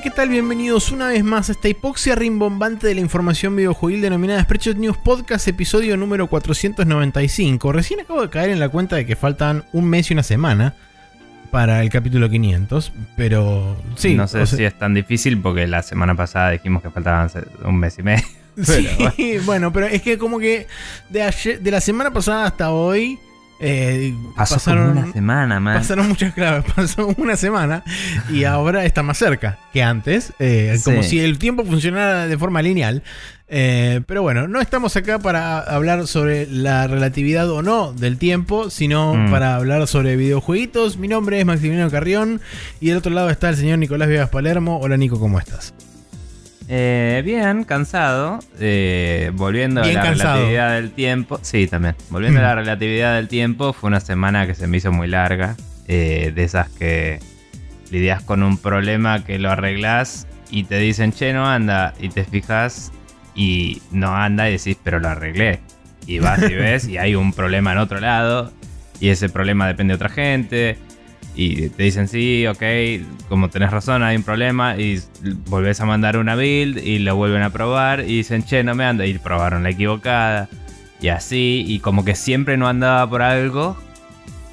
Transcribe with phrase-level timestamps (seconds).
[0.00, 0.28] Hola, ¿qué tal?
[0.30, 4.96] Bienvenidos una vez más a esta hipoxia rimbombante de la información videojuegil denominada Spreadshot News
[4.96, 7.70] Podcast, episodio número 495.
[7.70, 10.74] Recién acabo de caer en la cuenta de que faltan un mes y una semana
[11.50, 14.14] para el capítulo 500, pero sí.
[14.14, 17.28] No sé o sea- si es tan difícil porque la semana pasada dijimos que faltaban
[17.64, 18.24] un mes y medio.
[18.62, 19.12] Sí, bueno.
[19.44, 20.66] bueno, pero es que como que
[21.10, 23.18] de, ayer- de la semana pasada hasta hoy
[23.60, 25.78] eh, Pasó pasaron, una semana más.
[25.78, 27.82] pasaron muchas claves, pasó una semana
[28.30, 32.62] y ahora está más cerca que antes, eh, como si el tiempo funcionara de forma
[32.62, 33.02] lineal.
[33.52, 38.70] Eh, pero bueno, no estamos acá para hablar sobre la relatividad o no del tiempo,
[38.70, 39.30] sino Mm.
[39.32, 40.98] para hablar sobre videojueguitos.
[40.98, 42.40] Mi nombre es Maximiliano Carrión
[42.80, 44.78] y del otro lado está el señor Nicolás Viegas Palermo.
[44.80, 45.74] Hola Nico, ¿cómo estás?
[46.72, 48.38] Eh, bien, cansado.
[48.60, 50.34] eh, volviendo Bien a la cansado.
[50.36, 51.40] relatividad del tiempo.
[51.42, 51.96] Sí, también.
[52.10, 52.46] Volviendo a Mm.
[52.46, 55.56] la relatividad del tiempo, fue una semana que se me hizo muy larga.
[55.92, 57.18] eh, de esas que
[57.90, 61.94] lidias con un problema que lo arreglas y te dicen, che, no anda.
[61.98, 62.92] Y te fijas
[63.34, 65.58] y no anda y decís, pero lo arreglé.
[66.06, 68.52] Y vas y ves y hay un problema en otro lado.
[69.00, 70.78] Y ese problema depende de otra gente.
[71.34, 72.62] Y te dicen, sí, ok,
[73.28, 74.76] como tenés razón, hay un problema.
[74.76, 75.00] Y
[75.46, 78.00] volvés a mandar una build y lo vuelven a probar.
[78.00, 79.06] Y dicen, che, no me anda.
[79.06, 80.48] Y probaron la equivocada.
[81.00, 81.64] Y así.
[81.66, 83.76] Y como que siempre no andaba por algo.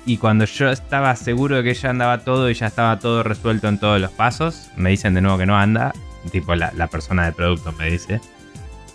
[0.08, 3.67] Y cuando yo estaba seguro de que ya andaba todo y ya estaba todo resuelto
[3.67, 5.92] en todos los pasos, me dicen de nuevo que no anda.
[6.31, 8.22] Tipo, la, persona de producto me dice,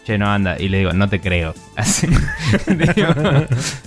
[0.05, 0.56] che, no anda.
[0.61, 1.55] Y le digo, no te creo.
[1.77, 2.06] Así.
[2.67, 3.14] Digo,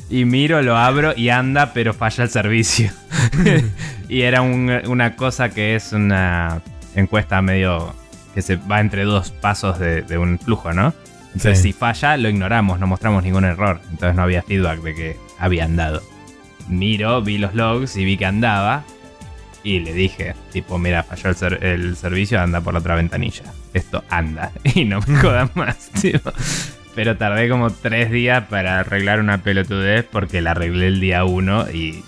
[0.10, 2.92] y miro, lo abro y anda, pero falla el servicio.
[4.10, 6.62] y era un- una cosa que es una
[6.96, 7.94] encuesta medio
[8.34, 10.94] que se va entre dos pasos de, de un flujo, ¿no?
[11.28, 11.72] Entonces, Sí.
[11.72, 13.82] si falla, lo ignoramos, no mostramos ningún error.
[13.92, 16.02] Entonces, no había feedback de que había andado.
[16.70, 18.84] Miro, vi los logs y vi que andaba.
[19.64, 23.44] Y le dije, tipo, mira, falló el, ser- el servicio, anda por la otra ventanilla.
[23.76, 24.52] Esto anda.
[24.64, 26.20] Y no me jodan más, tío.
[26.96, 31.70] Pero tardé como tres días para arreglar una pelotudez porque la arreglé el día uno
[31.70, 32.04] y...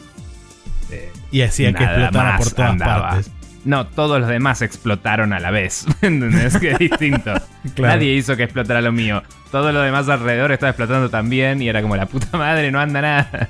[0.91, 3.09] eh, Y hacía que explotara por todas andaba.
[3.09, 3.31] partes.
[3.65, 5.85] no, todos los demás explotaron a la vez.
[6.01, 6.55] ¿Entendés?
[6.57, 7.33] Que es distinto.
[7.75, 7.95] Claro.
[7.95, 9.21] Nadie hizo que explotara lo mío.
[9.51, 13.01] Todo lo demás alrededor estaba explotando también y era como la puta madre, no anda
[13.01, 13.49] nada.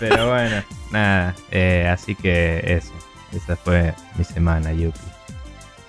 [0.00, 0.56] Pero bueno,
[0.90, 1.34] nada.
[1.52, 2.92] eh, así que eso.
[3.32, 4.98] Esa fue mi semana, Yupi.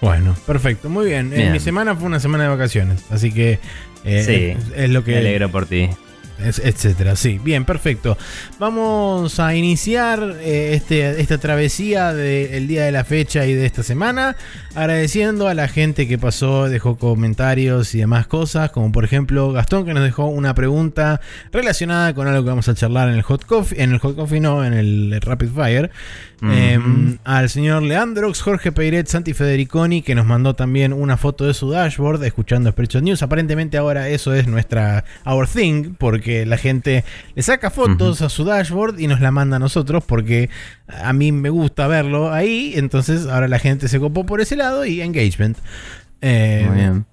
[0.06, 1.34] Bueno, perfecto, muy bien.
[1.34, 1.52] Eh, Bien.
[1.52, 3.60] mi semana fue una semana de vacaciones, así que
[4.04, 4.72] eh, Sí.
[4.74, 5.90] es, es lo Me que alegro por ti.
[6.40, 7.16] Etcétera.
[7.16, 8.18] Sí, bien, perfecto.
[8.60, 13.84] Vamos a iniciar eh, este, esta travesía del día de la fecha y de esta
[13.84, 14.36] semana,
[14.76, 19.86] agradeciendo a la gente que pasó, dejó comentarios y demás cosas, como por ejemplo Gastón
[19.86, 23.46] que nos dejó una pregunta relacionada con algo que vamos a charlar en el Hot
[23.46, 25.92] Coffee, en el Hot Coffee no, en el Rapid Fire.
[26.42, 27.18] Eh, Ujú.
[27.24, 31.72] al señor Leandrox, Jorge Peiret, Santi Federiconi, que nos mandó también una foto de su
[31.72, 33.24] dashboard escuchando Spreadshot News.
[33.24, 37.04] Aparentemente ahora eso es nuestra our thing, porque la gente
[37.36, 40.50] le saca fotos a su dashboard y nos la manda a nosotros, porque
[40.88, 42.74] a mí me gusta verlo ahí.
[42.76, 45.58] Entonces ahora la gente se copó por ese lado y engagement.
[46.22, 47.06] Eh, Muy bien.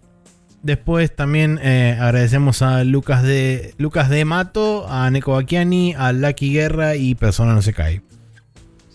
[0.62, 6.52] Después también eh, agradecemos a Lucas de Lucas de Mato, a Neko Bakiani, a Lucky
[6.52, 8.00] Guerra y Persona No Se Cae.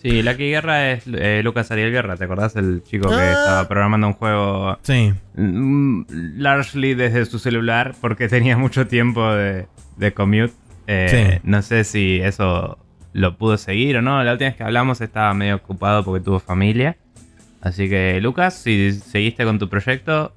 [0.00, 2.54] Sí, Lucky Guerra es eh, Lucas Ariel Guerra, ¿te acordás?
[2.56, 3.32] El chico que Ah.
[3.32, 5.12] estaba programando un juego Sí.
[5.34, 6.02] mm,
[6.38, 9.66] largely desde su celular porque tenía mucho tiempo de,
[9.98, 10.52] de commute.
[10.86, 11.40] Eh, Sí.
[11.42, 12.78] No sé si eso
[13.12, 14.22] lo pudo seguir o no.
[14.24, 16.96] La última vez que hablamos estaba medio ocupado porque tuvo familia.
[17.60, 20.32] Así que, Lucas, si seguiste con tu proyecto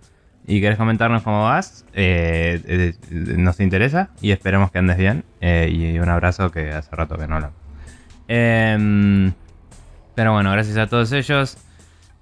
[0.48, 2.94] y querés comentarnos cómo vas, eh, eh,
[3.38, 5.24] nos interesa y esperemos que andes bien.
[5.42, 7.56] Y un abrazo que hace rato que no hablamos.
[8.28, 9.34] Em,
[10.16, 11.58] pero bueno, gracias a todos ellos.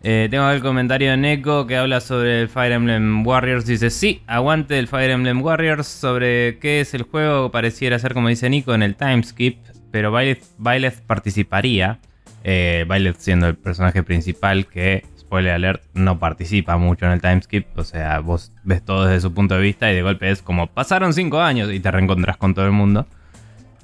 [0.01, 3.66] Eh, tengo el comentario de Neko que habla sobre el Fire Emblem Warriors.
[3.66, 5.88] Dice, sí, aguante el Fire Emblem Warriors.
[5.88, 9.57] Sobre qué es el juego, pareciera ser como dice Nico en el timeskip.
[9.92, 12.00] Pero Byleth, participaría.
[12.46, 12.86] Eh,
[13.18, 17.66] siendo el personaje principal que, spoiler alert, no participa mucho en el timeskip.
[17.78, 20.68] O sea, vos ves todo desde su punto de vista y de golpe es como,
[20.68, 23.06] pasaron 5 años y te reencontrás con todo el mundo.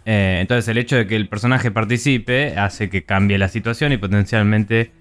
[0.05, 3.97] Eh, entonces el hecho de que el personaje participe hace que cambie la situación y
[3.97, 4.91] potencialmente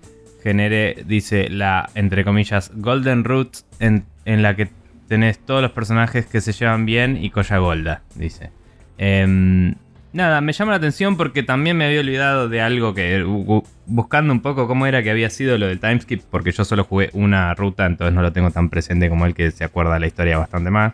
[0.44, 4.69] genere, dice, la, entre comillas, Golden Root en, en la que
[5.08, 8.50] tenés todos los personajes que se llevan bien y Koya Golda, dice.
[8.99, 9.75] Em,
[10.12, 14.32] nada, me llama la atención porque también me había olvidado de algo que, bu- buscando
[14.32, 17.52] un poco cómo era que había sido lo del timeskip, porque yo solo jugué una
[17.55, 20.70] ruta, entonces no lo tengo tan presente como el que se acuerda la historia bastante
[20.70, 20.93] más.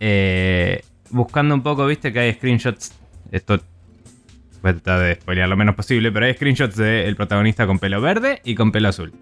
[0.00, 2.98] Eh, buscando un poco, viste que hay screenshots.
[3.30, 3.60] Esto
[4.62, 8.00] voy a tratar de spoilear lo menos posible, pero hay screenshots del protagonista con pelo
[8.00, 9.12] verde y con pelo azul.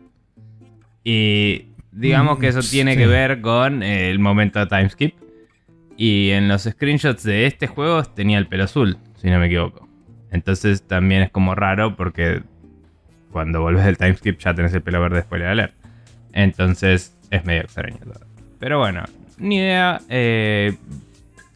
[1.05, 2.99] Y digamos que eso Mm, tiene sí.
[2.99, 5.15] que ver con el momento de timeskip.
[5.97, 9.89] Y en los screenshots de este juego tenía el pelo azul, si no me equivoco.
[10.31, 12.43] Entonces también es como raro porque
[13.33, 15.75] cuando volvés del timeskip ya tenés el pelo verde spoiler alert.
[16.33, 18.21] Entonces es medio extraño todo.
[18.59, 19.03] Pero bueno,
[19.39, 20.01] ni idea.
[20.09, 20.75] eh,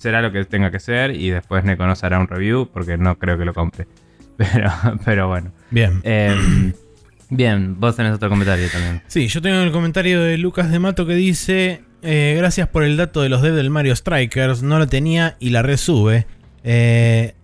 [0.04, 3.18] será lo que tenga que ser y después Neko nos hará un review porque no
[3.18, 3.86] creo que lo compre.
[4.36, 4.70] Pero,
[5.04, 5.52] pero bueno.
[5.70, 6.00] Bien.
[6.02, 6.72] Em,
[7.30, 9.00] bien, vos tenés otro comentario también.
[9.06, 12.96] Sí, yo tengo el comentario de Lucas de Mato que dice: eh, Gracias por el
[12.96, 14.62] dato de los devs del Mario Strikers.
[14.64, 16.26] No lo tenía y la resube.
[16.64, 17.34] Eh,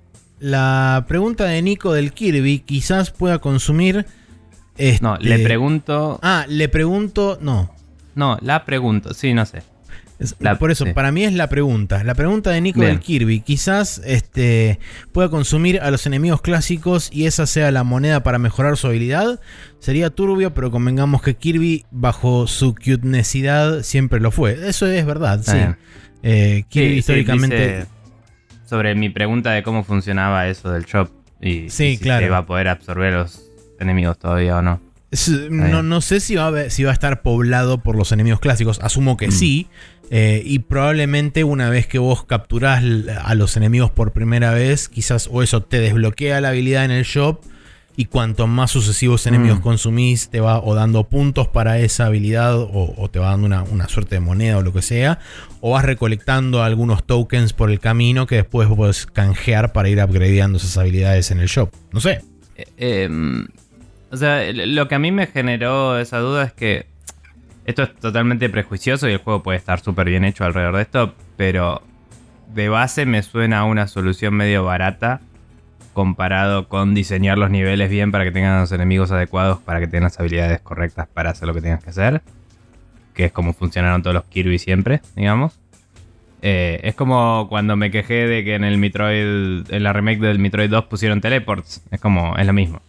[0.40, 4.04] la pregunta de Nico del Kirby quizás pueda consumir.
[4.76, 6.18] este- No, le pregunto.
[6.22, 7.38] Ah, le pregunto.
[7.40, 7.72] No.
[8.16, 9.14] No, la pregunto.
[9.14, 9.62] Sí, no sé.
[10.20, 10.92] Es- La- por eso, sí.
[10.92, 12.04] para mí es la pregunta.
[12.04, 13.40] La pregunta de Nico del Kirby.
[13.40, 14.78] Quizás este,
[15.12, 19.40] pueda consumir a los enemigos clásicos y esa sea la moneda para mejorar su habilidad.
[19.78, 24.68] Sería turbio, pero convengamos que Kirby, bajo su cutenesidad, siempre lo fue.
[24.68, 25.56] Eso es verdad, sí.
[26.22, 27.86] Eh, Kirby Sí, históricamente.
[28.66, 31.08] sobre mi pregunta de cómo funcionaba eso del shop.
[31.40, 32.26] Y, Sí, y si claro.
[32.26, 33.42] se va a poder absorber a los
[33.80, 34.82] enemigos todavía o no.
[35.10, 38.40] Es- no, no sé si va, a, si va a estar poblado por los enemigos
[38.40, 38.78] clásicos.
[38.80, 39.68] Asumo que sí.
[40.12, 42.82] Eh, y probablemente una vez que vos capturás
[43.22, 47.04] a los enemigos por primera vez, quizás o eso te desbloquea la habilidad en el
[47.04, 47.40] shop.
[47.96, 49.62] Y cuanto más sucesivos enemigos Mm.
[49.62, 53.62] consumís, te va o dando puntos para esa habilidad, o, o te va dando una,
[53.64, 55.18] una suerte de moneda o lo que sea.
[55.60, 60.56] O vas recolectando algunos tokens por el camino que después puedes canjear para ir upgradeando
[60.58, 61.70] esas habilidades en el shop.
[61.92, 62.22] No sé.
[62.56, 62.64] Eh,
[63.04, 63.48] em,
[64.10, 66.86] o sea, lo que a mí me generó esa duda es que
[67.64, 71.14] esto es totalmente prejuicioso y el juego puede estar súper bien hecho alrededor de esto,
[71.36, 71.82] pero
[72.52, 75.20] de base me suena a una solución medio barata
[75.92, 80.04] comparado con diseñar los niveles bien para que tengan los enemigos adecuados, para que tengan
[80.04, 82.22] las habilidades correctas para hacer lo que tengas que hacer,
[83.14, 85.58] que es como funcionaron todos los Kirby siempre, digamos.
[86.42, 90.38] Eh, es como cuando me quejé de que en el Metroid, en la remake del
[90.38, 91.82] Metroid 2 pusieron teleports.
[91.90, 92.80] Es como, es lo mismo.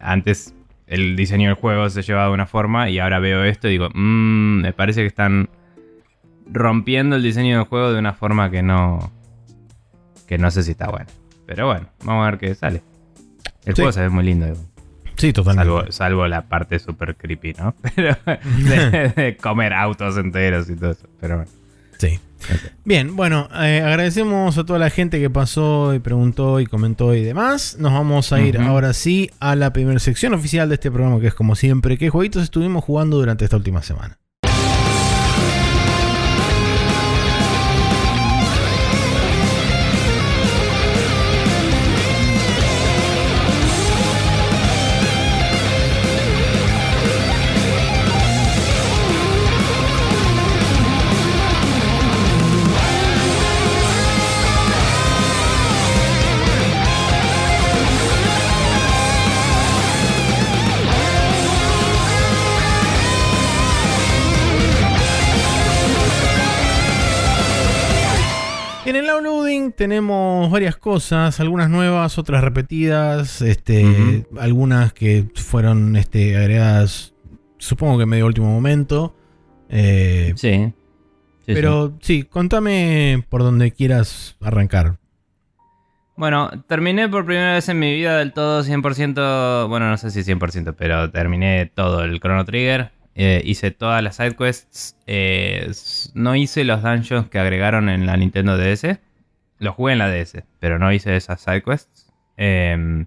[0.00, 0.55] Antes
[0.86, 3.88] el diseño del juego se llevaba de una forma y ahora veo esto y digo,
[3.94, 5.48] mmm, me parece que están
[6.52, 9.10] rompiendo el diseño del juego de una forma que no,
[10.28, 11.06] que no sé si está bueno.
[11.46, 12.82] Pero bueno, vamos a ver qué sale.
[13.64, 13.82] El Sí.
[13.82, 14.58] juego se ve muy lindo, digo.
[15.16, 15.70] Sí, totalmente.
[15.70, 17.74] salvo, salvo la parte super creepy, ¿no?
[17.96, 21.08] Pero de, de comer autos enteros y todo eso.
[21.20, 21.50] Pero bueno.
[21.98, 22.20] Sí.
[22.84, 27.22] Bien, bueno, eh, agradecemos a toda la gente que pasó y preguntó y comentó y
[27.22, 27.76] demás.
[27.78, 31.28] Nos vamos a ir ahora sí a la primera sección oficial de este programa, que
[31.28, 34.18] es como siempre, ¿qué jueguitos estuvimos jugando durante esta última semana?
[69.74, 77.14] Tenemos varias cosas, algunas nuevas, otras repetidas, este, algunas que fueron este, agregadas,
[77.58, 79.14] supongo que medio último momento.
[79.68, 80.72] Eh, Sí.
[81.46, 81.54] Sí, sí.
[81.54, 84.98] pero sí, contame por donde quieras arrancar.
[86.16, 90.22] Bueno, terminé por primera vez en mi vida del todo 100%, bueno, no sé si
[90.24, 92.90] 100%, pero terminé todo el Chrono Trigger.
[93.14, 94.96] eh, hice todas las side quests.
[95.06, 95.70] eh,
[96.14, 98.98] no hice los dungeons que agregaron en la Nintendo DS.
[99.58, 102.12] Los jugué en la DS, pero no hice esas side quests.
[102.36, 103.06] em,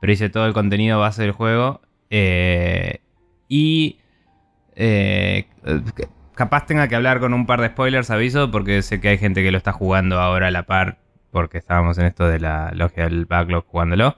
[0.00, 1.80] pero hice todo el contenido base del juego.
[2.10, 3.00] eh,
[3.48, 3.98] y
[4.76, 5.82] eh, eh,
[6.34, 9.42] capaz tenga que hablar con un par de spoilers, aviso, porque sé que hay gente
[9.42, 10.98] que lo está jugando ahora a la par,
[11.30, 14.16] porque estábamos en esto de la logia del backlog jugándolo.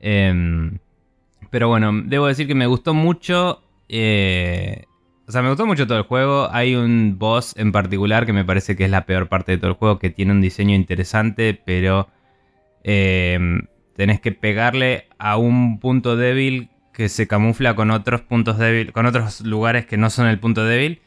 [0.00, 0.78] Em,
[1.50, 3.62] pero bueno, debo decir que me gustó mucho.
[3.88, 4.84] eh,
[5.30, 6.48] o sea, me gustó mucho todo el juego.
[6.50, 9.70] Hay un boss en particular que me parece que es la peor parte de todo
[9.70, 12.08] el juego, que tiene un diseño interesante, pero
[12.82, 13.62] em,
[13.96, 19.06] tenés que pegarle a un punto débil que se camufla con otros puntos débiles, con
[19.06, 21.00] otros lugares que no son el punto débil.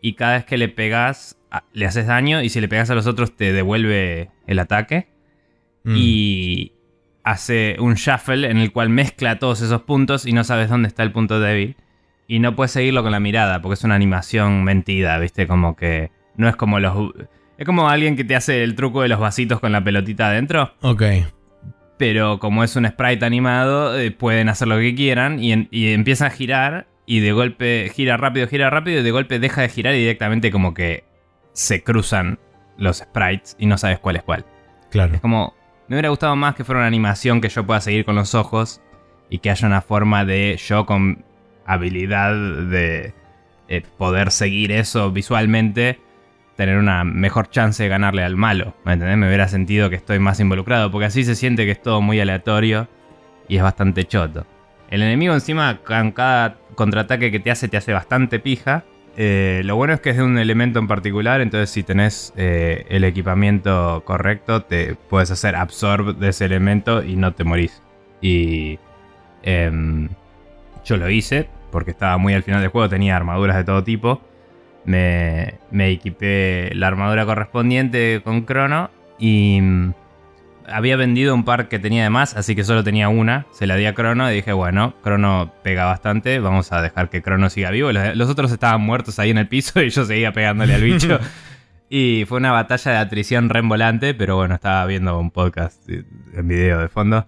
[0.00, 2.42] Y cada vez que le pegas, a- le haces daño.
[2.42, 5.08] Y si le pegas a los otros, te devuelve el ataque.
[5.82, 5.94] Mm.
[5.96, 6.72] Y
[7.24, 11.02] hace un shuffle en el cual mezcla todos esos puntos y no sabes dónde está
[11.02, 11.76] el punto débil.
[12.26, 15.46] Y no puedes seguirlo con la mirada porque es una animación mentida, ¿viste?
[15.46, 17.12] Como que no es como los...
[17.58, 20.72] Es como alguien que te hace el truco de los vasitos con la pelotita adentro.
[20.80, 21.02] Ok.
[21.96, 25.92] Pero como es un sprite animado, eh, pueden hacer lo que quieran y, en- y
[25.92, 29.68] empieza a girar y de golpe gira rápido, gira rápido y de golpe deja de
[29.68, 31.04] girar y directamente como que
[31.52, 32.38] se cruzan
[32.78, 34.44] los sprites y no sabes cuál es cuál.
[34.90, 35.14] Claro.
[35.14, 35.54] Es como,
[35.86, 38.80] me hubiera gustado más que fuera una animación que yo pueda seguir con los ojos
[39.30, 41.24] y que haya una forma de yo con
[41.66, 43.14] habilidad de
[43.68, 45.98] eh, poder seguir eso visualmente,
[46.56, 48.74] tener una mejor chance de ganarle al malo.
[48.84, 49.16] ¿Me entendés?
[49.16, 52.20] Me hubiera sentido que estoy más involucrado, porque así se siente que es todo muy
[52.20, 52.88] aleatorio
[53.48, 54.46] y es bastante choto.
[54.90, 58.84] El enemigo encima con cada contraataque que te hace te hace bastante pija.
[59.16, 62.84] Eh, lo bueno es que es de un elemento en particular, entonces si tenés eh,
[62.88, 67.80] el equipamiento correcto, te puedes hacer absorb de ese elemento y no te morís.
[68.20, 68.78] Y
[69.42, 70.08] em,
[70.84, 74.20] yo lo hice porque estaba muy al final del juego, tenía armaduras de todo tipo.
[74.84, 79.92] Me, me equipé la armadura correspondiente con Crono y mm,
[80.68, 83.46] había vendido un par que tenía de más, así que solo tenía una.
[83.50, 87.22] Se la di a Crono y dije, bueno, Crono pega bastante, vamos a dejar que
[87.22, 87.90] Crono siga vivo.
[87.90, 91.18] Los, los otros estaban muertos ahí en el piso y yo seguía pegándole al bicho.
[91.90, 96.46] y fue una batalla de atrición re volante, pero bueno, estaba viendo un podcast en
[96.46, 97.26] video de fondo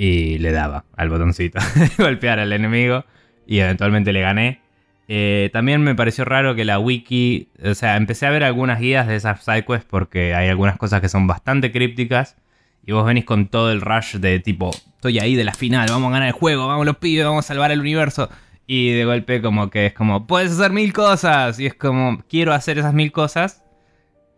[0.00, 1.58] y le daba al botoncito
[1.98, 3.04] golpear al enemigo
[3.46, 4.62] y eventualmente le gané.
[5.08, 9.06] Eh, también me pareció raro que la wiki, o sea, empecé a ver algunas guías
[9.06, 12.38] de esas sidequests porque hay algunas cosas que son bastante crípticas
[12.86, 16.08] y vos venís con todo el rush de tipo, estoy ahí de la final, vamos
[16.08, 18.30] a ganar el juego, vamos los pibes, vamos a salvar el universo.
[18.66, 21.60] Y de golpe como que es como, puedes hacer mil cosas.
[21.60, 23.64] Y es como, quiero hacer esas mil cosas,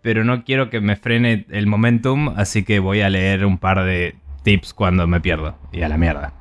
[0.01, 3.85] pero no quiero que me frene el momentum, así que voy a leer un par
[3.85, 5.59] de tips cuando me pierdo.
[5.73, 6.35] Y a la mierda.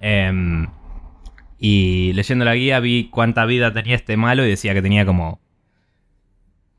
[0.00, 0.66] Em,
[1.58, 5.40] y leyendo la guía vi cuánta vida tenía este malo y decía que tenía como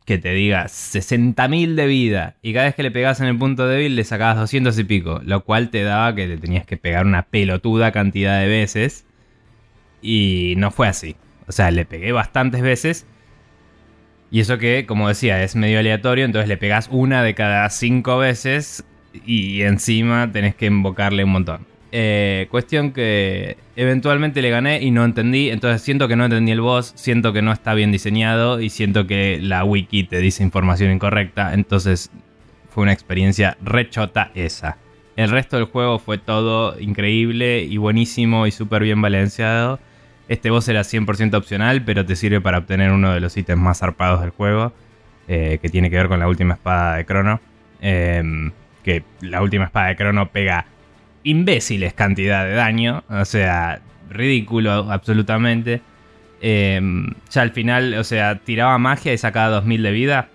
[0.05, 3.67] que te diga 60.000 de vida y cada vez que le pegabas en el punto
[3.67, 7.07] débil le sacabas 200 y pico, lo cual te daba que le tenías que pegar
[7.07, 9.07] una pelotuda cantidad de veces
[10.03, 11.15] y no fue así.
[11.47, 13.07] O sea, le pegué bastantes veces
[14.29, 18.17] y eso que, como decía, es medio aleatorio, entonces le pegas una de cada 5
[18.17, 18.85] veces
[19.25, 21.75] y encima tenés que invocarle un montón.
[21.97, 25.49] Eh, cuestión que eventualmente le gané y no entendí.
[25.49, 29.07] Entonces siento que no entendí el boss, siento que no está bien diseñado y siento
[29.07, 31.53] que la wiki te dice información incorrecta.
[31.53, 32.11] Entonces
[32.69, 34.77] fue una experiencia rechota esa.
[35.15, 39.79] El resto del juego fue todo increíble y buenísimo y súper bien balanceado.
[40.27, 43.79] Este boss era 100% opcional, pero te sirve para obtener uno de los ítems más
[43.79, 44.73] zarpados del juego,
[45.29, 47.39] eh, que tiene que ver con la última espada de Crono.
[47.79, 48.51] Em,
[48.85, 50.67] que la última espada de Crono pega
[51.23, 53.03] imbéciles cantidad de daño.
[53.09, 55.81] O sea, ridículo absolutamente.
[56.39, 60.29] Em, ya al final, o sea, tiraba magia y sacaba 2000 de vida.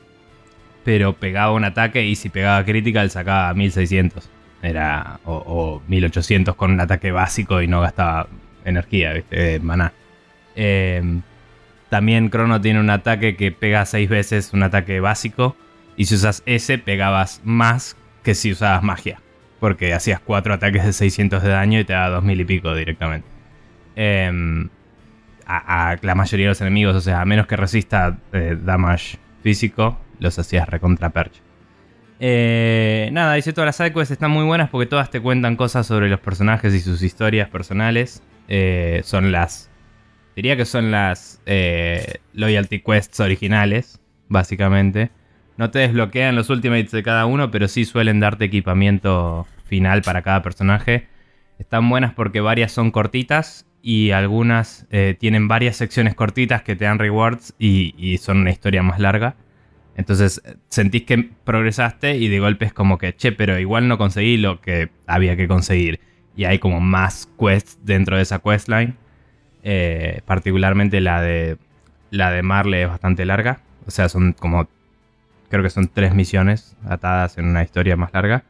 [0.85, 4.29] Pero pegaba un ataque y si pegaba crítica, él sacaba 1600.
[4.63, 5.21] Era.
[5.25, 8.27] O, 1800 con un ataque básico y no gastaba
[8.65, 9.61] energía, ¿viste?
[9.61, 9.93] Maná.
[10.57, 11.23] Em,
[11.89, 15.57] también Crono tiene un ataque que pega 6 veces un ataque básico.
[15.97, 19.21] Y si usas ese, pegabas más que si usabas magia
[19.61, 23.29] porque hacías cuatro ataques de 600 de daño y te daba 2000 y pico directamente.
[23.95, 24.69] Em,
[25.47, 29.99] a, la mayoría de los enemigos, o sea, a menos que resista eh, damage físico,
[30.19, 31.43] los hacías recontra perch.
[32.19, 36.09] Eh, nada, dice todas las sidequests están muy buenas porque todas te cuentan cosas sobre
[36.09, 38.23] los personajes y sus historias personales.
[38.49, 39.71] Eh, son las.
[40.37, 41.41] Diría que son las
[42.33, 45.11] Loyalty Quests originales, básicamente.
[45.61, 50.23] No te desbloquean los ultimates de cada uno, pero sí suelen darte equipamiento final para
[50.23, 51.07] cada personaje.
[51.59, 56.87] Están buenas porque varias son cortitas y algunas eh, tienen varias secciones cortitas que te
[56.87, 59.35] dan rewards y, son una historia más larga.
[59.97, 60.41] Entonces
[60.71, 64.63] sentís que progresaste y de golpe es como que, che, pero igual no conseguí lo
[64.63, 66.01] que había que conseguir.
[66.35, 68.97] Y hay como más quests dentro de esa questline.
[69.63, 71.59] Eh, particularmente la de,
[72.11, 73.61] la de Marley es bastante larga.
[73.87, 74.67] O sea, son como
[75.51, 78.45] Creo que son tres misiones atadas en una historia más larga.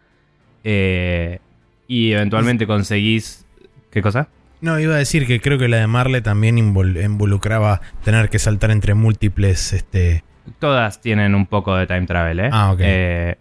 [0.64, 1.40] Eh,
[1.88, 3.46] y eventualmente conseguís...
[3.90, 4.28] ¿Qué cosa?
[4.60, 8.70] No, iba a decir que creo que la de Marle también involucraba tener que saltar
[8.70, 9.72] entre múltiples...
[9.72, 10.22] Este...
[10.58, 12.50] Todas tienen un poco de time travel, ¿eh?
[12.52, 12.80] Ah, ok.
[12.82, 13.36] Eh,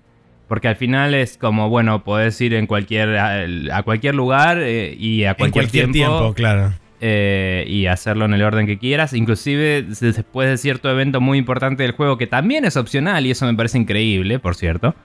[0.48, 5.26] porque al final es como, bueno, podés ir en cualquier, a, cualquier lugar eh, y
[5.26, 6.74] a cualquier, en cualquier tiempo, claro.
[7.02, 9.14] Eh, y hacerlo en el orden que quieras.
[9.14, 13.46] Inclusive después de cierto evento muy importante del juego que también es opcional y eso
[13.46, 14.96] me parece increíble, por cierto.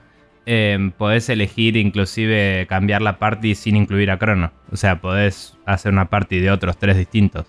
[0.47, 4.53] Eh, podés elegir inclusive cambiar la party sin incluir a Crono.
[4.73, 7.47] O sea, podés hacer una party de otros tres distintos.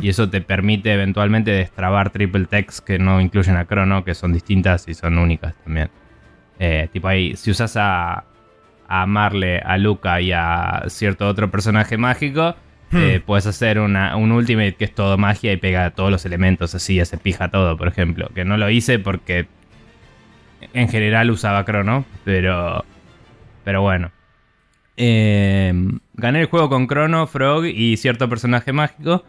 [0.00, 4.32] Y eso te permite eventualmente destrabar triple text que no incluyen a Crono, que son
[4.32, 5.88] distintas y son únicas también.
[6.58, 8.24] Eh, tipo ahí, si usas a,
[8.88, 12.56] a Marle, a Luca y a cierto otro personaje mágico,
[12.92, 12.98] Hmm.
[12.98, 16.74] Eh, puedes hacer una, un Ultimate que es todo magia y pega todos los elementos
[16.74, 18.28] así, se pija todo, por ejemplo.
[18.34, 19.46] Que no lo hice porque
[20.74, 22.84] en general usaba Crono, pero,
[23.64, 24.10] pero bueno.
[24.96, 25.72] Eh,
[26.14, 29.24] gané el juego con Crono, Frog y cierto personaje mágico.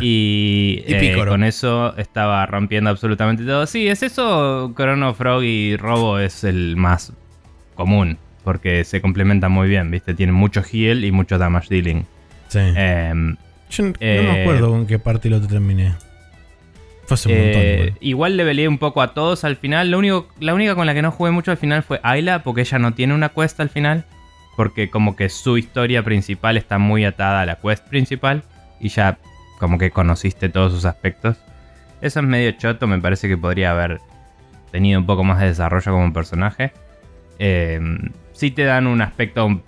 [0.00, 3.66] y, eh, con eso estaba rompiendo absolutamente todo.
[3.66, 4.72] Sí, es eso.
[4.76, 7.12] Chrono, Frog y Robo es el más
[7.74, 8.18] común.
[8.44, 10.14] Porque se complementan muy bien, ¿viste?
[10.14, 12.06] Tienen mucho heal y mucho damage dealing.
[12.56, 12.72] Sí.
[12.76, 13.36] Em,
[13.70, 15.94] Yo no, me eh, acuerdo con qué parte lo terminé.
[17.06, 17.62] Fue hace un montón.
[17.62, 18.36] Eh, igual.
[18.36, 19.90] le peleé un poco a todos al final.
[19.90, 22.62] Lo único, la única con la que no jugué mucho al final fue Ayla, porque
[22.62, 24.04] ella no tiene una quest al final.
[24.56, 28.42] Porque como que su historia principal está muy atada a la quest principal.
[28.80, 29.18] Y ya
[29.58, 31.36] como que conociste todos sus aspectos.
[32.00, 34.00] Eso es medio choto, me parece que podría haber
[34.70, 36.72] tenido un poco más de desarrollo como personaje.
[37.38, 37.80] Eh,
[38.32, 39.62] sí te dan un aspecto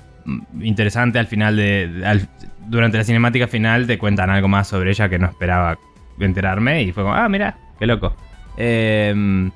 [0.60, 2.28] interesante al final de...
[2.68, 5.78] durante la cinemática final te cuentan algo más sobre ella que no esperaba
[6.20, 8.14] enterarme y fue como, ah, mira, qué loco.
[8.56, 9.50] Eh,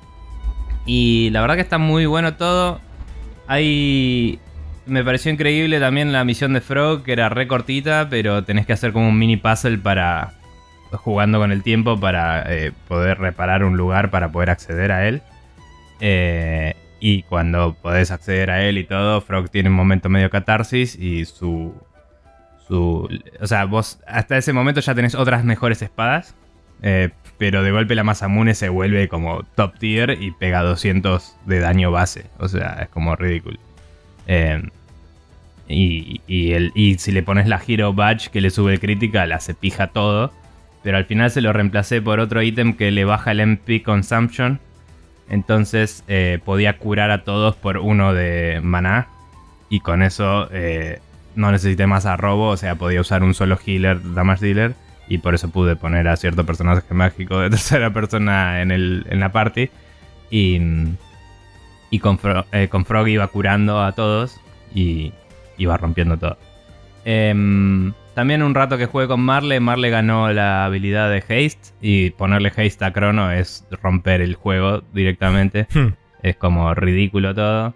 [0.85, 2.81] y la verdad que está muy bueno todo.
[3.47, 4.39] Hay...
[4.85, 8.73] Me pareció increíble también la misión de Frog, que era re cortita, pero tenés que
[8.73, 10.33] hacer como un mini puzzle para...
[10.91, 15.21] jugando con el tiempo para eh, poder reparar un lugar para poder acceder a él.
[16.01, 20.95] Eh, y cuando podés acceder a él y todo, Frog tiene un momento medio catarsis
[20.95, 21.73] y su...
[22.67, 26.35] su o sea, vos hasta ese momento ya tenés otras mejores espadas.
[26.81, 31.59] Eh, pero de golpe la Masamune se vuelve como top tier y pega 200 de
[31.59, 32.25] daño base.
[32.39, 33.57] O sea, es como ridículo.
[34.27, 34.61] Eh,
[35.67, 39.53] y, el, y si le pones la Hero Badge que le sube crítica, la se
[39.53, 40.31] pija todo.
[40.83, 44.59] Pero al final se lo reemplacé por otro ítem que le baja el MP Consumption
[45.29, 49.07] entonces eh, podía curar a todos por uno de maná.
[49.69, 50.99] Y con eso eh,
[51.35, 52.49] no necesité más a robo.
[52.49, 54.75] O sea, podía usar un solo healer, damage dealer.
[55.07, 59.19] Y por eso pude poner a cierto personaje mágico de tercera persona en, el, en
[59.19, 59.69] la party.
[60.29, 60.59] Y,
[61.89, 62.19] y con,
[62.51, 64.39] eh, con Frog iba curando a todos.
[64.73, 65.13] Y
[65.57, 66.37] iba rompiendo todo.
[67.05, 67.33] Eh,
[68.13, 72.49] también un rato que jugué con Marle, Marle ganó la habilidad de haste y ponerle
[72.55, 75.67] haste a Crono es romper el juego directamente.
[75.73, 75.93] Hmm.
[76.21, 77.73] Es como ridículo todo.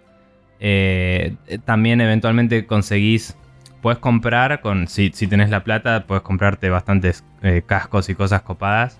[0.58, 1.34] Eh,
[1.66, 3.36] también eventualmente conseguís,
[3.80, 8.42] puedes comprar, con, si, si tenés la plata, puedes comprarte bastantes eh, cascos y cosas
[8.42, 8.98] copadas.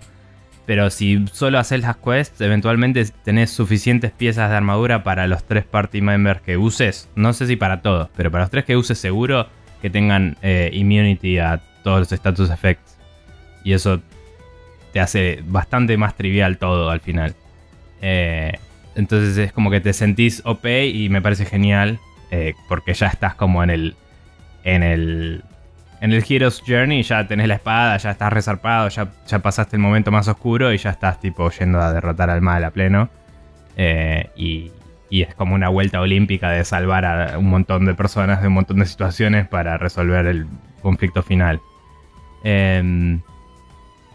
[0.65, 5.65] Pero si solo haces las quests, eventualmente tenés suficientes piezas de armadura para los tres
[5.65, 7.09] party members que uses.
[7.15, 9.47] No sé si para todos, pero para los tres que uses seguro
[9.81, 12.97] que tengan eh, immunity a todos los status effects.
[13.63, 14.01] Y eso
[14.93, 17.33] te hace bastante más trivial todo al final.
[18.01, 18.53] Eh,
[18.95, 21.99] entonces es como que te sentís OP y me parece genial.
[22.67, 23.95] Porque ya estás como en el.
[24.63, 25.43] En el.
[26.01, 29.81] En el Hero's Journey ya tenés la espada, ya estás resarpado, ya, ya pasaste el
[29.81, 33.09] momento más oscuro y ya estás tipo yendo a derrotar al mal a pleno.
[34.35, 34.71] y,
[35.09, 38.53] y es como una vuelta olímpica de salvar a un montón de personas de un
[38.53, 40.47] montón de situaciones para resolver el
[40.81, 41.59] conflicto final.
[42.43, 43.21] Em,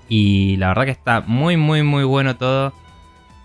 [0.09, 2.73] y la verdad que está muy, muy, muy bueno todo.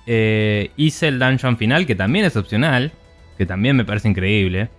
[0.06, 2.92] Eh, hice el dungeon final, que también es opcional,
[3.38, 4.70] que también me parece increíble.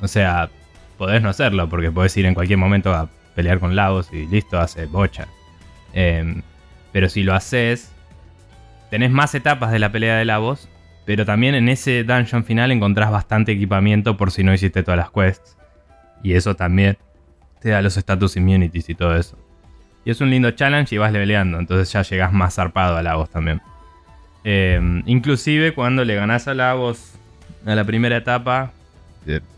[0.00, 0.50] O sea,
[0.98, 4.58] podés no hacerlo, porque podés ir en cualquier momento a pelear con Lavos y listo,
[4.58, 5.28] hace bocha.
[5.92, 6.42] Em,
[6.92, 7.92] pero si lo haces,
[8.90, 10.68] tenés más etapas de la pelea de Lavos
[11.04, 15.10] pero también en ese dungeon final encontrás bastante equipamiento por si no hiciste todas las
[15.10, 15.56] quests.
[16.22, 16.96] Y eso también
[17.60, 19.38] te da los status immunities y todo eso.
[20.04, 23.16] Y es un lindo challenge y vas leveleando, entonces ya llegas más zarpado a la
[23.16, 23.60] voz también.
[24.44, 27.14] Em, inclusive cuando le ganás a la voz
[27.64, 28.83] a la primera etapa, eh,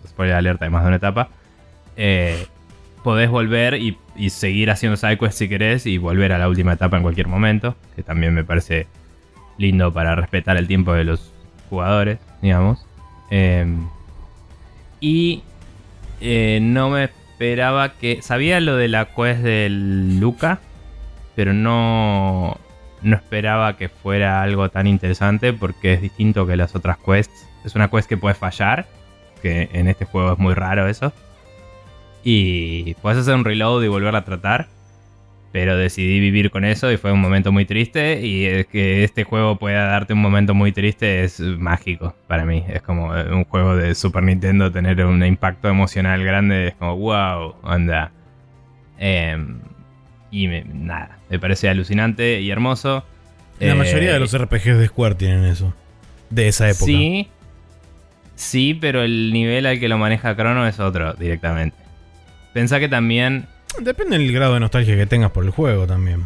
[0.06, 1.28] spoiler alerta, hay más de una etapa,
[1.96, 2.46] eh,
[3.02, 3.96] podés volver y,
[4.30, 8.02] seguir haciendo sidequests si querés y volver a la última etapa en cualquier momento, que
[8.02, 8.88] también me parece
[9.58, 11.32] lindo para respetar el tiempo de los
[11.70, 12.84] jugadores, digamos.
[13.30, 13.88] Em,
[15.00, 15.42] y
[16.20, 18.22] eh, no me esperaba que.
[18.22, 20.60] Sabía lo de la quest del Luca,
[21.34, 22.58] pero no,
[23.02, 27.46] no esperaba que fuera algo tan interesante porque es distinto que las otras quests.
[27.64, 28.86] Es una quest que puede fallar,
[29.40, 31.12] que en este juego es muy raro eso.
[32.24, 34.68] Y puedes hacer un reload y volver a tratar
[35.56, 39.24] pero decidí vivir con eso y fue un momento muy triste y es que este
[39.24, 42.62] juego pueda darte un momento muy triste es mágico para mí.
[42.68, 47.54] Es como un juego de Super Nintendo tener un impacto emocional grande, es como wow,
[47.62, 48.12] anda.
[48.98, 49.60] Em,
[50.30, 53.06] y nada, me parece alucinante y hermoso.
[53.58, 55.72] La mayoría de eh, los RPGs de Square tienen eso,
[56.28, 56.84] de esa época.
[56.84, 57.28] Sí,
[58.36, 61.76] sí, pero el nivel al que lo maneja Chrono es otro directamente.
[62.52, 63.48] Pensá que también
[63.80, 66.24] Depende del grado de nostalgia que tengas por el juego también.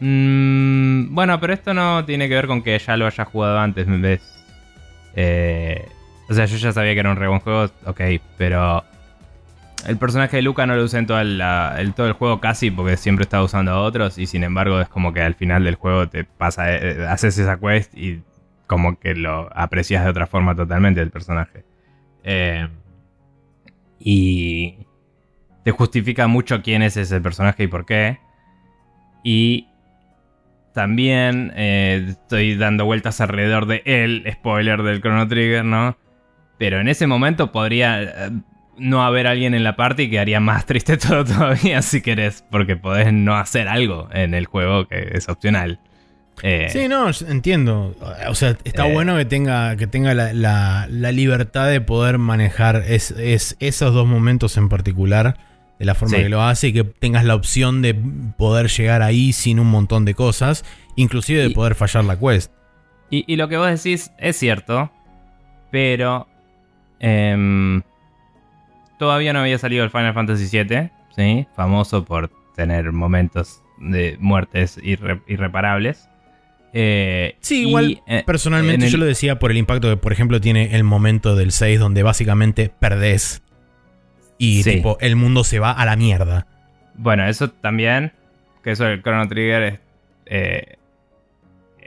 [0.00, 3.86] Mm, bueno, pero esto no tiene que ver con que ya lo haya jugado antes,
[3.86, 4.20] ¿me ves?
[5.14, 5.86] Eh,
[6.28, 8.00] o sea, yo ya sabía que era un re buen juego, ok,
[8.36, 8.84] pero
[9.86, 11.38] el personaje de Luca no lo usé en todo el,
[11.94, 15.12] todo el juego casi porque siempre estaba usando a otros y sin embargo es como
[15.12, 18.22] que al final del juego te pasa, eh, haces esa quest y
[18.66, 21.64] como que lo aprecias de otra forma totalmente el personaje.
[22.24, 22.68] Eh,
[23.98, 24.86] y
[25.64, 28.18] te justifica mucho quién es ese personaje y por qué.
[29.24, 29.68] Y
[30.72, 35.96] también eh, estoy dando vueltas alrededor de él, spoiler del Chrono Trigger, ¿no?
[36.58, 38.30] Pero en ese momento podría eh,
[38.78, 42.76] no haber alguien en la party que haría más triste todo todavía si querés, porque
[42.76, 45.80] podés no hacer algo en el juego que es opcional.
[46.42, 47.94] Eh, sí, no, entiendo.
[48.28, 53.14] O sea, está eh, bueno que tenga, que tenga la, libertad de poder manejar es,
[53.58, 55.38] esos dos momentos en particular
[55.78, 57.94] de la forma que lo hace y que tengas la opción de
[58.36, 62.50] poder llegar ahí sin un montón de cosas, inclusive de poder fallar la quest.
[63.10, 64.90] Y, lo que vos decís es cierto,
[65.70, 66.26] pero
[66.98, 67.82] em,
[68.98, 71.46] todavía no había salido el Final Fantasy VII, ¿sí?
[71.54, 76.08] famoso por tener momentos de muertes irreparables.
[76.72, 80.74] Eh, sí, igual eh, personalmente yo lo decía por el impacto que, por ejemplo, tiene
[80.76, 83.42] el momento del 6 donde básicamente perdés
[84.36, 86.46] y tipo el mundo se va a la mierda.
[86.94, 88.12] Bueno, eso también,
[88.62, 89.80] que eso del Chrono Trigger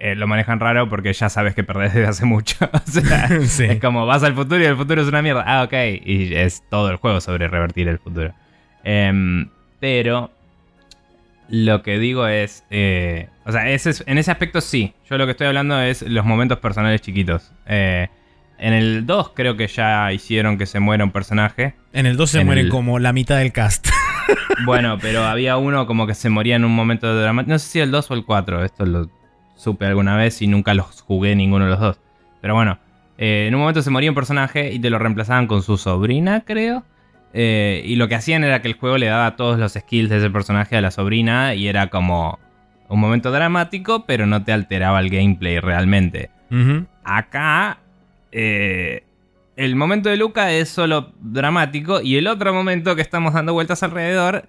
[0.02, 2.56] eh, lo manejan raro porque ya sabes que perdés desde hace mucho.
[2.74, 5.44] o sea, es como vas al futuro y el futuro es una mierda.
[5.46, 5.74] Ah, ok.
[6.06, 8.34] Y es todo el juego sobre revertir el futuro.
[8.84, 9.50] Em,
[9.82, 10.32] pero
[11.50, 12.64] lo que digo es.
[12.70, 14.94] Eh, o sea, en ese aspecto sí.
[15.10, 17.52] Yo lo que estoy hablando es los momentos personales chiquitos.
[17.66, 18.08] Eh,
[18.58, 21.76] en el 2 creo que ya hicieron que se muera un personaje.
[21.94, 23.88] En el 2 se mueren como la mitad del cast.
[24.66, 27.44] bueno, pero había uno como que se moría en un momento de drama.
[27.44, 28.66] No sé si el 2 o el 4.
[28.66, 29.10] Esto lo
[29.56, 32.00] supe alguna vez y nunca los jugué ninguno de los dos.
[32.42, 32.80] Pero bueno,
[33.18, 36.42] eh, en un momento se moría un personaje y te lo reemplazaban con su sobrina,
[36.46, 36.84] creo.
[37.34, 40.18] Eh, y lo que hacían era que el juego le daba todos los skills de
[40.18, 42.40] ese personaje a la sobrina y era como
[42.88, 46.32] un momento dramático, pero no te alteraba el gameplay realmente.
[47.04, 47.78] Acá,
[48.32, 49.04] eh,
[49.56, 53.84] el momento de Luca es solo dramático y el otro momento que estamos dando vueltas
[53.84, 54.48] alrededor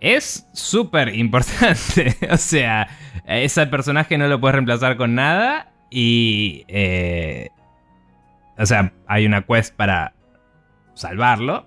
[0.00, 2.16] es súper importante.
[2.30, 2.88] o sea,
[3.26, 6.64] ese personaje no lo puedes reemplazar con nada y...
[6.68, 7.48] Eh,
[8.58, 10.14] o sea, hay una quest para
[10.94, 11.66] salvarlo,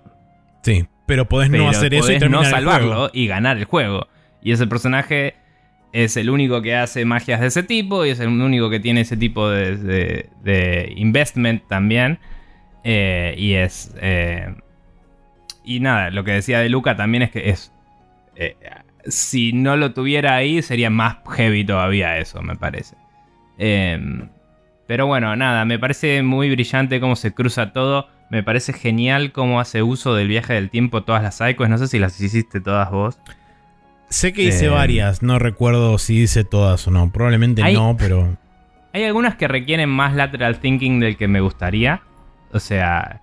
[0.66, 4.08] Sí, pero podés no hacer eso y no salvarlo y ganar el juego.
[4.42, 5.36] Y ese personaje
[5.92, 9.02] es el único que hace magias de ese tipo y es el único que tiene
[9.02, 12.18] ese tipo de, investment también.
[12.82, 13.94] Eh, y es...
[14.00, 14.56] Eh,
[15.64, 17.72] y nada, lo que decía de Luca también es que es...
[18.34, 18.56] Eh,
[19.06, 22.96] si no lo tuviera ahí sería más heavy todavía eso, me parece.
[23.56, 24.30] Em,
[24.88, 28.15] pero bueno, nada, me parece muy brillante cómo se cruza todo.
[28.30, 31.68] Me parece genial cómo hace uso del viaje del tiempo todas las psychos.
[31.68, 33.18] No sé si las hiciste todas vos.
[34.08, 37.10] Sé que hice eh, varias, no recuerdo si hice todas o no.
[37.10, 38.36] Probablemente no, pero.
[38.92, 42.02] Hay algunas que requieren más lateral thinking del que me gustaría.
[42.52, 43.20] O sea,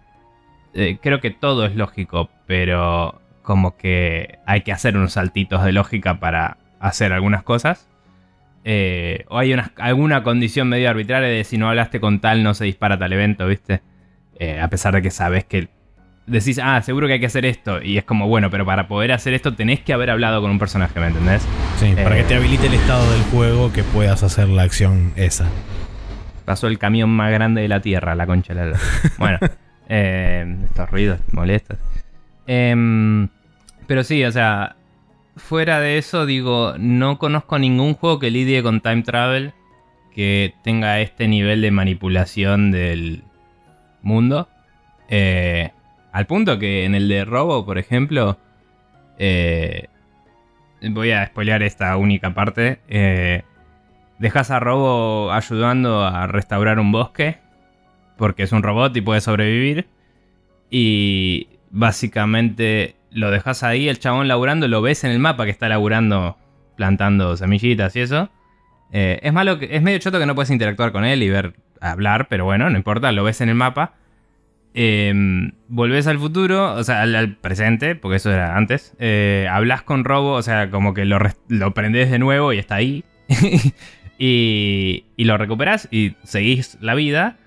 [0.74, 5.72] eh, creo que todo es lógico, pero como que hay que hacer unos saltitos de
[5.72, 7.89] lógica para hacer algunas cosas.
[8.66, 12.66] Eh, o hay alguna condición medio arbitraria de si no hablaste con tal no se
[12.66, 13.82] dispara tal evento, ¿viste?
[14.39, 15.69] Eh, a pesar de que sabes que
[16.26, 17.82] decís, ah, seguro que hay que hacer esto.
[17.82, 20.60] Y es como, bueno, pero para poder hacer esto tenés que haber hablado con un
[20.60, 21.46] personaje, ¿me entendés?
[21.78, 25.13] Sí, para que te eh, habilite el estado del juego que puedas hacer la acción
[25.15, 25.48] esa.
[26.46, 28.80] Pasó el camión más grande de la Tierra, la concha de la...
[29.17, 29.39] Bueno,
[29.89, 31.78] eh, estos ruidos molestos.
[32.48, 33.30] Em,
[33.88, 34.76] pero sí, o sea,
[35.38, 39.54] fuera de eso, digo, no conozco ningún juego que lidie con time travel
[40.13, 43.24] que tenga este nivel de manipulación del
[44.04, 44.48] mundo.
[45.10, 45.72] Eh,
[46.12, 48.38] al punto que en el de Robo, por ejemplo,
[49.18, 49.88] eh,
[50.82, 52.80] voy a spoilear esta única parte.
[52.88, 53.44] Eh,
[54.20, 57.39] dejas a Robo ayudando a restaurar un bosque,
[58.18, 59.88] porque es un robot y puede sobrevivir.
[60.70, 65.70] Y básicamente lo dejas ahí, el chabón laburando, lo ves en el mapa que está
[65.70, 66.38] laburando,
[66.76, 68.30] plantando semillitas y eso.
[68.92, 71.54] es malo que es medio choto que no puedes interactuar con él y ver
[71.91, 73.93] hablar, pero bueno, no importa, lo ves en el mapa.
[74.76, 75.13] Eh,
[75.67, 78.96] volvés al futuro, o sea, al, presente, porque eso era antes.
[79.00, 83.04] Eh, hablas con Robo, o sea, como que lo, lo de nuevo y está ahí.
[84.17, 87.38] y, y, lo recuperás y seguís la vida.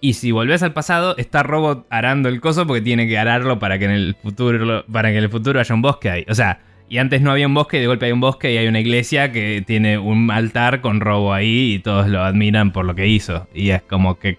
[0.00, 3.78] Y si volvés al pasado, está Robot arando el coso porque tiene que ararlo para
[3.78, 6.26] que en el futuro, para que en el futuro haya un bosque ahí.
[6.28, 8.56] O sea, y antes no había un bosque, y de golpe hay un bosque y
[8.58, 12.84] hay una iglesia que tiene un altar con Robo ahí y todos lo admiran por
[12.84, 13.48] lo que hizo.
[13.54, 14.38] Y es como que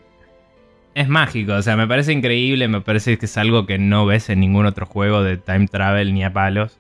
[0.95, 4.31] es mágico, o sea, me parece increíble, me parece que es algo que no ves
[4.31, 6.79] en ningún otro juego de time travel ni a palos,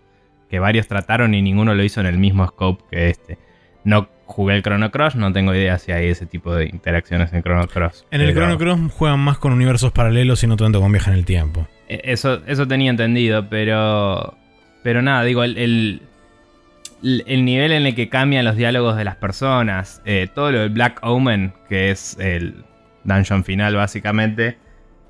[0.49, 3.37] que varios trataron y ninguno lo hizo en el mismo scope que este.
[3.83, 7.43] No jugué el Chrono Cross, no tengo idea si hay ese tipo de interacciones en
[7.43, 8.07] Chrono Cross.
[8.09, 11.17] En el Chrono Cross juegan más con universos paralelos y no tanto con viaje en
[11.17, 11.67] el tiempo.
[11.87, 14.35] E, eso, eso tenía entendido, pero.
[14.87, 15.57] Pero nada, digo, el,
[17.03, 20.69] el, nivel en el que cambian los diálogos de las personas, eh, todo lo del
[20.69, 22.63] Black Omen, que es el
[23.03, 24.57] dungeon final básicamente.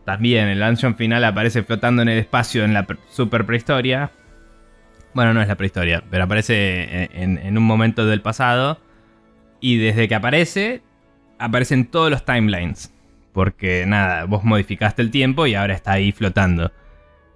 [0.03, 4.09] También el dungeon final aparece flotando en el espacio en la super prehistoria.
[5.13, 8.79] Bueno, no es la prehistoria, pero aparece en, un momento del pasado.
[9.59, 10.81] Y desde que aparece,
[11.37, 12.91] aparecen todos los timelines.
[13.31, 16.71] Porque nada, vos modificaste el tiempo y ahora está ahí flotando.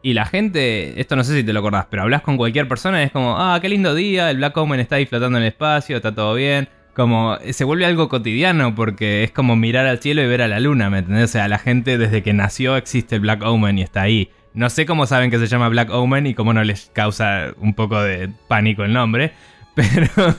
[0.03, 3.01] Y la gente, esto no sé si te lo acordás, pero hablas con cualquier persona
[3.01, 5.49] y es como, ah, qué lindo día, el Black Omen está ahí flotando en el
[5.49, 6.69] espacio, está todo bien.
[6.93, 10.59] Como se vuelve algo cotidiano porque es como mirar al cielo y ver a la
[10.59, 11.25] luna, ¿me entendés?
[11.25, 14.29] O sea, la gente desde que nació existe el Black Omen y está ahí.
[14.53, 17.73] No sé cómo saben que se llama Black Omen y cómo no les causa un
[17.75, 19.31] poco de pánico el nombre,
[19.75, 20.35] pero,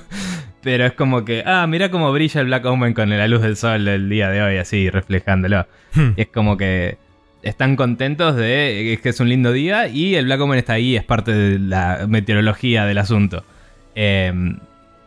[0.61, 3.57] pero es como que, ah, mira cómo brilla el Black Omen con la luz del
[3.57, 5.67] sol del día de hoy, así, reflejándolo.
[5.95, 6.11] Hmm.
[6.17, 6.99] Y es como que
[7.43, 11.05] están contentos de que es un lindo día y el Black Omen está ahí, es
[11.05, 13.45] parte de la meteorología del asunto.
[13.95, 14.33] Eh,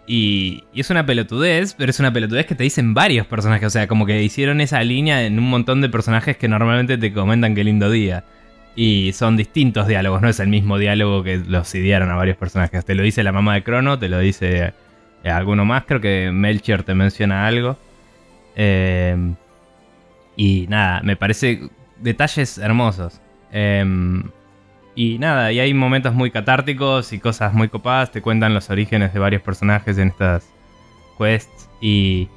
[0.07, 3.67] y, es una pelotudez, pero es una pelotudez que te dicen varios personajes.
[3.67, 7.11] O sea, como que hicieron esa línea en un montón de personajes que normalmente te
[7.13, 8.23] comentan qué lindo día.
[8.75, 12.83] Y son distintos diálogos, no es el mismo diálogo que los idearon a varios personajes.
[12.85, 14.73] Te lo dice la mamá de Crono, te lo dice
[15.23, 15.85] eh, alguno más.
[15.85, 17.77] Creo que Melchior te menciona algo.
[18.55, 19.15] Eh,
[20.35, 21.69] y nada, me parece
[22.01, 23.21] detalles hermosos.
[23.51, 23.83] Eh,
[24.95, 28.11] y nada, y hay momentos muy catárticos y cosas muy copadas.
[28.11, 30.49] Te cuentan los orígenes de varios personajes en estas
[31.19, 31.69] quests.
[31.81, 32.29] Y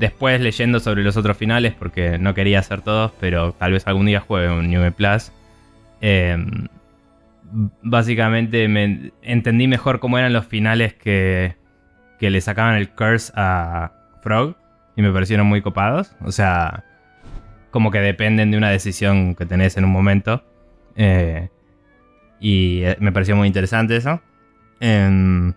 [0.00, 4.06] después leyendo sobre los otros finales, porque no quería hacer todos, pero tal vez algún
[4.06, 5.30] día juegue un New Plus.
[6.00, 6.66] Em,
[7.82, 11.54] básicamente me entendí mejor cómo eran los finales que,
[12.18, 13.92] que le sacaban el curse a
[14.22, 14.56] Frog.
[14.96, 16.16] Y me parecieron muy copados.
[16.24, 16.82] O sea,
[17.70, 20.44] como que dependen de una decisión que tenés en un momento.
[20.96, 21.48] Eh,
[22.40, 24.20] y eh, me pareció muy interesante eso.
[24.80, 25.52] Em,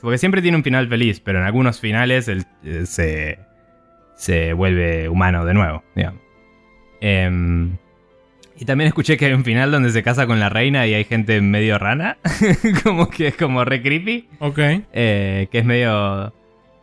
[0.00, 3.38] porque siempre tiene un final feliz, pero en algunos finales él, eh, se,
[4.16, 6.20] se vuelve humano de nuevo, digamos.
[7.00, 7.76] Em,
[8.58, 11.04] y también escuché que hay un final donde se casa con la reina y hay
[11.04, 12.18] gente medio rana.
[12.84, 14.28] como que es como re creepy.
[14.38, 14.56] Ok.
[14.92, 16.32] Que es medio.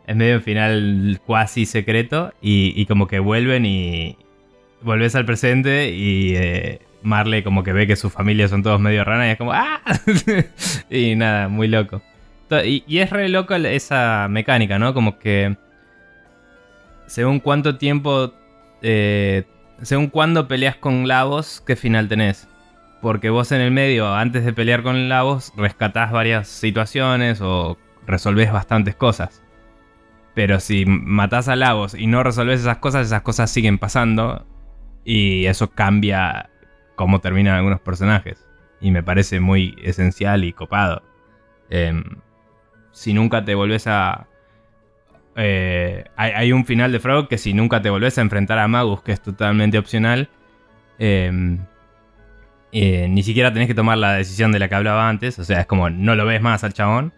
[0.06, 2.34] Es medio un final cuasi secreto.
[2.42, 4.18] Y, y, como que vuelven y.
[4.82, 6.36] Volvés al presente y.
[7.02, 9.80] Marley como que ve que su familia son todos medio ranas y es como ¡Ah!
[10.90, 12.02] y nada, muy loco.
[12.64, 14.92] Y, es re loco esa mecánica, ¿no?
[14.92, 15.56] Como que
[17.06, 18.34] según cuánto tiempo,
[18.82, 19.44] eh,
[19.82, 22.48] según cuándo peleas con Lavos, qué final tenés.
[23.00, 28.52] Porque vos en el medio, antes de pelear con Lavos, rescatás varias situaciones o resolvés
[28.52, 29.42] bastantes cosas.
[30.34, 34.44] Pero si matás a Lavos y no resolvés esas cosas, esas cosas siguen pasando.
[35.04, 36.50] Y eso cambia
[36.94, 38.46] cómo terminan algunos personajes.
[38.80, 41.02] Y me parece muy esencial y copado.
[41.70, 42.04] Em,
[42.92, 44.26] si nunca te volvés a...
[45.36, 49.02] Eh, hay, un final de Frog que si nunca te volvés a enfrentar a Magus,
[49.02, 50.28] que es totalmente opcional,
[50.98, 51.58] em,
[52.72, 55.38] eh, ni siquiera tenés que tomar la decisión de la que hablaba antes.
[55.38, 57.12] O sea, es como no lo ves más al chabón.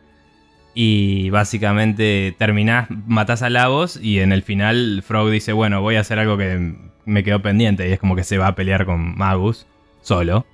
[0.75, 6.01] Y básicamente terminás, matás a Lavos y en el final Frog dice, bueno, voy a
[6.01, 7.89] hacer algo que me quedó pendiente.
[7.89, 9.67] Y es como que se va a pelear con Magus
[10.01, 10.47] solo.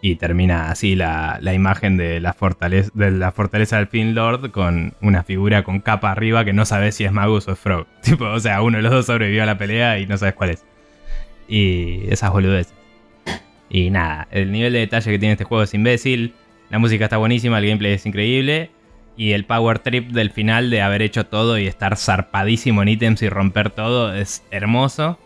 [0.00, 4.94] Y termina así la, imagen de la, fortaleza, de la fortaleza del Fin Lord con
[5.00, 7.86] una figura con capa arriba que no sabes si es Magus o es Frog.
[8.02, 10.50] Tipo, o sea, uno de los dos sobrevivió a la pelea y no sabes cuál
[10.50, 10.64] es.
[11.48, 12.74] Y esas boludeces.
[13.68, 16.34] Y nada, el nivel de detalle que tiene este juego es imbécil.
[16.70, 18.70] La música está buenísima, el gameplay es increíble.
[19.16, 23.22] Y el power trip del final de haber hecho todo y estar zarpadísimo en ítems
[23.22, 25.18] y romper todo es hermoso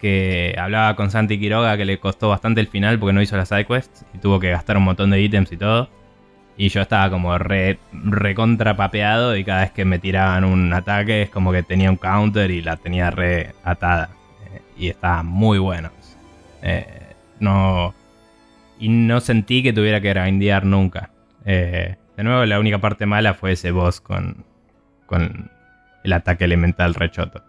[0.00, 3.46] que hablaba con Santi Quiroga que le costó bastante el final porque no hizo la
[3.46, 5.90] sidequest y tuvo que gastar un montón de ítems y todo.
[6.58, 7.78] Y yo estaba como re,
[8.34, 12.50] contrapapeado y cada vez que me tiraban un ataque es como que tenía un counter
[12.50, 14.08] y la tenía re atada.
[14.46, 15.90] Eh, y estaba muy bueno.
[16.62, 16.86] Eh,
[17.40, 17.94] no.
[18.78, 21.10] Y no sentí que tuviera que grindear nunca.
[21.44, 24.44] Eh, de nuevo, la única parte mala fue ese boss con,
[25.06, 25.50] con
[26.04, 27.42] el ataque elemental rechoto.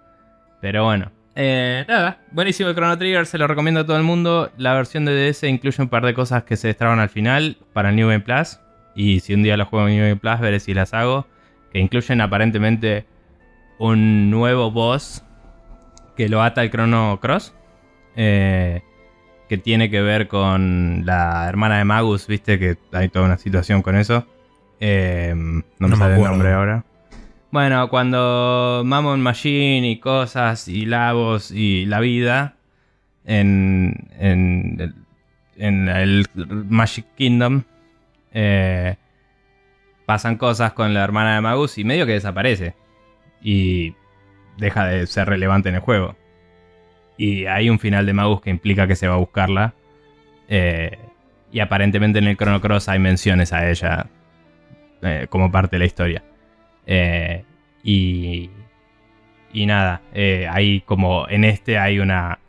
[0.62, 4.52] Pero bueno, Eh, nada, buenísimo el Chrono Trigger, se lo recomiendo a todo el mundo.
[4.58, 7.92] La versión de DS incluye un par de cosas que se destraban al final para
[7.92, 8.60] New Game Plus.
[8.96, 11.28] Y si un día lo juego en New Game Plus, veré si las hago.
[11.72, 13.06] Que incluyen aparentemente
[13.78, 15.24] un nuevo boss
[16.16, 17.54] que lo ata al Chrono Cross.
[18.16, 18.82] Eh,
[19.48, 23.84] que tiene que ver con la hermana de Magus, viste que hay toda una situación
[23.84, 24.26] con eso.
[24.80, 26.32] Eh, no, No me me sale el acuerdo.
[26.34, 26.84] nombre ahora.
[27.52, 32.56] Bueno, cuando Mammon Machine y cosas y Lavos y la vida
[33.26, 34.96] en, en, el,
[35.58, 37.64] en el Magic Kingdom
[38.34, 38.98] eh,
[40.06, 42.76] pasan cosas con la hermana de Magus y medio que desaparece
[43.42, 43.96] y
[44.58, 46.16] deja de ser relevante en el juego.
[47.18, 49.74] Y hay un final de Magus que implica que se va a buscarla.
[50.50, 51.00] eh,
[51.50, 54.08] y aparentemente en el Chrono Cross hay menciones a ella
[55.02, 56.24] eh, como parte de la historia.
[56.86, 57.44] Eh,
[57.84, 58.50] y,
[59.54, 62.40] y nada, eh, hay como en este hay una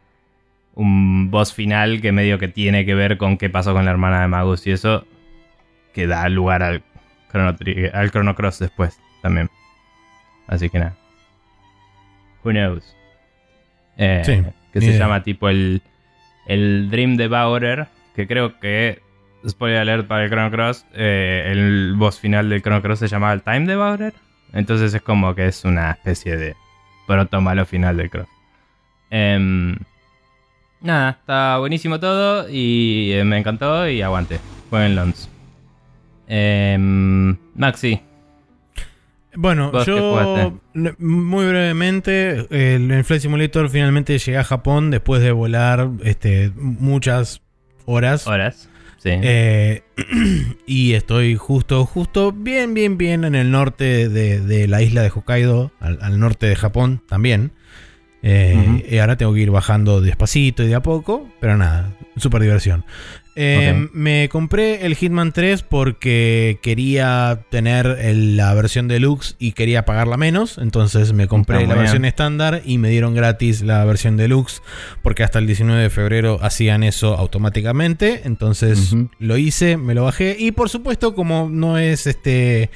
[0.74, 4.22] un boss final que medio que tiene que ver con qué pasó con la hermana
[4.22, 5.04] de Magus y eso
[5.92, 6.82] que da lugar al
[7.32, 7.56] Chrono,
[7.92, 9.50] al Chrono Cross después también.
[10.46, 10.96] Así que nada.
[12.44, 12.96] Who knows?
[13.96, 14.98] Eh, Sí, que se idea.
[15.00, 15.82] llama tipo el,
[16.46, 19.02] el Dream Devourer, que creo que,
[19.46, 23.32] spoiler alert para el Chrono Cross, eh, el boss final del Chrono Cross se llamaba
[23.32, 24.14] el Time Devourer.
[24.52, 26.56] Entonces es como que es una especie de
[27.06, 28.28] proto malo final del Cross.
[29.10, 29.76] Em,
[30.80, 34.40] nada, está buenísimo todo y eh, me encantó y aguante.
[34.70, 35.30] Jueguen Lons.
[36.26, 38.00] Em, Maxi,
[39.34, 40.60] Bueno, ¿Vos qué yo
[40.98, 47.40] muy brevemente, el, el Flight Simulator finalmente llegué a Japón después de volar este, muchas
[47.86, 48.26] horas.
[48.26, 48.68] horas.
[48.98, 49.10] Sí.
[49.12, 49.82] Eh,
[50.66, 55.10] y estoy justo, justo bien, bien, bien en el norte de, de la isla de
[55.10, 57.52] Hokkaido, al, al norte de Japón también.
[58.22, 62.42] Eh, y ahora tengo que ir bajando despacito y de a poco, pero nada, súper
[62.42, 62.84] diversión.
[63.40, 63.90] Eh, Ok.
[63.94, 70.16] Me compré el Hitman 3 porque quería tener el- la versión deluxe y quería pagarla
[70.16, 70.58] menos.
[70.58, 72.08] Entonces me compré Está la versión bien.
[72.08, 74.60] estándar y me dieron gratis la versión deluxe
[75.02, 78.22] porque hasta el 19 de febrero hacían eso automáticamente.
[78.24, 82.70] Entonces lo hice, me lo bajé y por supuesto como no es este...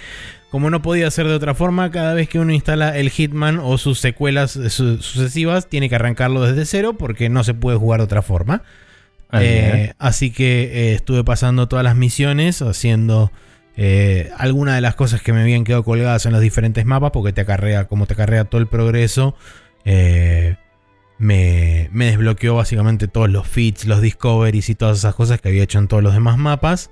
[0.51, 3.79] Como no podía ser de otra forma, cada vez que uno instala el Hitman o
[3.79, 8.01] sus secuelas eh, su- sucesivas, tiene que arrancarlo desde cero porque no se puede jugar
[8.01, 8.62] de otra forma.
[9.33, 13.33] Así Eh, así que eh, estuve pasando todas las misiones, haciendo
[13.77, 17.33] eh, algunas de las cosas que me habían quedado colgadas en los diferentes mapas, porque
[17.33, 19.35] te acarrea, como te acarrea todo el progreso,
[21.18, 25.62] me, me desbloqueó básicamente todos los feats, los discoveries y todas esas cosas que había
[25.62, 26.90] hecho en todos los demás mapas.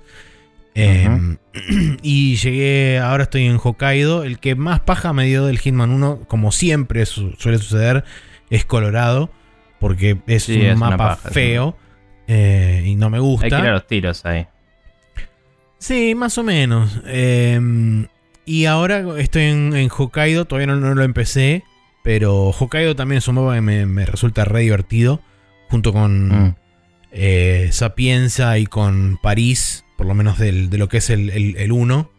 [0.73, 1.37] Eh,
[2.01, 4.23] y llegué, ahora estoy en Hokkaido.
[4.23, 8.03] El que más paja me dio del Hitman 1, como siempre su- suele suceder,
[8.49, 9.29] es Colorado.
[9.79, 11.75] Porque es Sí, un es mapa paja, feo
[12.33, 13.45] eh, y no me gusta.
[13.45, 14.47] Hay que ir a los tiros ahí.
[15.77, 17.01] Sí, más o menos.
[17.07, 17.59] Eh,
[18.45, 21.63] y ahora estoy en, en Hokkaido, todavía no, no lo empecé.
[22.03, 25.21] Pero Hokkaido también es un mapa que me, me resulta re divertido.
[25.69, 26.55] Junto con Mm.
[27.11, 31.55] eh, Sapienza y con París, por lo menos del- de lo que es el, el,
[31.57, 32.09] el 1.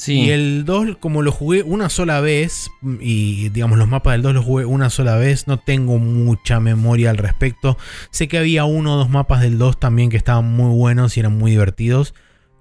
[0.00, 0.22] Sí.
[0.22, 4.32] Y el 2, como lo jugué una sola vez, y digamos los mapas del 2
[4.32, 7.76] los jugué una sola vez, no tengo mucha memoria al respecto.
[8.10, 11.20] Sé que había uno o dos mapas del 2 también que estaban muy buenos y
[11.20, 12.14] eran muy divertidos,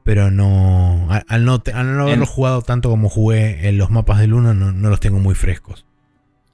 [0.04, 1.08] pero no.
[1.30, 4.54] Al, no, al no haberlo En- jugado tanto como jugué en los mapas del 1,
[4.54, 5.86] no, no los tengo muy frescos.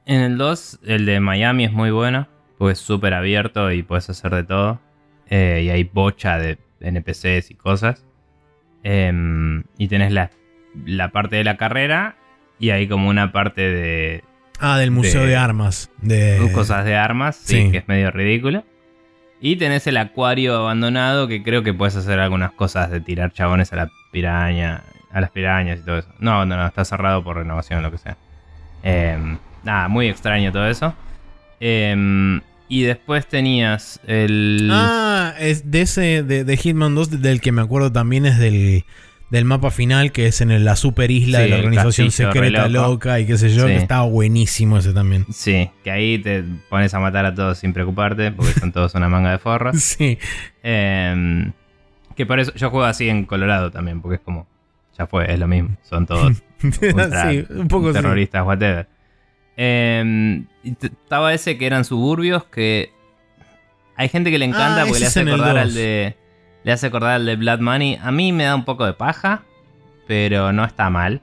[0.05, 2.27] En el 2, el de Miami es muy bueno,
[2.59, 4.79] porque es súper abierto y puedes hacer de todo.
[5.31, 8.05] Eh, y hay bocha de NPCs y cosas.
[8.83, 10.29] Em, y tenés la,
[10.85, 12.15] la parte de la carrera
[12.59, 14.23] y hay como una parte de
[14.59, 15.89] Ah, del Museo de, De- Armas.
[16.01, 17.71] De, cosas de armas, sí, sí.
[17.71, 18.63] que es medio ridículo.
[19.41, 23.73] Y tenés el acuario abandonado que creo que puedes hacer algunas cosas de tirar chabones
[23.73, 26.07] a la piraña, a las pirañas y todo eso.
[26.19, 28.17] No, no, no, está cerrado por renovación o lo que sea.
[28.81, 30.95] Em, nada, muy extraño todo eso.
[31.59, 34.69] Em, y después tenías el...
[34.71, 38.85] Ah, es de ese, de, de Hitman 2, del que me acuerdo también es del,
[39.29, 42.31] del mapa final, que es en el- la super isla Sí, de la organización castillo
[42.31, 43.73] secreta loca y qué sé yo, Sí.
[43.73, 45.25] que estaba buenísimo ese también.
[45.31, 49.09] Sí, que ahí te pones a matar a todos sin preocuparte, porque son todos una
[49.09, 49.75] manga de forros.
[49.81, 50.17] Sí,
[50.63, 51.51] Em,
[52.15, 54.47] que por eso yo juego así en Colorado también, porque es como,
[54.97, 57.93] ya fue, es lo mismo, son todos ultra sí, un poco sí.
[57.93, 58.87] terroristas, whatever.
[59.57, 62.91] Em, estaba ese que eran suburbios que
[63.95, 65.75] hay gente que le encanta Ah, porque le hace acordar al 2.
[65.75, 66.15] de
[66.65, 67.97] le hace acordar al de Blood Money.
[68.03, 69.43] A mí me da un poco de paja,
[70.07, 71.21] pero no está mal.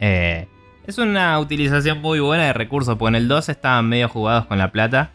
[0.00, 0.46] Eh,
[0.86, 4.58] Es una utilización muy buena de recursos, porque en el 2 estaban medio jugados con
[4.58, 5.10] la plata.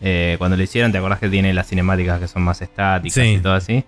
[0.00, 3.34] Eh, cuando lo hicieron, ¿te acordás que tiene las cinemáticas que son más estáticas Sí.
[3.34, 3.84] y todo así?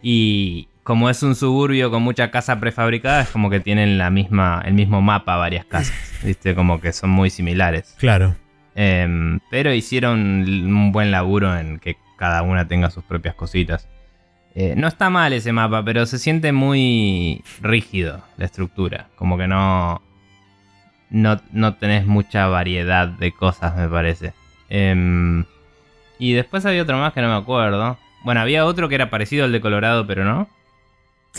[0.00, 4.62] Y como es un suburbio con mucha casa prefabricada, es como que tienen la misma,
[4.64, 5.94] el mismo mapa varias casas.
[6.24, 6.54] ¿Viste?
[6.54, 7.96] Como que son muy similares.
[7.98, 8.36] Claro.
[8.74, 13.88] Em, pero hicieron un buen laburo en que cada una tenga sus propias cositas.
[14.54, 19.08] Eh, no está mal ese mapa, pero se siente muy rígido la estructura.
[19.16, 20.02] Como que no,
[21.10, 24.34] no, no tenés mucha variedad de cosas, me parece.
[24.68, 25.44] Em,
[26.18, 27.98] y después había otro más que no me acuerdo.
[28.24, 30.48] Bueno, había otro que era parecido al de Colorado, pero no.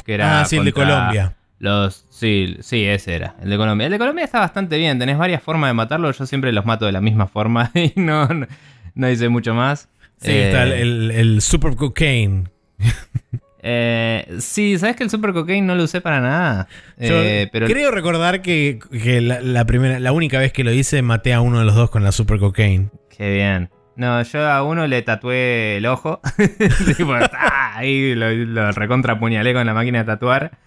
[0.06, 1.36] Que era ah, sí, el de Colombia.
[1.60, 3.86] Los, sí, sí, ese era, el de Colombia.
[3.86, 6.86] El de Colombia está bastante bien, tenés varias formas de matarlo, yo siempre los mato
[6.86, 8.48] de la misma forma y no, no,
[8.96, 9.88] no hice mucho más.
[10.18, 12.50] Sí, Eh, está el, el- el Super Cocaine.
[13.64, 16.68] eh, sí, ¿sabes que el Super Cocaine no lo usé para nada?
[16.98, 20.72] Yo Eh, pero creo recordar que, que la, la primera, la única vez que lo
[20.72, 22.90] hice maté a uno de los dos con la Super Cocaine.
[23.16, 23.70] Qué bien.
[23.96, 26.20] No, yo a uno le tatué el ojo.
[26.98, 27.74] tipo, ¡ah!
[27.76, 30.58] ahí lo, lo recontra puñalé con la máquina de tatuar.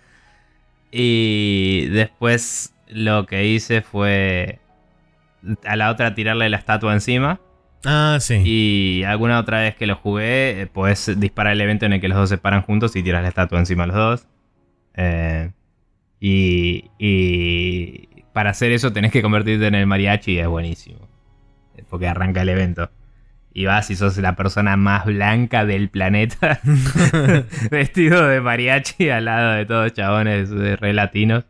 [0.92, 4.60] Y después lo que hice fue
[5.64, 7.40] a la otra tirarle la estatua encima.
[7.86, 8.42] Ah, sí.
[8.44, 12.08] Y alguna otra vez que lo jugué, eh, podés disparar el evento en el que
[12.08, 14.28] los dos se paran juntos y tiras la estatua encima de los dos.
[14.94, 15.52] Eh,
[16.18, 21.08] y, y para hacer eso tenés que convertirte en el mariachi y es buenísimo.
[21.76, 22.90] Eh, Porque arranca el evento.
[23.54, 26.60] Y vas y sos la persona más blanca del planeta.
[27.70, 31.44] vestido de mariachi al lado de todos chabones eh, re latinos.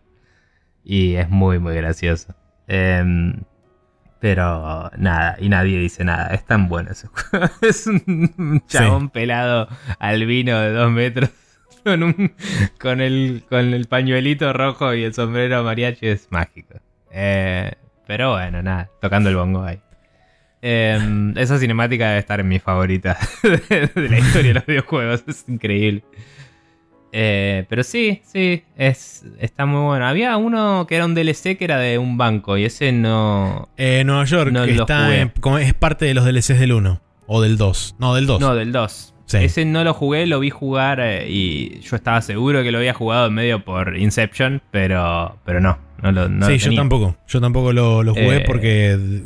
[0.85, 2.35] Y es muy, muy gracioso.
[2.69, 3.43] Em,
[4.21, 6.35] pero nada, y nadie dice nada.
[6.35, 7.49] Es tan bueno ese juego.
[7.63, 11.31] es un chabón pelado albino de dos metros.
[11.87, 12.35] Con, un,
[12.81, 16.81] con, el, con el pañuelito rojo y el sombrero mariachi es mágico.
[17.13, 17.71] Eh,
[18.09, 19.81] pero bueno, nada, tocando el bongo ahí.
[20.63, 20.99] Eh,
[21.37, 25.25] esa cinemática debe estar en mi favorita de, de la historia de los videojuegos.
[25.29, 26.03] Es increíble.
[27.13, 30.07] Eh, pero sí, sí, es, está muy bueno.
[30.07, 33.69] Había uno que era un DLC que era de un banco y ese no...
[33.77, 37.57] Eh, Nueva York No está en- es parte de los DLCs del 1 o del
[37.57, 37.97] 2.
[37.99, 38.41] No, del 2.
[38.41, 39.15] No, del 2.
[39.25, 39.39] Sí.
[39.39, 42.95] Ese no lo jugué, lo vi jugar eh, y yo estaba seguro que lo había
[42.95, 47.17] jugado en medio por Inception, pero, pero no, no lo no sí, lo yo tampoco.
[47.27, 48.45] Yo tampoco lo, lo jugué Eh.
[48.47, 49.23] porque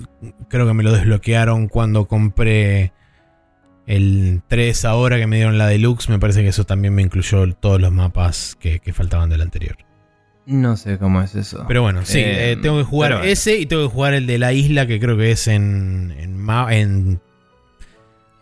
[0.48, 2.92] creo que me lo desbloquearon cuando compré
[3.90, 6.08] el 3 ahora que me dieron la deluxe.
[6.08, 9.76] Me parece que eso también me incluyó todos los mapas que, que faltaban del anterior.
[10.46, 11.64] No sé cómo es eso.
[11.68, 13.26] Pero bueno, sí, Eh, eh, tengo que jugar bueno.
[13.26, 16.14] ese y tengo que jugar el de la isla que creo que es en.
[16.18, 17.20] en, Ma- en,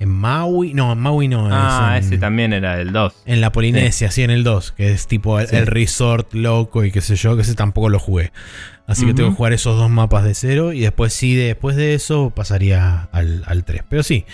[0.00, 0.74] en Maui.
[0.74, 1.48] No, en Maui no.
[1.50, 3.14] ah, es en, ese también era del 2.
[3.26, 5.56] En la Polinesia, sí, en el 2, que es tipo el, Sí.
[5.56, 8.32] el resort loco y qué sé yo, que ese tampoco lo jugué.
[8.86, 11.92] Así que tengo que jugar esos dos mapas de cero y después sí, después de
[11.92, 13.82] eso pasaría al, al 3.
[13.86, 14.24] Pero sí,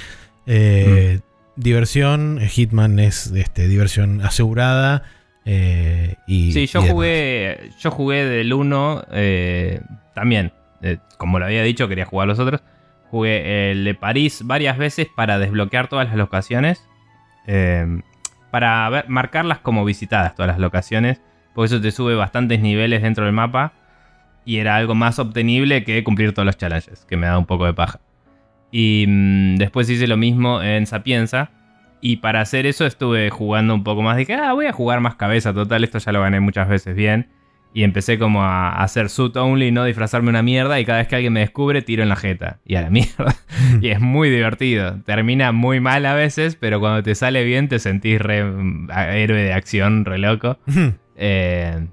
[0.47, 1.21] eh,
[1.57, 5.03] diversión, Hitman es este, diversión asegurada.
[5.45, 9.81] eh, y, Sí, yo y jugué, yo jugué del 1 eh,
[10.15, 10.53] también.
[10.83, 12.63] eh, como lo había dicho, quería jugar los otros.
[13.11, 16.83] Jugué el de París varias veces para desbloquear todas las locaciones.
[17.47, 18.01] eh,
[18.51, 21.21] para ver- marcarlas como visitadas todas las locaciones.
[21.55, 23.73] Porque eso te sube bastantes niveles dentro del mapa.
[24.47, 27.65] Y era algo más obtenible que cumplir todos los challenges, que me da un poco
[27.67, 28.01] de paja.
[28.77, 31.53] Y mm, después hice lo mismo en Sapienza.
[32.01, 34.17] Y para hacer eso estuve jugando un poco más.
[34.17, 35.55] Dije, ah, voy a jugar más cabeza.
[35.55, 37.29] Total, esto ya lo gané muchas veces bien.
[37.73, 40.81] Y empecé como a hacer suit only, no disfrazarme una mierda.
[40.81, 42.59] Y cada vez que alguien me descubre, tiro en la jeta.
[42.67, 43.37] Y a la mierda.
[43.81, 45.01] y es muy divertido.
[45.07, 49.41] Termina muy mal a veces, pero cuando te sale bien te sentís re mm, héroe
[49.41, 50.59] de acción, re loco.
[51.17, 51.87] Eh,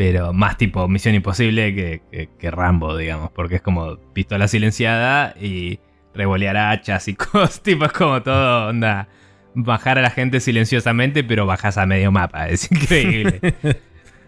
[0.00, 3.30] pero más tipo Misión Imposible que, que- que Rambo, digamos.
[3.32, 5.78] Porque es como pistola silenciada y
[6.14, 7.60] revolear hachas y cosas.
[7.62, 9.08] Tipo, es como todo, onda.
[9.54, 12.48] Bajar a la gente silenciosamente, pero bajas a medio mapa.
[12.48, 13.40] Es increíble.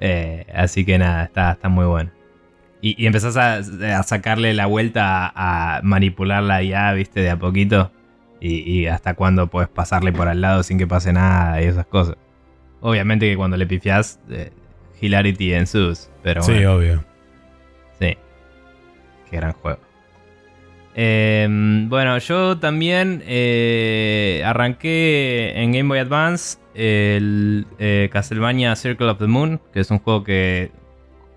[0.05, 2.11] Eh, así que nada, está, está muy bueno.
[2.83, 3.59] Y, y empezás a,
[3.99, 7.93] a sacarle la vuelta a, a manipularla ya, viste, de a poquito.
[8.41, 11.87] Y, y hasta cuándo puedes pasarle por al lado sin que pase nada y esas
[11.87, 12.17] cosas.
[12.81, 14.51] Obviamente que cuando le pifiás, eh,
[15.03, 16.11] hilarity ensues.
[16.23, 17.05] Pero Sí, bueno, obvio.
[18.01, 18.17] sí.
[19.31, 19.79] Qué gran juego.
[20.95, 21.47] Eh,
[21.89, 29.27] bueno, yo también eh, arranqué en Game Boy Advance el eh, Castlevania Circle of the
[29.27, 30.71] Moon, que es un juego que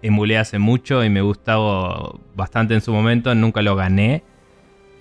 [0.01, 3.34] emulé hace mucho y me gustaba bastante en su momento.
[3.34, 4.24] Nunca lo gané.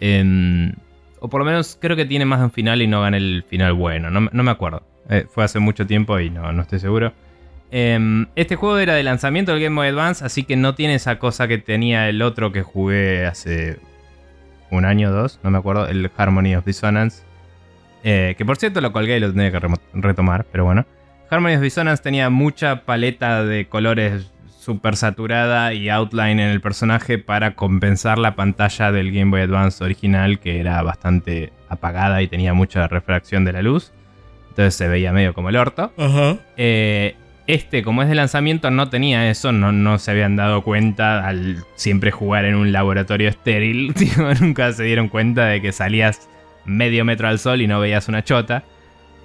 [0.01, 0.73] Em,
[1.21, 3.45] o por lo menos creo que tiene más de un final y no gané el
[3.49, 4.11] final bueno.
[4.11, 4.83] No, me- no me acuerdo.
[5.11, 7.13] Eh, fue hace mucho tiempo y no, no estoy seguro.
[7.77, 11.19] Em, este juego era de lanzamiento del Game Boy Advance, así que no tiene esa
[11.19, 13.81] cosa que tenía el otro que jugué hace
[14.71, 17.25] un año o dos, no me acuerdo, el Harmony of Dissonance.
[18.05, 19.61] Eh, que por cierto lo colgué y lo tenía que
[19.93, 20.87] retomar, pero bueno.
[21.29, 27.19] Harmony of Dissonance tenía mucha paleta de colores super saturada y outline en el personaje
[27.19, 32.55] para compensar la pantalla del Game Boy Advance original que era bastante apagada y tenía
[32.55, 33.91] mucha refracción de la luz.
[34.51, 35.93] Entonces se veía medio como el orto.
[36.57, 37.17] Eh,
[37.47, 41.65] este, como es de lanzamiento, no tenía eso, no, no se habían dado cuenta al
[41.75, 43.95] siempre jugar en un laboratorio estéril.
[44.41, 46.29] nunca se dieron cuenta de que salías
[46.65, 48.65] medio metro al sol y no veías una chota.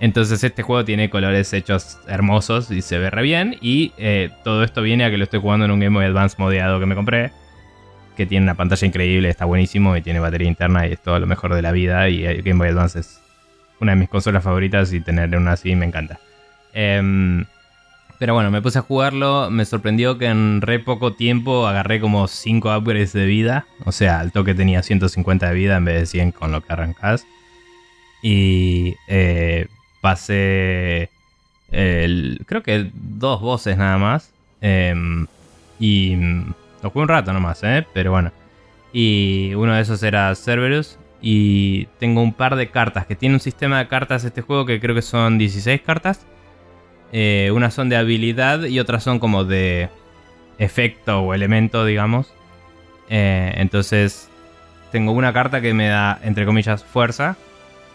[0.02, 3.58] Entonces este juego tiene colores hechos hermosos y se ve re bien.
[3.62, 6.36] Y eh, todo esto viene a que lo estoy jugando en un Game Boy Advance
[6.38, 7.32] modeado que me compré.
[8.16, 11.28] Que tiene una pantalla increíble, está buenísimo y tiene batería interna y es todo lo
[11.28, 12.10] mejor de la vida.
[12.10, 13.22] Y el Game Boy Advance es
[13.80, 16.20] una de mis consolas favoritas y tener una así me encanta.
[16.74, 17.46] Em,
[18.20, 22.28] pero bueno, me puse a jugarlo, me sorprendió que en re poco tiempo agarré como
[22.28, 23.66] 5 upgrades de vida.
[23.86, 26.74] O sea, al toque tenía 150 de vida en vez de 100 con lo que
[26.74, 27.26] arrancás.
[28.22, 29.68] Y eh,
[30.02, 31.10] pasé,
[31.70, 34.34] creo que dos voces nada más.
[34.60, 35.26] Em,
[35.80, 36.16] y
[36.84, 37.88] lo jugué un rato nomás, ¿eh?
[37.94, 38.34] Pero bueno.
[38.92, 40.98] Y uno de esos era Cerberus.
[41.22, 44.82] Y tengo un par de cartas que tiene un sistema de cartas este juego que
[44.82, 46.26] creo que son 16 cartas.
[47.12, 49.90] Eh, unas son de habilidad y otras son como de
[50.58, 52.34] efecto o elemento, digamos.
[53.10, 54.30] Eh, entonces
[54.92, 57.38] tengo una carta que me da, entre comillas, fuerza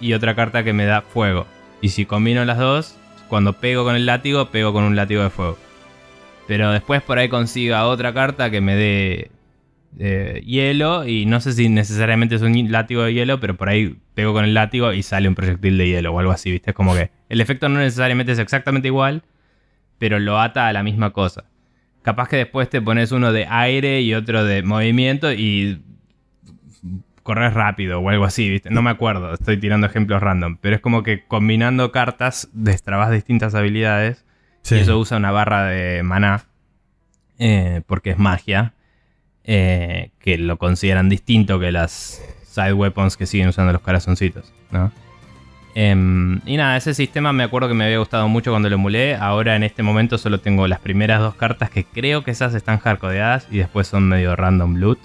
[0.01, 1.47] y otra carta que me da fuego.
[1.81, 2.97] Y si combino las dos,
[3.29, 5.59] cuando pego con el látigo, pego con un látigo de fuego.
[6.47, 9.31] Pero después por ahí consiga otra carta que me dé
[9.99, 13.97] eh, hielo y no sé si necesariamente es un látigo de hielo, pero por ahí
[14.15, 16.71] pego con el látigo y sale un proyectil de hielo o algo así, ¿viste?
[16.71, 19.23] Es como que el efecto no necesariamente es exactamente igual,
[19.99, 21.45] pero lo ata a la misma cosa.
[22.03, 25.83] Capaz que después te pones uno de aire y otro de movimiento y
[27.23, 28.71] corres rápido o algo así, ¿viste?
[28.71, 33.55] No me acuerdo, estoy tirando ejemplos random, pero es como que combinando cartas destrabas distintas
[33.55, 34.25] habilidades
[34.71, 36.45] y eso usa una barra de maná
[37.39, 38.75] eh, porque es magia,
[39.43, 42.23] eh, que lo consideran distinto que las
[42.55, 44.93] side weapons que siguen usando los corazoncitos, ¿no?
[45.77, 49.17] Em, y nada, ese sistema me acuerdo que me había gustado mucho cuando lo emulé.
[49.17, 52.79] Ahora en este momento solo tengo las primeras dos cartas que creo que esas están
[52.79, 55.01] hardcodeadas y después son medio random loot.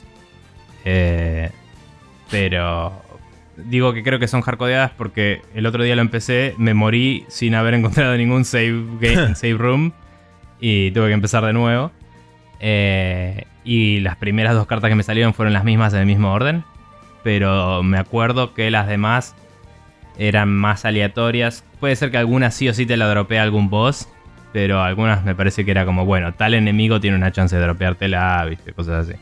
[0.85, 1.49] Eh,
[2.29, 3.01] pero
[3.57, 7.55] digo que creo que son hardcodeadas porque el otro día lo empecé, me morí sin
[7.55, 9.91] haber encontrado ningún save, game, save room
[10.59, 11.91] y tuve que empezar de nuevo.
[12.59, 16.31] Eh, y las primeras dos cartas que me salieron fueron las mismas en el mismo
[16.31, 16.63] orden.
[17.23, 19.35] Pero me acuerdo que las demás
[20.17, 21.63] eran más aleatorias.
[21.79, 24.07] Puede ser que algunas sí o sí te la dropea algún boss.
[24.51, 28.43] Pero algunas me parece que era como, bueno, tal enemigo tiene una chance de dropeártela,
[28.45, 29.19] viste, cosas así.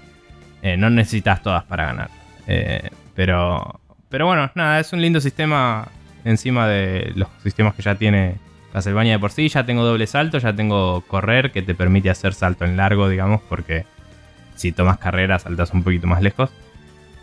[0.62, 2.10] Eh, no necesitas todas para ganar.
[2.48, 3.80] Eh, pero,
[4.10, 5.90] pero bueno, nada, es un lindo sistema
[6.24, 8.36] encima de los sistemas que ya tiene
[8.72, 9.50] Castlevania de por sí.
[9.50, 13.42] Ya tengo doble salto, ya tengo correr que te permite hacer salto en largo, digamos,
[13.50, 13.86] porque
[14.56, 16.50] si tomas carrera saltas un poquito más lejos.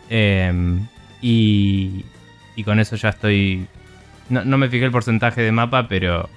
[0.09, 0.79] Eh,
[1.21, 2.05] y,
[2.55, 3.67] y con eso ya estoy...
[4.29, 6.29] No, me fijé el porcentaje de mapa, pero...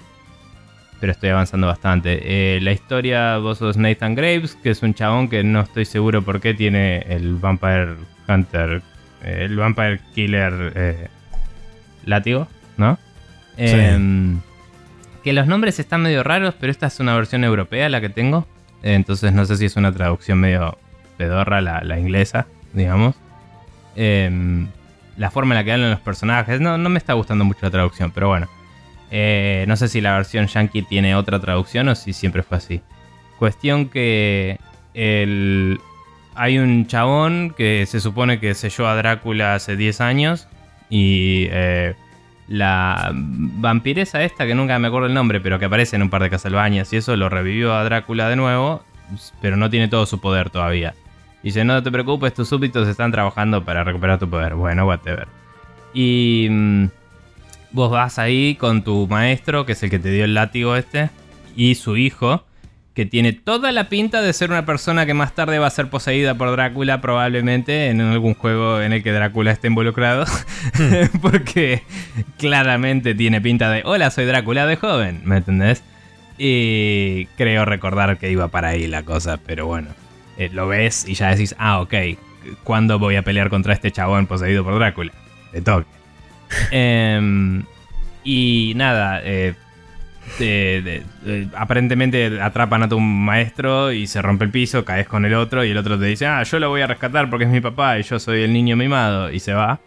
[0.99, 2.19] Pero estoy avanzando bastante.
[2.23, 6.23] Eh, la historia, vos sos Nathan Graves, que es un chabón que no estoy seguro
[6.23, 7.95] por qué tiene el Vampire
[8.27, 8.81] Hunter,
[9.23, 11.07] eh, el Vampire Killer eh,
[12.03, 12.97] látigo, ¿no?
[13.55, 14.41] Em,
[15.23, 18.45] que los nombres están medio raros, pero esta es una versión europea la que tengo.
[18.83, 20.77] entonces no sé si es una traducción medio
[21.17, 23.15] pedorra la, la inglesa, digamos.
[24.01, 24.65] Eh,
[25.17, 26.61] la forma en la que hablan los personajes.
[26.61, 28.47] No, no me está gustando mucho la traducción, pero bueno.
[29.11, 32.81] Eh, no sé si la versión yankee tiene otra traducción o si siempre fue así.
[33.37, 34.57] Cuestión que
[34.93, 35.79] el,
[36.35, 40.47] hay un chabón que se supone que selló a Drácula hace 10 años
[40.89, 41.95] y eh,
[42.47, 46.23] la vampiresa esta, que nunca me acuerdo el nombre, pero que aparece en un par
[46.23, 48.83] de Castlevanias y eso lo revivió a Drácula de nuevo,
[49.41, 50.93] pero no tiene todo su poder todavía.
[51.43, 54.55] Dice, no te preocupes, tus súbditos están trabajando para recuperar tu poder.
[54.55, 55.27] Bueno, whatever.
[55.93, 56.85] Y mm,
[57.71, 61.09] vos vas ahí con tu maestro, que es el que te dio el látigo este,
[61.55, 62.43] y su hijo,
[62.93, 65.89] que tiene toda la pinta de ser una persona que más tarde va a ser
[65.89, 70.25] poseída por Drácula, probablemente en algún juego en el que Drácula esté involucrado.
[70.77, 71.19] Hmm.
[71.21, 71.83] Porque
[72.37, 75.83] claramente tiene pinta de, hola, soy Drácula de joven, ¿me entendés?
[76.37, 79.89] Y creo recordar que iba para ahí la cosa, pero bueno.
[80.39, 81.93] Eh, lo ves y ya decís, ah, ok,
[82.63, 85.11] ¿cuándo voy a pelear contra este chabón poseído por Drácula?
[85.51, 85.85] De toque.
[86.71, 87.63] Em,
[88.23, 89.53] y nada, eh,
[91.55, 95.71] aparentemente atrapan a tu maestro y se rompe el piso, caes con el otro y
[95.71, 98.03] el otro te dice, ah, yo lo voy a rescatar porque es mi papá y
[98.03, 99.79] yo soy el niño mimado y se va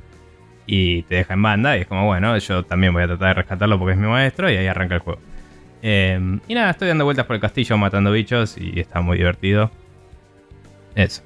[0.67, 3.35] y te deja en banda y es como, bueno, yo también voy a tratar de
[3.35, 5.21] rescatarlo porque es mi maestro y ahí arranca el juego.
[5.81, 9.71] Eh, y nada, estoy dando vueltas por el castillo matando bichos y está muy divertido.
[10.95, 11.23] Eso.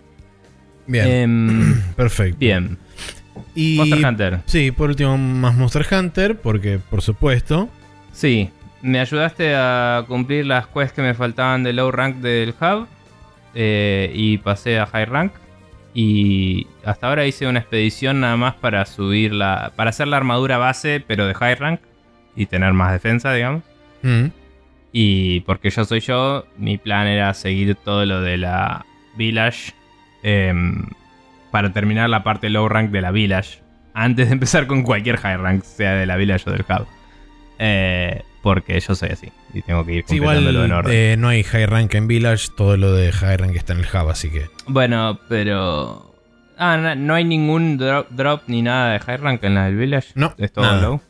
[0.87, 2.39] Bien, Em, perfecto.
[2.39, 2.79] bien.
[3.55, 4.41] Y, Monster Hunter.
[4.47, 7.69] Sí, por último, más Monster Hunter, porque por supuesto.
[8.13, 8.51] Sí,
[8.83, 12.87] me ayudaste a cumplir las quests que me faltaban de low rank del hub
[13.55, 15.33] eh, y pasé a high rank.
[15.95, 19.73] Y hasta ahora hice una expedición nada más para subir la.
[19.77, 21.81] para hacer la armadura base, pero de high rank
[22.37, 23.63] y tener más defensa, digamos.
[24.03, 24.27] Mm,
[24.93, 28.85] Y porque yo soy yo, mi plan era seguir todo lo de la
[29.17, 29.73] village
[30.23, 30.87] em,
[31.51, 33.61] para terminar la parte low rank de la village
[33.95, 36.87] antes de empezar con cualquier high rank, sea de la village o del hub.
[37.59, 40.93] Eh, porque yo soy así y tengo que ir completándolo en igual orden.
[40.95, 43.87] eh, no hay High Rank en Village, todo lo de High Rank está en el
[43.87, 44.47] Hub, así que.
[44.69, 46.15] Bueno, pero.
[46.59, 49.77] Ah, no, no hay ningún drop, drop ni nada de high rank en la del
[49.77, 50.09] village.
[50.15, 50.81] No, es todo nada.
[50.83, 51.01] low.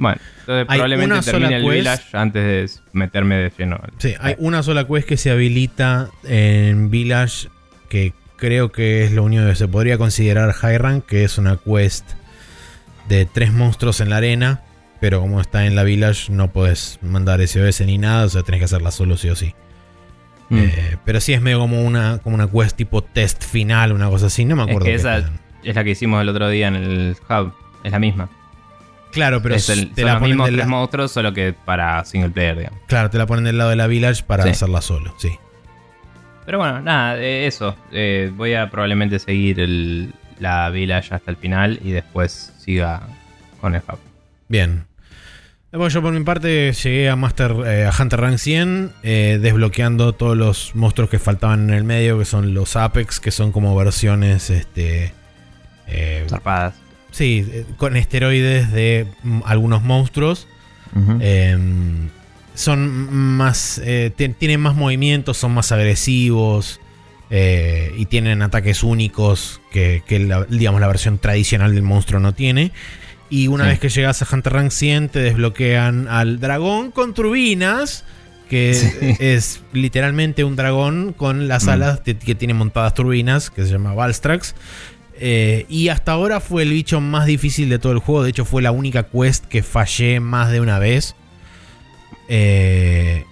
[0.00, 1.74] Bueno, entonces Hay probablemente una sola termine el quest.
[1.74, 3.78] village antes de meterme de lleno.
[3.98, 7.48] Sí, hay una sola quest que se habilita en Village
[7.90, 11.58] que creo que es lo único que se podría considerar High Rank, que es una
[11.58, 12.08] quest
[13.10, 14.62] de tres monstruos en la arena,
[15.00, 18.60] pero como está en la Village no puedes mandar SOS ni nada, o sea, tenés
[18.60, 19.54] que hacerla solo sí o sí.
[20.48, 20.58] Mm.
[20.58, 24.26] Eh, pero sí es medio como una, como una quest tipo test final, una cosa
[24.26, 24.84] así, no me Es acuerdo.
[24.86, 25.18] que qué esa
[25.62, 27.52] es la que hicimos el otro día en el hub.
[27.84, 28.30] Es la misma.
[29.12, 31.32] Claro, pero es el, te son la los ponen mismos del tres la- monstruos, solo
[31.32, 32.78] que para single player, digamos.
[32.86, 34.50] Claro, te la ponen del lado de la Village para Sí.
[34.50, 35.30] hacerla solo, sí.
[36.46, 37.76] Pero bueno, nada, eh, eso.
[37.92, 43.02] Eh, voy a probablemente seguir el- la village hasta el final y después siga
[43.60, 43.98] con el hub.
[44.48, 44.86] Bien.
[45.70, 50.12] Bueno, yo por mi parte llegué a Master eh, a Hunter Rank 100, eh, desbloqueando
[50.14, 53.76] todos los monstruos que faltaban en el medio, que son los Apex, que son como
[53.76, 55.12] versiones, este,
[56.28, 56.74] Zarpadas.
[57.10, 60.46] Sí, eh, con esteroides de mm, algunos monstruos.
[61.20, 61.56] Eh,
[62.54, 66.80] son más, eh, ti- tienen más movimientos, son más agresivos
[67.30, 72.34] eh, y tienen ataques únicos que, que la, digamos, la versión tradicional del monstruo no
[72.34, 72.72] tiene.
[73.30, 73.70] Y una Sí.
[73.70, 78.04] vez que llegas a Hunter Rank 100 te desbloquean al dragón con turbinas,
[78.48, 79.16] que Sí.
[79.20, 81.68] es literalmente un dragón con las Mm.
[81.70, 84.56] alas que, que tiene montadas turbinas, que se llama Valstrax.
[85.22, 88.22] Eh, y hasta ahora fue el bicho más difícil de todo el juego.
[88.24, 91.14] De hecho, fue la única quest que fallé más de una vez.
[92.28, 93.24] Eh,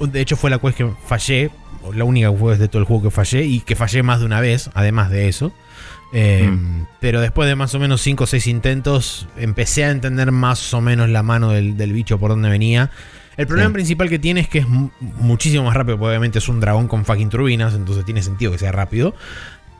[0.00, 1.50] de hecho, fue la quest que fallé.
[1.94, 3.44] La única quest de todo el juego que fallé.
[3.44, 5.52] Y que fallé más de una vez, además de eso.
[6.12, 6.86] Eh, Mm.
[7.00, 10.80] Pero después de más o menos 5 o 6 intentos, empecé a entender más o
[10.80, 12.90] menos la mano del, del bicho por dónde venía.
[13.36, 13.74] El problema Sí.
[13.74, 16.88] principal que tiene es que es mu- muchísimo más rápido, porque obviamente es un dragón
[16.88, 19.14] con fucking turbinas, entonces tiene sentido que sea rápido.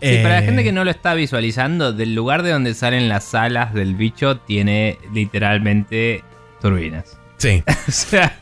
[0.00, 3.08] Sí, para la Eh, gente que no lo está visualizando, del lugar de donde salen
[3.08, 6.22] las alas del bicho tiene literalmente
[6.60, 7.18] turbinas.
[7.38, 8.38] Sí, O sea,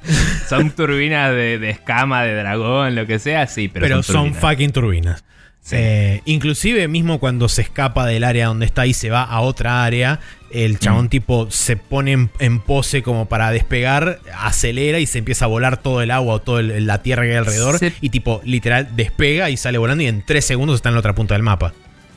[0.48, 4.34] son turbinas de, de escama, de dragón, lo que sea, sí, pero, pero, son, son,
[4.34, 5.24] fucking turbinas.
[5.64, 5.76] Sí.
[5.78, 9.82] Eh, inclusive mismo cuando se escapa del área donde está y se va a otra
[9.84, 11.08] área, el chabón Mm.
[11.08, 15.78] tipo se pone en, en pose como para despegar, acelera y se empieza a volar
[15.78, 19.48] todo el agua o toda la tierra que hay alrededor Se- y tipo literal despega
[19.48, 21.72] y sale volando y en 3 segundos está en la otra punta del mapa.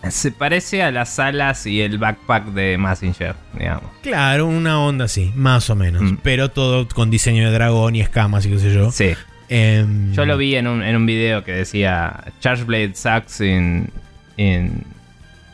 [0.09, 3.89] Se parece a las alas y el backpack de Massinger, digamos.
[4.03, 6.01] Claro, una onda así, más o menos.
[6.03, 6.17] Mm.
[6.21, 8.91] Pero todo con diseño de dragón y escamas y qué sé yo.
[8.91, 9.13] Sí.
[9.49, 13.89] Em, Yo lo vi en un, en un video que decía Chargeblade sucks in,
[14.35, 14.83] in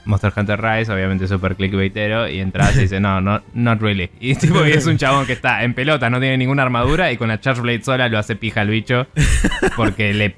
[0.06, 4.10] Monster Hunter Rise, obviamente super clickbaitero, y entras y dice, no, no, not really.
[4.20, 7.18] Y tipo, y es un chabón que está en pelota, no tiene ninguna armadura, y
[7.18, 9.08] con la Chargeblade sola lo hace pija al bicho,
[9.76, 10.36] porque le,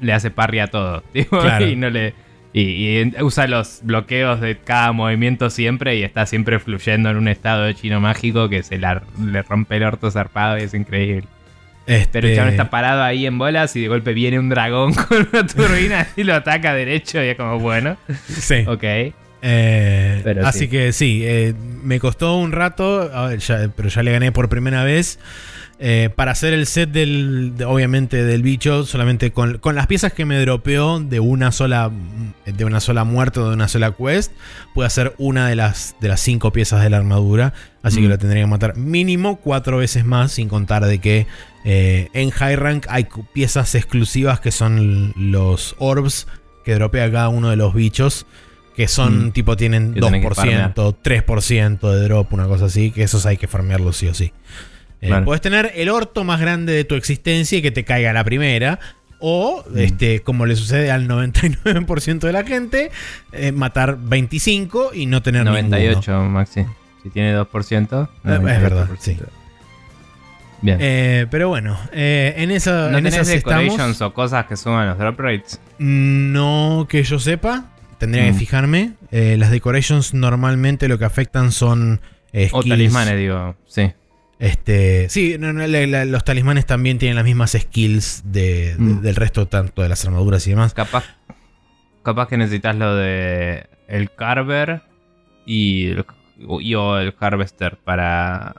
[0.00, 1.00] le hace parry a todo.
[1.12, 1.66] tipo, Claro.
[1.66, 2.14] Y no le.
[2.52, 2.60] Y,
[3.00, 7.64] y usa los bloqueos de cada movimiento siempre y está siempre fluyendo en un estado
[7.64, 11.24] de chino mágico que se la- le rompe el orto zarpado y es increíble.
[11.88, 14.92] Este, Pero el chabón está parado ahí en bolas y de golpe viene un dragón
[15.08, 18.64] con una turbina y lo ataca derecho y es como, bueno, Sí.
[18.66, 18.84] ok.
[19.40, 20.68] Eh, Pero así sí.
[20.68, 25.18] que sí, eh, me costó un rato, ya- pero ya le gané por primera vez.
[25.80, 30.12] Eh, para hacer el set del, de- obviamente del bicho, solamente con, con las piezas
[30.12, 31.92] que me dropeó de una sola
[32.44, 34.32] de una sola muerte o de una sola quest,
[34.74, 37.52] pude hacer una de las de las cinco piezas de la armadura.
[37.84, 38.10] Así que Mm.
[38.10, 41.26] lo tendría que matar mínimo cuatro veces más, sin contar de que
[41.64, 46.26] eh, en high rank hay piezas exclusivas que son los orbs
[46.64, 48.26] que dropea cada uno de los bichos.
[48.74, 49.30] Que son Mm.
[49.32, 52.90] tipo, tienen que 2%, 3% de drop, una cosa así.
[52.92, 54.32] Que esos hay que farmearlos sí o sí.
[55.00, 55.12] Eh.
[55.24, 58.78] Podés tener el orto más grande de tu existencia y que te caiga la primera.
[59.20, 59.78] O, Mm.
[59.78, 62.90] este, como le sucede al 99% de la gente,
[63.32, 66.30] eh, matar 25 y no tener 98, ninguno.
[66.30, 66.64] Maxi.
[67.02, 68.08] Si tiene 2%.
[68.24, 69.16] Eh, es verdad, sí.
[70.60, 70.78] Bien.
[70.80, 74.98] Eh, pero bueno, eh, en, esa, ¿No en tenés decorations o cosas que suman los
[74.98, 75.60] drop rates?
[75.78, 77.66] No que yo sepa,
[77.98, 78.26] tendría Mm.
[78.26, 78.92] que fijarme.
[79.12, 82.00] Eh, las decorations normalmente lo que afectan son
[82.52, 83.54] O talismanes, digo.
[83.68, 83.92] Sí.
[84.38, 88.78] Este, sí, no, no, la- la- los talismanes también tienen las mismas skills de, de-
[88.78, 89.00] Mm.
[89.02, 90.74] del resto, tanto de las armaduras y demás.
[90.74, 91.04] Capaz,
[92.04, 94.82] capaz que necesitas lo de el Carver
[95.44, 96.04] y el,
[96.60, 98.54] y o el Harvester para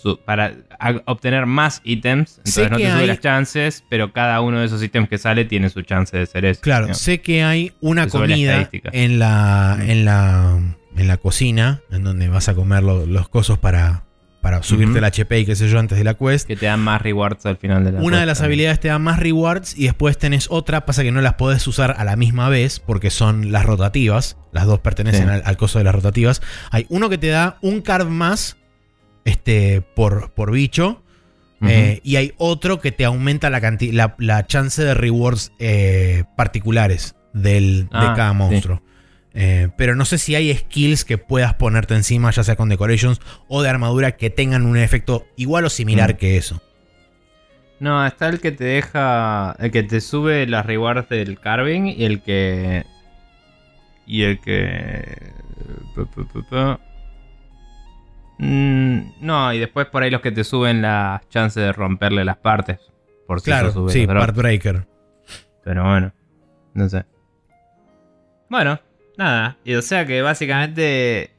[0.00, 2.40] su- para a- obtener más ítems.
[2.44, 5.08] Sé Entonces no que te sube hay- las chances, pero cada uno de esos ítems
[5.08, 6.60] que sale tiene su chance de ser eso.
[6.60, 6.94] Claro, ¿no?
[6.94, 9.90] sé que hay una Te sube la comida en la, Mm.
[9.90, 10.58] en la
[10.96, 14.02] en la cocina, en donde vas a comer lo- los cosos para,
[14.48, 14.98] para subirte Ujú.
[14.98, 16.46] el HP y qué sé yo antes de la quest.
[16.46, 18.98] Que te dan más rewards al final de la Una de las habilidades te da
[18.98, 22.48] más rewards y después tenés otra, pasa que no las podés usar a la misma
[22.48, 25.30] vez porque son las rotativas, las dos pertenecen Sí.
[25.34, 26.40] al, al coso de las rotativas.
[26.70, 28.56] Hay uno que te da un card más
[29.26, 31.02] este, por, por bicho
[31.60, 37.16] eh, y hay otro que te aumenta la, la, la chance de rewards eh, particulares
[37.34, 38.38] del, de Ah, cada sí.
[39.34, 43.20] Eh, pero no sé si hay skills que puedas ponerte encima, ya sea con decorations
[43.46, 46.16] o de armadura, que tengan un efecto igual o similar Mm.
[46.16, 46.60] que eso.
[47.80, 49.54] No, está el que te deja.
[49.60, 52.84] El que te sube las rewards del carving y el que.
[54.06, 55.32] Y el que.
[58.38, 62.36] Mm, no, y después por ahí los que te suben las chances de romperle las
[62.36, 62.78] partes.
[63.26, 64.06] Por si eso Claro, sube sí.
[64.06, 64.86] Part Breaker.
[65.64, 66.12] Pero bueno,
[66.74, 67.04] no sé.
[68.48, 68.80] Bueno,
[69.18, 69.58] nada.
[69.64, 71.30] Y o sea que básicamente.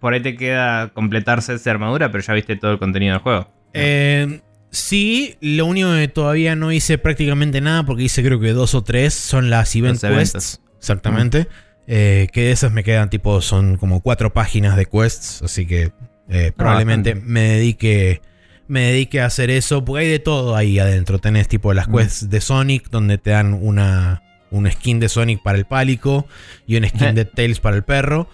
[0.00, 3.52] Por ahí te queda completarse esa armadura, pero ya viste todo el contenido del juego.
[3.74, 4.40] Eh,
[4.70, 8.84] sí, lo único que todavía no hice prácticamente nada, porque hice creo que dos o
[8.84, 10.32] tres, son las Event Los.
[10.32, 10.60] Quests.
[10.78, 11.48] Exactamente.
[11.88, 15.90] Eh, que de esas me quedan tipo, son como cuatro páginas de quests, así que
[16.28, 17.32] eh, probablemente bastante.
[17.32, 18.22] me dedique.
[18.68, 21.18] Me dedique a hacer eso, porque hay de todo ahí adentro.
[21.18, 21.96] Tenés tipo las Mm.
[21.96, 26.26] quests de Sonic, donde te dan una, un skin de Sonic para el pálico
[26.66, 28.28] y un skin de Tails para el perro.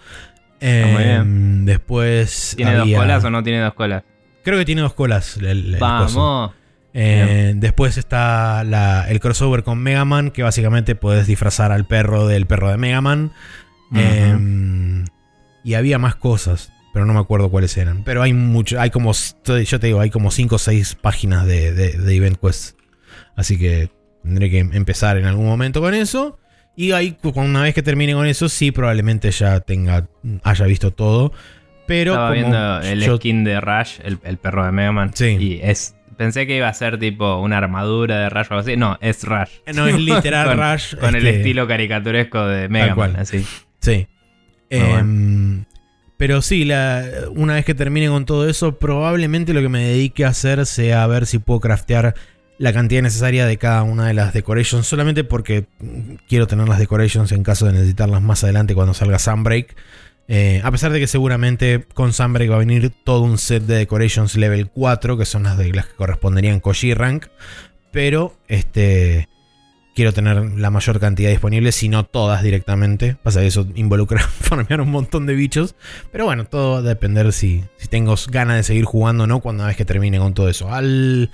[0.61, 1.21] Muy Eh,
[1.63, 2.53] después.
[2.55, 4.03] ¿Tiene había- dos colas o no tiene dos colas?
[4.43, 5.37] Creo que tiene dos colas.
[5.37, 5.45] el-
[5.75, 6.19] el coso.
[6.19, 6.51] Vamos.
[6.97, 12.25] Eh, después está la- el crossover con Mega Man, que básicamente puedes disfrazar al perro
[12.27, 13.31] del perro de Mega Man.
[13.93, 15.03] Eh,
[15.63, 18.03] y había más cosas, pero no me acuerdo cuáles eran.
[18.03, 21.71] Pero hay mucho, hay como, yo te digo, hay como 5 o 6 páginas de,
[21.73, 22.77] de- de Event Quest.
[23.35, 23.89] Así que
[24.25, 26.37] tendré que empezar en algún momento con eso.
[26.75, 30.07] Y ahí, una vez que termine con eso, sí, probablemente ya tenga,
[30.43, 31.31] haya visto todo.
[31.87, 35.11] Pero Estaba como viendo el yo- skin de Rush, el, el perro de Mega Man.
[35.13, 35.37] Sí.
[35.39, 35.95] Y es.
[36.17, 38.75] Pensé que iba a ser tipo una armadura de Rush o algo así.
[38.77, 39.49] No, es Rush.
[39.73, 42.95] No, es literal con, Rush, Con el este- estilo caricaturesco de Mega.
[42.95, 43.45] Man, así.
[43.81, 44.07] Sí.
[44.69, 45.65] Em,
[46.17, 47.05] Pero sí, la-
[47.35, 51.03] una vez que termine con todo eso, probablemente lo que me dedique a hacer sea
[51.03, 52.15] a ver si puedo craftear
[52.57, 54.87] la cantidad necesaria de cada una de las decorations.
[54.87, 55.65] Solamente porque
[56.27, 59.75] quiero tener las decorations en caso de necesitarlas más adelante cuando salga Sunbreak.
[60.27, 63.75] Eh, a pesar de que seguramente con Sunbreak va a venir todo un set de
[63.75, 67.27] decorations level 4, que son las de que corresponderían Koji Rank.
[67.91, 69.29] Pero este
[69.95, 73.15] quiero tener la mayor cantidad disponible, si no todas directamente.
[73.23, 75.75] Pasa que eso involucra farmear un montón de bichos.
[76.11, 79.39] Pero bueno, todo va a depender si, si tengo ganas de seguir jugando o no
[79.39, 80.71] cuando vez que termine con todo eso.
[80.71, 81.31] Al,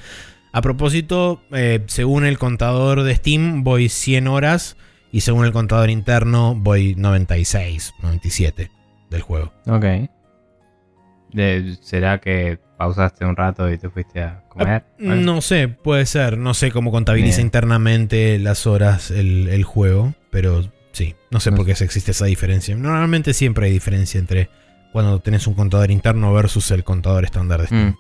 [0.52, 4.78] a propósito, eh, según el contador de Steam, voy 100 horas.
[5.14, 8.72] Y según el contador interno, voy 96, 97
[9.10, 9.52] del juego.
[9.68, 9.86] Ok.
[11.82, 14.84] ¿Será que pausaste un rato y te fuiste a comer?
[15.00, 15.16] Bueno.
[15.18, 16.38] No sé, puede ser.
[16.38, 17.48] No sé cómo contabiliza Bien.
[17.48, 20.14] internamente las horas el, el juego.
[20.30, 22.76] Pero sí, no sé No por qué existe esa diferencia.
[22.76, 24.50] Normalmente siempre hay diferencia entre
[24.92, 27.90] cuando tenés un contador interno versus el contador estándar de Steam.
[27.90, 27.98] Mm.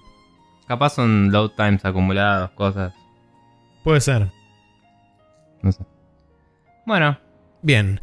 [0.71, 2.93] Capaz son load times acumulados, cosas.
[3.83, 4.31] Puede ser.
[5.61, 5.83] No sé.
[6.85, 7.17] Bueno,
[7.61, 7.99] Bien.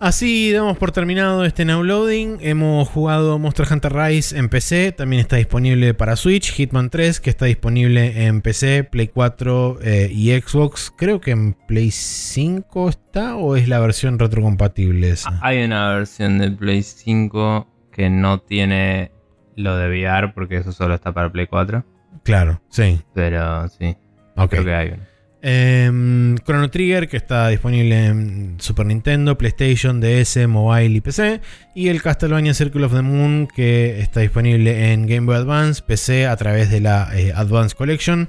[0.00, 2.38] Así damos por terminado este now loading.
[2.40, 4.92] Hemos jugado Monster Hunter Rise en PC.
[4.92, 6.54] También está disponible para Switch.
[6.54, 10.94] Hitman 3, que está disponible en PC, Play 4 eh, y Xbox.
[10.96, 15.38] Creo que en Play 5 está o es la versión retrocompatible esa.
[15.42, 19.12] hay una versión de Play 5 que no tiene
[19.56, 21.84] lo de VR porque eso solo está para Play 4.
[22.24, 23.00] Claro, sí.
[23.14, 23.96] Pero sí,
[24.36, 24.50] Ok.
[24.50, 25.02] creo que hay uno.
[25.44, 31.40] Em, Chrono Trigger, que está disponible en Super Nintendo, PlayStation, DS, Mobile y PC.
[31.74, 36.26] Y el Castlevania Circle of the Moon, que está disponible en Game Boy Advance, PC
[36.28, 38.28] a través de la eh, Advance Collection.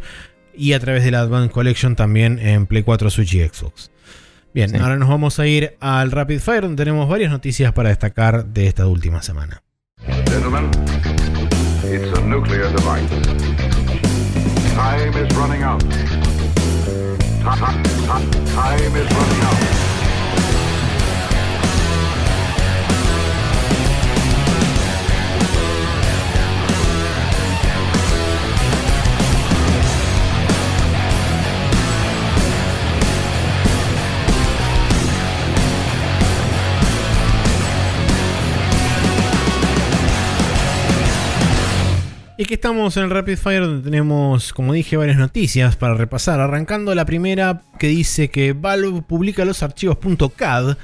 [0.56, 3.92] Y a través de la Advance Collection también en Play 4, Switch y Xbox.
[4.56, 8.46] Bien, ahora nos vamos a ir al Rapid Fire, donde tenemos varias noticias para destacar
[8.46, 9.62] de esta última semana.
[10.06, 10.70] Gentlemen,
[11.86, 13.10] it's a nuclear device.
[14.74, 15.80] Time is running out.
[17.42, 17.86] Time,
[18.96, 19.93] is running out.
[42.44, 46.42] Y que estamos en el Rapid Fire donde tenemos, como dije, varias noticias para repasar.
[46.42, 49.98] Arrancando la primera que dice que Valve publica los archivos
[50.36, 50.76] .cad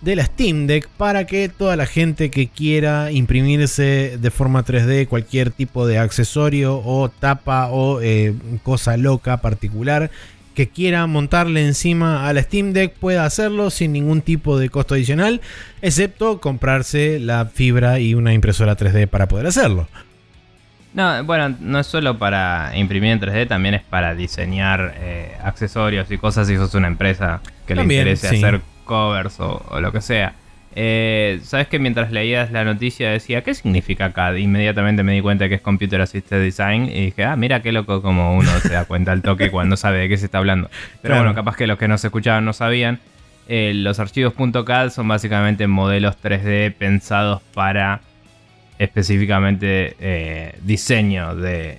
[0.00, 5.08] de la Steam Deck para que toda la gente que quiera imprimirse de forma 3D
[5.08, 10.12] cualquier tipo de accesorio o tapa o eh, cosa loca particular
[10.54, 14.94] que quiera montarle encima a la Steam Deck pueda hacerlo sin ningún tipo de costo
[14.94, 15.40] adicional,
[15.82, 19.88] excepto comprarse la fibra y una impresora 3D para poder hacerlo.
[20.98, 26.10] No, bueno, no es solo para imprimir en 3D, también es para diseñar eh, accesorios
[26.10, 30.32] y cosas si sos una empresa que le interese hacer covers o, lo que sea.
[30.74, 34.34] Eh, Sabes que mientras leías la noticia decía, ¿qué significa CAD?
[34.38, 38.02] Inmediatamente me di cuenta que es Computer Assisted Design y dije, ah, mira qué loco
[38.02, 40.68] como uno se da cuenta al toque cuando sabe de qué se está hablando.
[41.00, 42.98] Pero bueno, capaz que los que no se escuchaban no sabían.
[43.46, 44.34] Eh, los archivos
[44.66, 48.00] .cad son básicamente modelos 3D pensados para
[48.78, 51.78] específicamente eh, diseño de,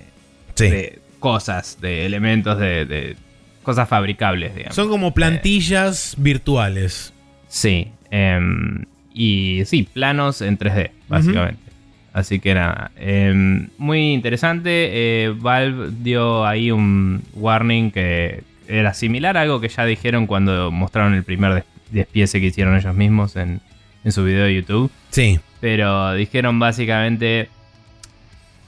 [1.18, 3.16] cosas, de elementos, de,
[3.62, 4.76] cosas fabricables, digamos.
[4.76, 7.12] Son como plantillas virtuales.
[7.48, 7.88] Sí.
[8.10, 11.70] Em, y sí, planos en 3D, básicamente.
[12.12, 14.90] Así que nada, em, muy interesante.
[14.92, 20.70] Eh, Valve dio ahí un warning que era similar a algo que ya dijeron cuando
[20.70, 23.60] mostraron el primer despiece que hicieron ellos mismos en,
[24.04, 24.90] en su video de YouTube.
[25.10, 25.40] Sí.
[25.60, 27.48] Pero dijeron básicamente,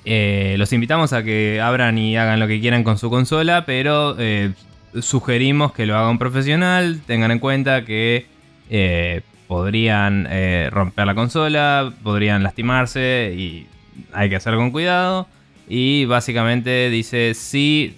[0.05, 4.17] eh, los invitamos a que abran y hagan lo que quieran con su consola, pero
[4.19, 4.53] eh,
[5.01, 8.27] sugerimos que lo haga un profesional, tengan en cuenta que
[8.69, 10.29] eh, podrían
[10.71, 13.67] romper la consola, podrían lastimarse y
[14.13, 15.27] hay que hacer con cuidado.
[15.69, 17.97] Y básicamente dice, si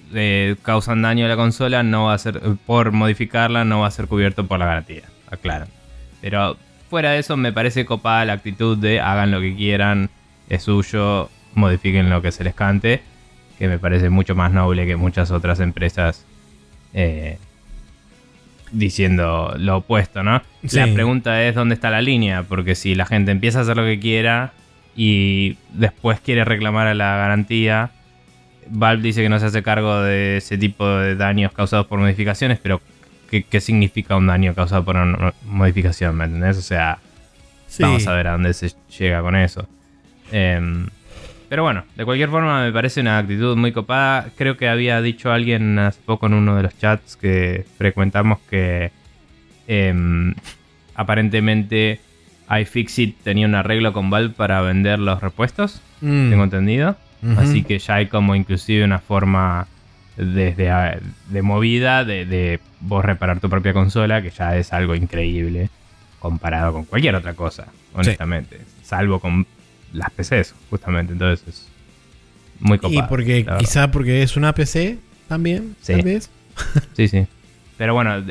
[0.63, 4.07] causan daño a la consola, no va a ser, por modificarla, no va a ser
[4.07, 5.05] cubierto por la garantía.
[5.31, 5.67] Aclaro.
[6.21, 6.57] Pero
[6.95, 10.11] fuera de eso, me parece copada la actitud de hagan lo que quieran,
[10.49, 13.03] es suyo, modifiquen lo que se les cante,
[13.59, 16.25] que me parece mucho más noble que muchas otras empresas
[16.93, 17.39] eh,
[18.71, 20.41] diciendo lo opuesto, ¿no?
[20.71, 23.83] La pregunta es dónde está la línea, porque si la gente empieza a hacer lo
[23.83, 24.53] que quiera
[24.95, 27.91] y después quiere reclamar a la garantía,
[28.69, 32.61] Valve dice que no se hace cargo de ese tipo de daños causados por modificaciones,
[32.63, 32.81] pero
[33.43, 36.59] qué, significa un daño causado por una modificación, ¿me entendés?
[36.59, 36.99] O sea,
[37.81, 39.67] vamos a ver a dónde se llega con eso.
[40.31, 40.87] Em,
[41.49, 44.31] pero bueno, de cualquier forma me parece una actitud muy copada.
[44.37, 48.91] Creo que había dicho alguien hace poco en uno de los chats que frecuentamos que
[49.67, 50.35] em,
[50.95, 52.01] aparentemente
[52.51, 56.31] iFixit tenía un arreglo con Valve para vender los repuestos, mm.
[56.31, 56.97] tengo entendido.
[57.39, 59.67] Así que ya hay como inclusive una forma
[60.17, 65.71] desde de movida de, vos reparar tu propia consola, que ya es algo increíble
[66.19, 68.61] comparado con cualquier otra cosa, honestamente.
[68.83, 69.47] Salvo con
[69.93, 71.13] las PCs, justamente.
[71.13, 71.69] Entonces es
[72.61, 73.05] muy copado.
[73.05, 74.99] Y porque quizá porque es una PC
[75.29, 75.95] también, sí.
[76.97, 77.27] sí, sí.
[77.77, 78.23] Pero bueno,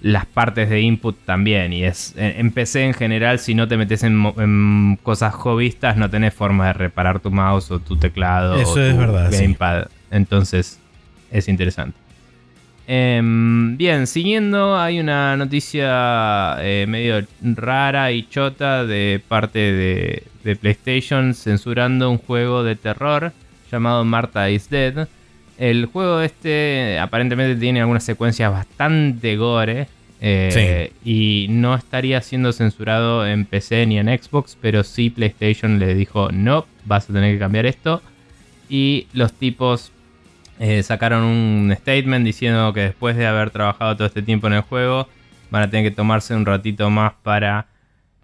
[0.00, 1.72] las partes de input también.
[1.72, 6.32] Y es en, PC en general, si no te metes en, cosas hobbyistas, no tenés
[6.34, 9.88] forma de reparar tu mouse o tu teclado Eso o es verdad, gamepad.
[10.10, 10.80] Entonces
[11.36, 11.98] es interesante.
[12.88, 20.22] Em, bien, siguiendo, hay una noticia eh, medio rara y chota de parte de,
[20.60, 23.32] PlayStation censurando un juego de terror
[23.72, 25.08] llamado Marta is Dead.
[25.58, 29.88] El juego este aparentemente tiene algunas secuencias bastante gore.
[30.20, 35.94] Eh, y no estaría siendo censurado en PC ni en Xbox, pero sí PlayStation le
[35.94, 38.00] dijo no, vas a tener que cambiar esto.
[38.68, 39.92] Y los tipos
[40.58, 44.62] eh, sacaron un statement diciendo que después de haber trabajado todo este tiempo en el
[44.62, 45.08] juego,
[45.50, 47.66] van a tener que tomarse un ratito más para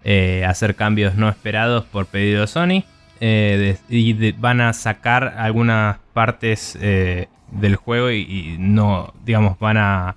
[0.04, 2.84] eh, hacer cambios no esperados por pedido de Sony.
[3.20, 10.16] Eh, y van a sacar algunas partes del juego y, no, digamos, van a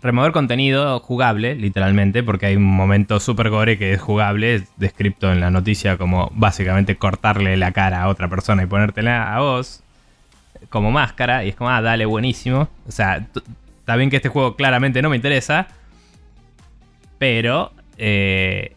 [0.00, 5.32] remover contenido jugable, literalmente, porque hay un momento super gore que es jugable, es descrito
[5.32, 9.82] en la noticia como básicamente cortarle la cara a otra persona y ponértela a vos
[10.68, 11.44] como máscara.
[11.44, 12.68] Y es como, ah, dale, buenísimo.
[12.86, 13.26] O sea,
[13.78, 15.68] está bien que este juego claramente no me interesa,
[17.18, 18.74] pero eh,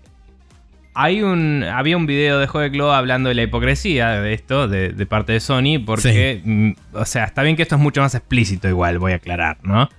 [0.95, 5.33] hay un, había un video de Juego hablando de la hipocresía de esto, de, parte
[5.33, 8.99] de Sony, porque, mm, o sea, está bien que esto es mucho más explícito igual,
[8.99, 9.89] voy a aclarar, ¿no?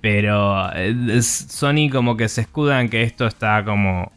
[0.00, 4.10] Pero eh, Sony como que se escudan que esto está como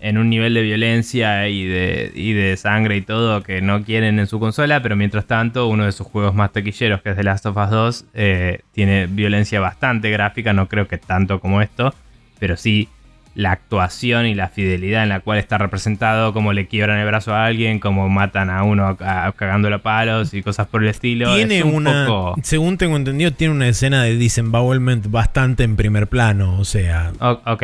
[0.00, 4.18] en un nivel de violencia y de, y de sangre y todo que no quieren
[4.18, 7.24] en su consola, pero mientras tanto uno de sus juegos más taquilleros, que es The
[7.24, 11.92] Last of Us 2, eh, tiene violencia bastante gráfica, no creo que tanto como esto,
[12.38, 12.88] pero sí
[13.34, 17.34] la actuación y la fidelidad en la cual está representado, como le quiebran el brazo
[17.34, 21.34] a alguien, como matan a uno cagándolo a palos y cosas por el estilo.
[21.36, 26.64] Tiene una, según tengo entendido, tiene una escena de disembowelment bastante en primer plano, o
[26.64, 27.12] sea.
[27.20, 27.62] ok,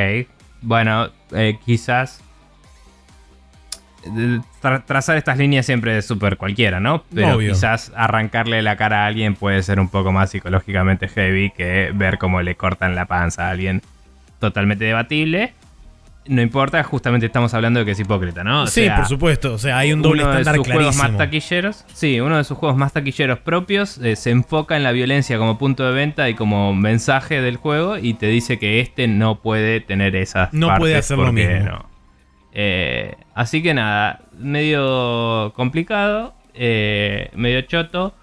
[0.63, 2.24] bueno, eh, quizás
[4.87, 7.05] trazar estas líneas siempre es súper cualquiera, ¿no?
[7.15, 11.93] Pero quizás arrancarle la cara a alguien puede ser un poco más psicológicamente heavy que
[11.95, 13.83] ver cómo le cortan la panza a alguien.
[14.41, 15.53] Totalmente debatible
[16.27, 18.67] no importa, justamente estamos hablando de que es hipócrita, ¿no?
[18.67, 19.55] sí, por supuesto.
[19.55, 21.85] O sea, hay un doble uno de sus juegos más taquilleros.
[21.93, 25.59] Sí, uno de sus juegos más taquilleros propios eh, se enfoca en la violencia como
[25.59, 29.81] punto de venta y como mensaje del juego y te dice que este no puede
[29.81, 30.53] tener esas.
[30.53, 31.87] No puede hacer lo mismo.
[32.55, 38.15] Eh, así que nada, medio complicado, eh, medio choto.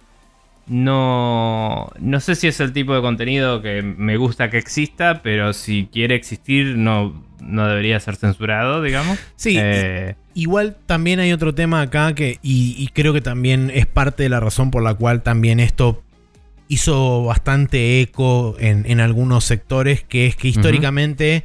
[0.68, 5.52] No, no sé si es el tipo de contenido que me gusta que exista, pero
[5.52, 9.20] si quiere existir no, no debería ser censurado, digamos.
[9.36, 14.24] Sí, eh, igual también hay otro tema acá que, y, creo que también es parte
[14.24, 16.04] de la razón por la cual también esto
[16.70, 21.44] hizo bastante eco en, algunos sectores, que es que históricamente,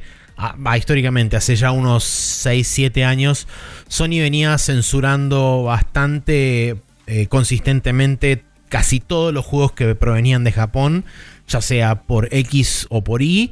[0.77, 3.47] históricamente, hace ya unos 6, 7 años,
[3.87, 6.77] Sony venía censurando bastante
[7.07, 11.05] eh, consistentemente casi todos los juegos que provenían de Japón,
[11.47, 13.51] ya sea por X o por Y.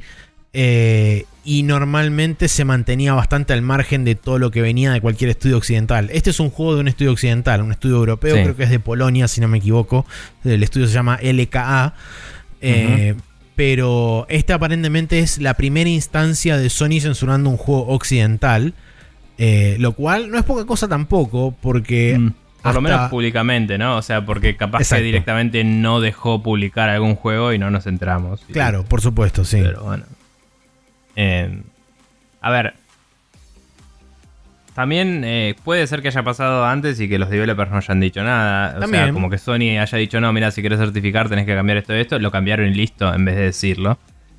[0.58, 5.30] Eh, y normalmente se mantenía bastante al margen de todo lo que venía de cualquier
[5.30, 6.08] estudio occidental.
[6.12, 8.80] Este es un juego de un estudio occidental, un estudio europeo, creo que es de
[8.80, 10.06] Polonia, si no me equivoco.
[10.44, 11.94] El estudio se llama LKA.
[12.62, 13.14] Eh,
[13.56, 18.74] pero este aparentemente es la primera instancia de Sony censurando un juego occidental.
[19.38, 22.16] Eh, lo cual no es poca cosa tampoco, porque.
[22.18, 22.32] Mm,
[22.62, 23.96] por lo menos públicamente, ¿no?
[23.96, 28.40] O sea, porque capaz que directamente no dejó publicar algún juego y no nos entramos.
[28.50, 29.60] Claro, por supuesto, sí.
[29.62, 30.04] Pero bueno.
[31.16, 31.60] Eh,
[32.40, 32.74] a ver.
[34.76, 38.22] También eh, puede ser que haya pasado antes y que los developers no hayan dicho
[38.22, 38.76] nada.
[38.78, 41.78] O sea, como que Sony haya dicho, no, mira, si quieres certificar tenés que cambiar
[41.78, 42.18] esto y esto.
[42.18, 43.96] Lo cambiaron y listo, en vez de decirlo.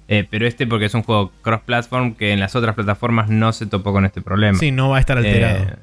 [0.08, 3.66] Eh, pero este porque es un juego cross-platform que en las otras plataformas no se
[3.66, 4.60] topó con este problema.
[4.60, 5.76] Sí, no va a estar alterado.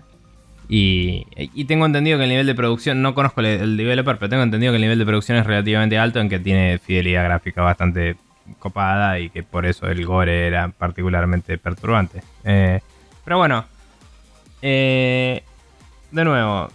[0.68, 1.26] y,
[1.66, 4.70] tengo entendido que el nivel de producción, no conozco el, el, developer, pero tengo entendido
[4.70, 8.14] que el nivel de producción es relativamente alto en que tiene fidelidad gráfica bastante
[8.61, 12.22] copada y que por eso el gore era particularmente perturbante.
[12.44, 12.78] Eh,
[13.24, 13.64] pero bueno,
[14.67, 15.43] eh,
[16.11, 16.71] de nuevo,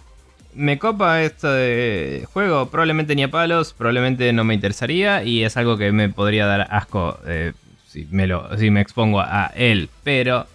[0.53, 5.57] me copa esto de juego, probablemente ni a palos, probablemente no me interesaría y es
[5.57, 7.53] algo que me podría dar asco eh,
[7.87, 10.45] si, me expongo a él, pero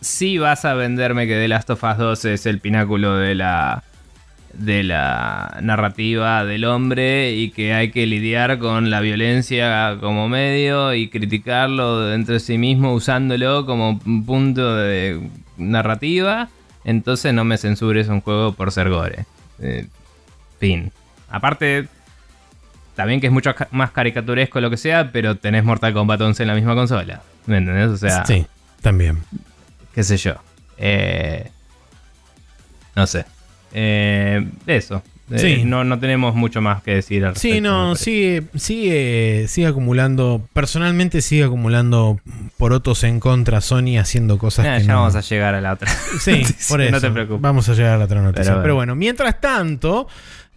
[0.00, 3.82] si vas a venderme que The Last of Us 2 es el pináculo de la
[4.52, 10.94] de la narrativa del hombre y que hay que lidiar con la violencia como medio
[10.94, 15.20] y criticarlo dentro de sí mismo usándolo como punto de
[15.58, 16.48] narrativa,
[16.84, 19.26] entonces no me censures un juego por ser gore.
[19.60, 19.86] Eh,
[20.58, 20.92] fin.
[21.28, 21.88] Aparte,
[22.94, 26.46] también que es mucho más caricaturesco lo que sea, pero tenés Mortal Kombat 11 en
[26.48, 27.22] la misma consola.
[27.46, 27.88] ¿Me entendés?
[27.90, 28.24] O sea...
[28.24, 28.46] Sí,
[28.80, 29.18] también.
[29.94, 30.34] Qué sé yo.
[30.78, 31.50] Eh,
[32.94, 33.24] no sé.
[33.72, 35.02] Eh, eso.
[35.30, 35.64] Eh, sí.
[35.64, 40.42] no, no tenemos mucho más que decir al Sí, no, sigue, sigue, sigue acumulando.
[40.52, 42.18] Personalmente sigue acumulando
[42.56, 45.90] porotos en contra Sony haciendo cosas eh, ya vamos a llegar a la otra.
[46.20, 46.92] Sí, por eso.
[46.92, 47.40] No te preocupes.
[47.40, 48.62] Vamos a llegar a la otra noticia.
[48.62, 50.08] Pero bueno, mientras tanto,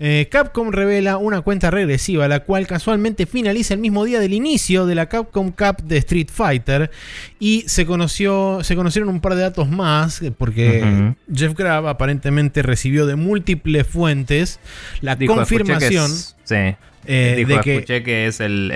[0.04, 4.88] eh, Capcom revela una cuenta regresiva, la cual casualmente finaliza el mismo día del inicio
[4.88, 6.90] de la Capcom Cup de Street Fighter.
[7.38, 12.64] Y se, conoció, se conocieron un par de datos más, eh, porque Jeff Grab aparentemente
[12.64, 14.60] recibió de múltiples fuentes
[15.02, 16.10] la confirmación.
[16.46, 16.76] sí.
[17.06, 18.72] Eh, de que, escuché que es el,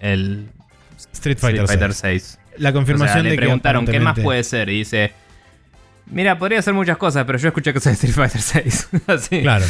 [0.00, 0.48] el,
[1.12, 2.38] Street Fighter, 6.
[2.56, 5.12] La confirmación de le preguntaron qué más puede ser y dice
[6.10, 8.88] Mira, podría hacer muchas cosas, pero yo escuché que es Street Fighter 6.
[9.06, 9.42] Así.
[9.42, 9.64] Claro.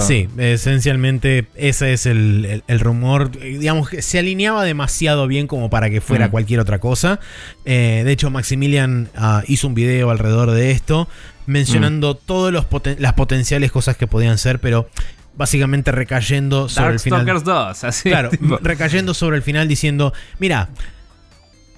[0.00, 3.30] Sí, esencialmente ese es el, rumor.
[3.30, 6.30] Digamos que se alineaba demasiado bien como para que fuera mm.
[6.30, 7.20] cualquier otra cosa.
[7.64, 11.08] Eh, de hecho, Maximilian ah, hizo un video alrededor de esto,
[11.46, 12.26] mencionando mm.
[12.26, 12.52] todas
[12.98, 14.88] las potenciales cosas que podían ser, pero
[15.36, 17.26] básicamente recayendo sobre el final.
[17.26, 18.10] 2, así.
[18.10, 18.30] Claro,
[18.62, 20.68] recayendo sobre el final diciendo, mira,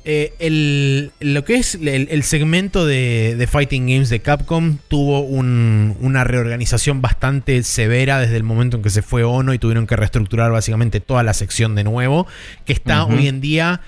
[0.09, 7.61] eh, lo que es el, segmento de, Fighting Games de Capcom tuvo una reorganización bastante
[7.65, 11.25] severa desde el momento en que se fue Ono y tuvieron que reestructurar básicamente toda
[11.25, 12.29] la sección de nuevo,
[12.65, 13.81] que está hoy en día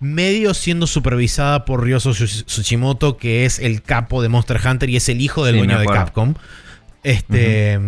[0.00, 5.10] medio siendo supervisada por Ryoso Tsuchimoto, que es el capo de Monster Hunter y es
[5.10, 6.34] el hijo del dueño de Capcom.
[7.02, 7.78] Este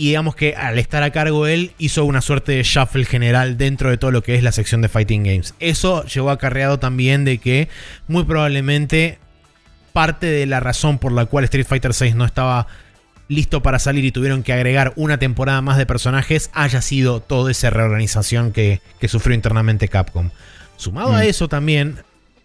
[0.00, 3.90] y digamos que al estar a cargo él hizo una suerte de shuffle general dentro
[3.90, 5.54] de todo lo que es la sección de Fighting Games.
[5.60, 7.68] Eso llevó acarreado también de que
[8.08, 9.18] muy probablemente
[9.92, 12.66] parte de la razón por la cual Street Fighter VI no estaba
[13.28, 17.50] listo para salir y tuvieron que agregar una temporada más de personajes haya sido toda
[17.50, 20.30] esa reorganización que, sufrió internamente Capcom.
[20.78, 21.24] Sumado a mm.
[21.24, 21.96] eso también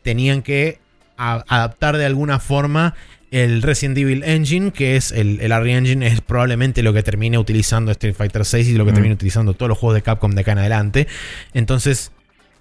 [0.03, 0.79] tenían que
[1.15, 2.95] adaptar de alguna forma
[3.31, 7.91] el Resident Evil Engine, que es el, el Engine, es probablemente lo que termine utilizando
[7.91, 10.53] Street Fighter VI y lo que termine utilizando todos los juegos de Capcom de acá
[10.53, 11.07] en adelante.
[11.53, 12.11] Entonces,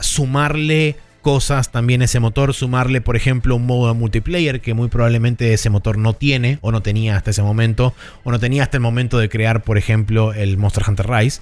[0.00, 5.54] sumarle cosas también ese motor, sumarle por ejemplo un modo de multiplayer que muy probablemente
[5.54, 7.94] ese motor no tiene o no tenía hasta ese momento,
[8.24, 11.40] o no tenía hasta el momento de crear por ejemplo el Monster Hunter Rise.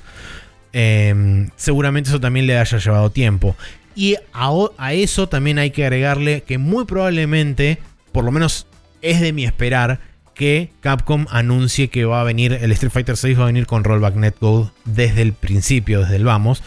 [0.72, 3.56] Em, seguramente eso también le haya llevado tiempo.
[3.94, 7.78] Y a eso también hay que agregarle que muy probablemente,
[8.12, 8.66] por lo menos
[9.02, 10.00] es de mi esperar
[10.34, 13.84] que Capcom anuncie que va a venir, el Street Fighter 6 va a venir con
[13.84, 16.62] Rollback Netcode desde el principio, desde el vamos.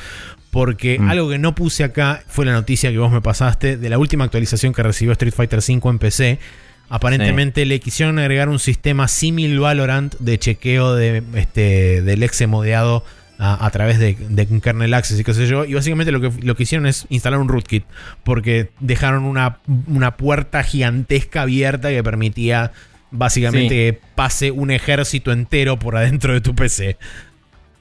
[0.51, 1.09] Porque mm.
[1.09, 4.23] algo que no puse acá fue la noticia que vos me pasaste de la última
[4.23, 6.39] actualización que recibió Street Fighter 5 en PC.
[6.87, 13.03] Aparentemente le quisieron agregar un sistema similar Valorant de chequeo de, este, del exe modeado
[13.37, 15.65] a, través de, de, kernel access y qué sé yo.
[15.65, 17.83] Y básicamente lo que, lo que hicieron es instalar un rootkit.
[18.23, 19.57] Porque dejaron una,
[19.87, 22.71] una puerta gigantesca abierta que permitía
[23.11, 26.97] básicamente que pase un ejército entero por adentro de tu PC.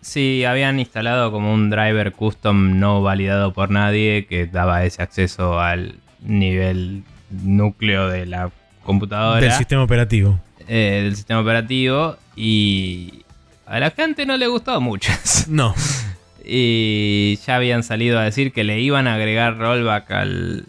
[0.01, 5.61] Sí, habían instalado como un driver custom no validado por nadie que daba ese acceso
[5.61, 8.51] al nivel núcleo de la
[8.83, 9.41] computadora.
[9.41, 10.39] Del sistema operativo.
[10.69, 12.17] Eh, del sistema operativo.
[12.37, 13.24] Y,
[13.67, 15.13] a la gente no le gustó mucho.
[15.47, 15.75] No.
[16.45, 20.67] y ya habían salido a decir que le iban a agregar rollback al,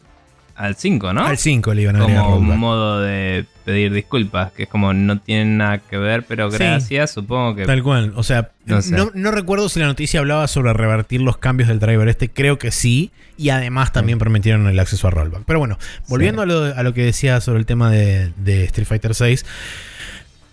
[0.56, 1.26] al 5, ¿no?
[1.26, 4.94] Al 5 le iban a agregar Como un modo de pedir disculpas, que es como
[4.94, 7.66] no tiene nada que ver, pero gracias, supongo que...
[7.66, 11.80] Tal cual, o sea, no, recuerdo si la noticia hablaba sobre revertir los cambios del
[11.80, 15.44] driver este, creo que sí, y además también permitieron el acceso a rollback.
[15.46, 19.46] Pero bueno, volviendo a, lo, que decía sobre el tema de, de Street Fighter 6,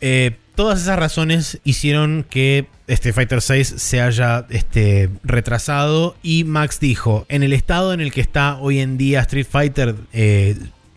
[0.02, 6.80] eh, todas esas razones hicieron que este Fighter 6 se haya este, retrasado y Max
[6.80, 10.56] dijo, en el estado en el que está hoy en día Street Fighter, eh,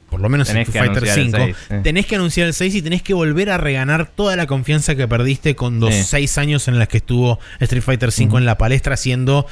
[0.09, 1.37] por lo menos Street Fighter 5,
[1.83, 5.07] tenés que anunciar el 6 y tenés que volver a reganar toda la confianza que
[5.07, 8.97] perdiste con los 6 años en los que estuvo Street Fighter 5 en la palestra
[8.97, 9.45] siendo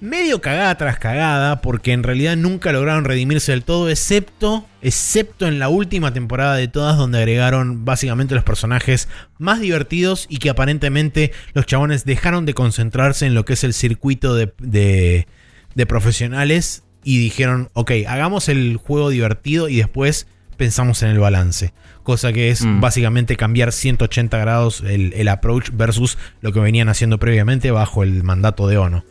[0.00, 5.58] medio cagada tras cagada, porque en realidad nunca lograron redimirse del todo, excepto, excepto en
[5.58, 11.32] la última temporada de todas, donde agregaron básicamente los personajes más divertidos y que aparentemente
[11.52, 17.18] los chabones dejaron de concentrarse en lo que es el circuito de, de, profesionales y
[17.18, 20.26] dijeron, ok, hagamos el juego divertido y después
[20.56, 21.72] pensamos en el balance.
[22.02, 22.80] Cosa que es mm.
[22.80, 28.22] básicamente cambiar 180 grados el, el, approach versus lo que venían haciendo previamente bajo el
[28.24, 29.04] mandato de Ono.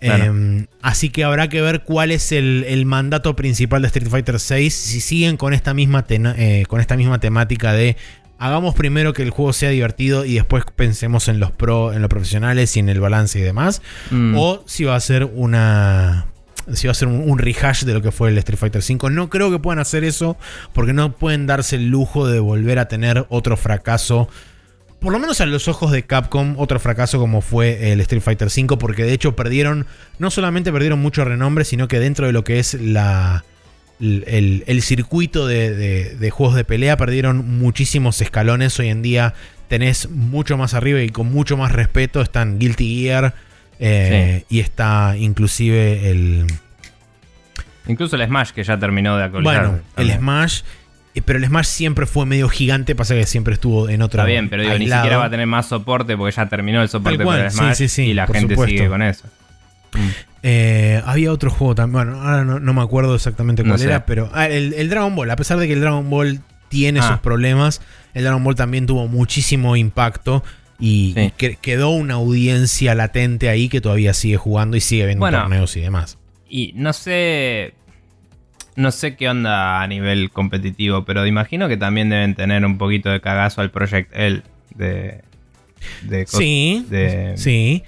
[0.00, 4.70] Em, así que habrá que ver cuál es el, mandato principal de Street Fighter VI.
[4.70, 7.96] Si siguen con esta misma, eh, con esta misma temática de
[8.38, 12.08] hagamos primero que el juego sea divertido y después pensemos en los pro, en los
[12.08, 13.82] profesionales y en el balance y demás.
[14.10, 14.34] Mm.
[14.36, 16.26] O si va a ser una.
[16.72, 19.10] Si va a ser un, rehash de lo que fue el Street Fighter V.
[19.10, 20.36] No creo que puedan hacer eso.
[20.72, 24.28] Porque no pueden darse el lujo de volver a tener otro fracaso
[25.00, 28.48] por lo menos a los ojos de Capcom, otro fracaso como fue el Street Fighter
[28.48, 29.86] V, porque de hecho perdieron,
[30.18, 33.44] no solamente perdieron mucho renombre, sino que dentro de lo que es la,
[33.98, 38.78] el, circuito de, juegos de pelea perdieron muchísimos escalones.
[38.78, 39.34] Hoy en día
[39.68, 43.34] tenés mucho más arriba y con mucho más respeto están Guilty Gear
[43.78, 46.46] eh, y está inclusive el...
[47.86, 49.66] Incluso el Smash que ya terminó de actualizar.
[49.66, 50.60] Bueno, el Smash
[51.24, 54.22] pero el Smash siempre fue medio gigante, pasa que siempre estuvo en otra.
[54.22, 57.24] Está bien, pero ni siquiera va a tener más soporte porque ya terminó el soporte
[57.24, 59.26] para el Smash y la gente sigue con eso.
[60.42, 64.46] Eh, había otro juego también, bueno, ahora no, me acuerdo exactamente cuál era, pero ah,
[64.48, 67.08] el, Dragon Ball, a pesar de que el Dragon Ball tiene Ah.
[67.08, 67.82] sus problemas.
[68.14, 70.42] El Dragon Ball también tuvo muchísimo impacto
[70.78, 71.20] y, Sí.
[71.20, 75.40] y que- quedó una audiencia latente ahí que todavía sigue jugando y sigue viendo Bueno.
[75.40, 76.16] torneos y demás.
[76.48, 77.74] Y no sé.
[78.80, 83.10] No sé qué onda a nivel competitivo, pero imagino que también deben tener un poquito
[83.10, 84.42] de cagazo al Project L
[84.74, 85.20] de.
[86.02, 87.82] de Sí, de- sí.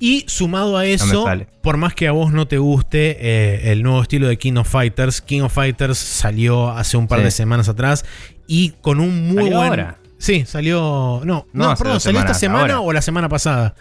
[0.00, 1.26] Y sumado a eso,
[1.60, 4.68] por más que a vos no te guste eh, el nuevo estilo de King of
[4.70, 7.24] Fighters, King of Fighters salió hace un par Sí.
[7.24, 8.04] de semanas atrás
[8.46, 9.68] y con un muy ¿Salió buen.
[9.70, 9.98] ahora?
[10.18, 11.20] Sí, salió.
[11.24, 12.80] No, No, perdón, ¿salió esta semana ahora.
[12.80, 13.74] o la semana pasada?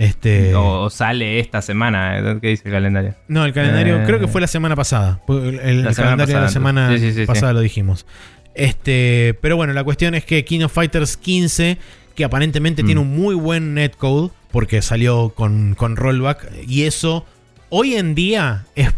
[0.00, 0.54] Este.
[0.54, 2.18] O, o sale esta semana.
[2.18, 2.38] ¿eh?
[2.40, 3.14] ¿Qué dice el calendario?
[3.28, 5.20] No, el calendario Eh, creo que fue la semana pasada.
[5.28, 6.98] El, el La semana calendario de la semana.
[6.98, 8.06] Sí, sí, pasada lo dijimos.
[8.54, 11.76] Este, pero bueno, la cuestión es que King of Fighters 15,
[12.14, 12.86] que aparentemente Mm.
[12.86, 17.26] tiene un muy buen netcode, porque salió con, con rollback, y eso
[17.68, 18.88] hoy en día es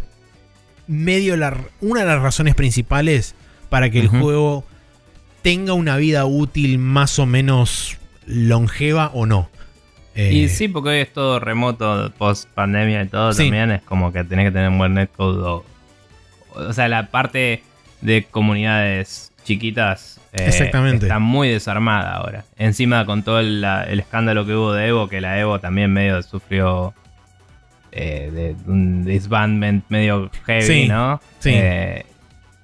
[0.86, 3.34] medio la, una de las razones principales
[3.68, 4.64] para que el juego
[5.42, 7.96] tenga una vida útil más o menos
[8.26, 9.50] longeva o no.
[10.14, 13.44] Eh, Y sí, porque hoy es todo remoto, post pandemia y todo Sí.
[13.44, 13.70] también.
[13.70, 15.42] Es como que tenés que tener un buen netcode.
[15.42, 15.64] O,
[16.54, 17.62] o sea, la parte
[18.00, 21.06] de comunidades chiquitas eh, Exactamente.
[21.06, 22.44] está muy desarmada ahora.
[22.58, 25.92] Encima con todo el, la- el escándalo que hubo de Evo, que la Evo también
[25.92, 26.94] medio sufrió
[27.90, 31.20] eh, de un disbandment medio heavy, Sí, ¿no?
[31.40, 31.54] sí.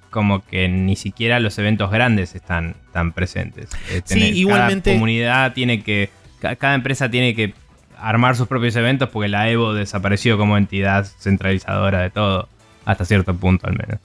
[0.09, 3.69] Como que ni siquiera los eventos grandes están tan presentes.
[3.87, 6.09] Sí, tener- igualmente- Cada comunidad tiene que.
[6.41, 7.53] Ca- Cada empresa tiene que
[7.97, 12.47] armar sus propios eventos porque la Evo desapareció como entidad centralizadora de todo.
[12.85, 13.99] Hasta cierto punto, al menos.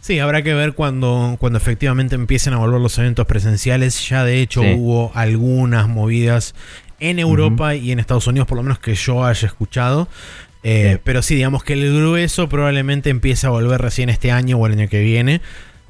[0.00, 4.08] Sí, habrá que ver cuando, cuando efectivamente empiecen a volver los eventos presenciales.
[4.08, 4.74] Ya de hecho Sí.
[4.76, 6.54] hubo algunas movidas
[7.00, 10.06] en Europa y en Estados Unidos, por lo menos que yo haya escuchado.
[10.62, 11.00] Eh, Sí.
[11.02, 14.74] Pero sí, digamos que el grueso probablemente empiece a volver recién este año o el
[14.74, 15.40] año que viene.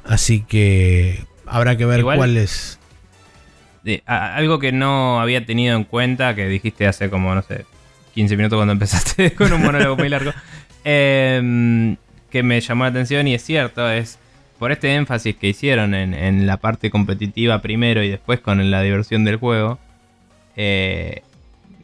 [0.07, 2.79] Así que habrá que ver Igual- cuál es.
[4.07, 7.65] Algo que no había tenido en cuenta, que dijiste hace como, no sé,
[8.15, 10.33] 15 minutos cuando empezaste con un monólogo muy largo,
[10.85, 11.97] em,
[12.31, 14.19] que me llamó la atención y es cierto, es
[14.59, 18.83] por este énfasis que hicieron en, en la parte competitiva primero y después con la
[18.83, 19.79] diversión del juego,
[20.57, 21.23] eh,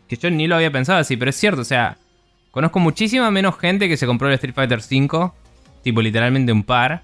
[0.09, 1.97] que yo ni lo había pensado así, pero es cierto, o sea,
[2.51, 5.31] conozco muchísima menos gente que se compró el Street Fighter V,
[5.83, 7.03] tipo literalmente un par,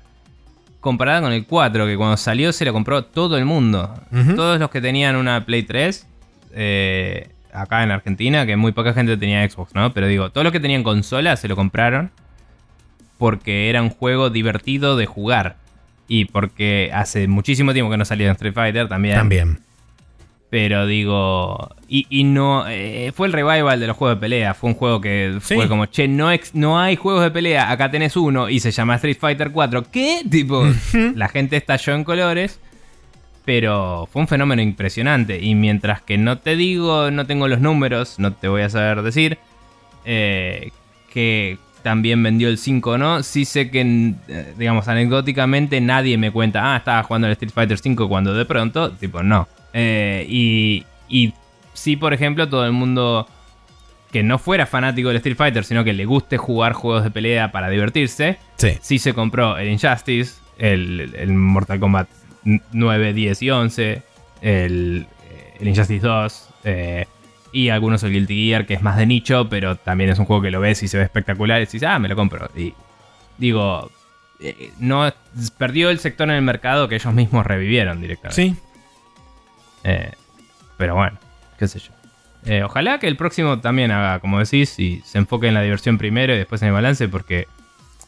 [0.82, 3.94] comparada con el 4, que cuando salió se lo compró todo el mundo.
[4.36, 6.06] Todos los que tenían una Play 3,
[6.54, 9.94] eh, acá en Argentina, que muy poca gente tenía Xbox, ¿no?
[9.94, 12.10] Pero digo, todos los que tenían consola se lo compraron
[13.16, 15.56] porque era un juego divertido de jugar.
[16.08, 19.16] Y porque hace muchísimo tiempo que no salía en Street Fighter también.
[19.16, 19.60] También.
[20.52, 21.74] Pero digo.
[21.88, 22.66] Y, y no.
[22.68, 24.52] eh, fue el revival de los juegos de pelea.
[24.52, 25.54] Fue un juego que Sí.
[25.54, 27.70] fue como, che, no, ex- no hay juegos de pelea.
[27.70, 29.84] Acá tenés uno y se llama Street Fighter 4.
[29.90, 30.20] ¿Qué?
[30.30, 30.66] Tipo,
[31.14, 32.60] la gente estalló en colores.
[33.46, 35.40] Pero fue un fenómeno impresionante.
[35.42, 39.00] Y mientras que no te digo, no tengo los números, no te voy a saber
[39.00, 39.38] decir.
[40.04, 40.70] eh,
[41.14, 43.22] que también vendió el 5 no.
[43.22, 43.80] Sí sé que,
[44.28, 48.44] eh, digamos, anecdóticamente nadie me cuenta, ah, estaba jugando el Street Fighter 5 cuando de
[48.44, 49.48] pronto, tipo, no.
[49.72, 51.34] Eh, y, y
[51.72, 53.26] sí, por ejemplo, todo el mundo
[54.10, 57.50] que no fuera fanático del Street Fighter, sino que le guste jugar juegos de pelea
[57.50, 58.72] para divertirse, Sí.
[58.82, 62.08] sí se compró el Injustice, el, el Mortal Kombat
[62.72, 64.02] 9, 10 y 11,
[64.42, 65.06] el,
[65.60, 67.06] el Injustice 2, eh,
[67.52, 70.42] y algunos el Guilty Gear, que es más de nicho, pero también es un juego
[70.42, 72.50] que lo ves y se ve espectacular y dices, ah, me lo compro.
[72.56, 72.74] Y
[73.38, 73.90] digo,
[74.40, 75.10] eh, no
[75.56, 78.42] perdió el sector en el mercado que ellos mismos revivieron directamente.
[78.42, 78.56] Sí.
[79.84, 80.12] Eh,
[80.76, 81.18] pero bueno,
[81.58, 81.92] qué sé yo.
[82.44, 85.98] Eh, ojalá que el próximo también haga, como decís, y se enfoque en la diversión
[85.98, 87.46] primero y después en el balance, porque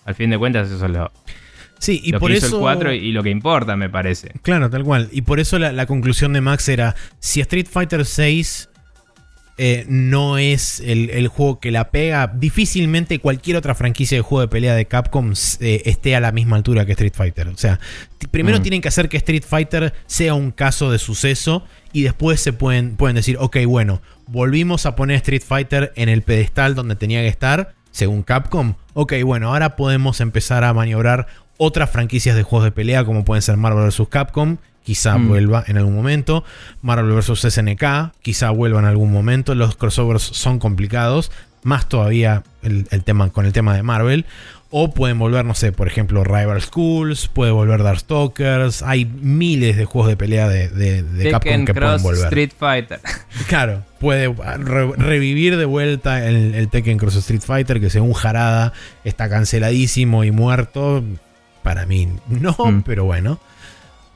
[0.04, 1.12] al fin de cuentas eso es lo,
[1.78, 2.46] Sí, y lo por que eso.
[2.46, 4.32] hizo el 4 y, lo que importa, me parece.
[4.42, 5.08] Claro, tal cual.
[5.12, 8.44] Y por eso la, la conclusión de Max era: si Street Fighter VI
[9.56, 14.40] eh, no es el, el juego que la pega, difícilmente cualquier otra franquicia de juego
[14.40, 17.48] de pelea de Capcom eh, esté a la misma altura que Street Fighter.
[17.48, 17.78] O sea,
[18.30, 18.62] primero Mm.
[18.62, 22.96] tienen que hacer que Street Fighter sea un caso de suceso y después se pueden,
[22.96, 27.28] pueden decir: ok, bueno, volvimos a poner Street Fighter en el pedestal donde tenía que
[27.28, 28.74] estar, según Capcom.
[28.94, 31.26] Ok, bueno, ahora podemos empezar a maniobrar
[31.56, 34.08] otras franquicias de juegos de pelea como pueden ser Marvel vs.
[34.08, 35.28] Capcom, quizá Mm.
[35.28, 36.44] vuelva en algún momento,
[36.82, 37.44] Marvel vs.
[37.52, 41.32] SNK, quizá vuelva en algún momento, los crossovers son complicados,
[41.62, 44.26] más todavía el, el tema, con el tema de Marvel,
[44.76, 49.84] o pueden volver, no sé, por ejemplo, Rival Schools, puede volver Darkstalkers, hay miles de
[49.84, 52.24] juegos de pelea de, de- de Capcom Tekken que pueden Cross volver.
[52.24, 53.00] Street Fighter.
[53.48, 58.72] Claro, puede re- revivir de vuelta el, el Tekken Cross Street Fighter, que según Jarada
[59.04, 61.02] está canceladísimo y muerto.
[61.62, 62.82] Para mí no, Mm.
[62.82, 63.38] pero bueno.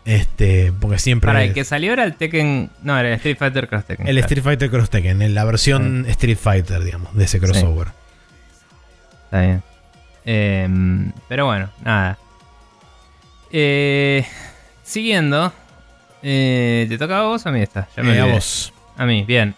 [0.09, 1.29] Este, porque siempre.
[1.29, 2.71] Para el que salió era el Tekken.
[2.83, 4.07] No, era el Street Fighter Cross Tekken.
[4.09, 4.27] el claro.
[4.27, 7.89] Street Fighter Cross Tekken, en la versión Street Fighter, digamos, de ese crossover.
[9.25, 9.63] Está bien.
[10.25, 12.17] Em, pero bueno, nada.
[13.53, 14.25] Eh,
[14.83, 15.53] siguiendo.
[16.23, 17.87] eh, ¿Te toca a vos o a mí esta?
[17.97, 18.73] Ya me Eh, a vos.
[18.97, 19.55] A mí, bien.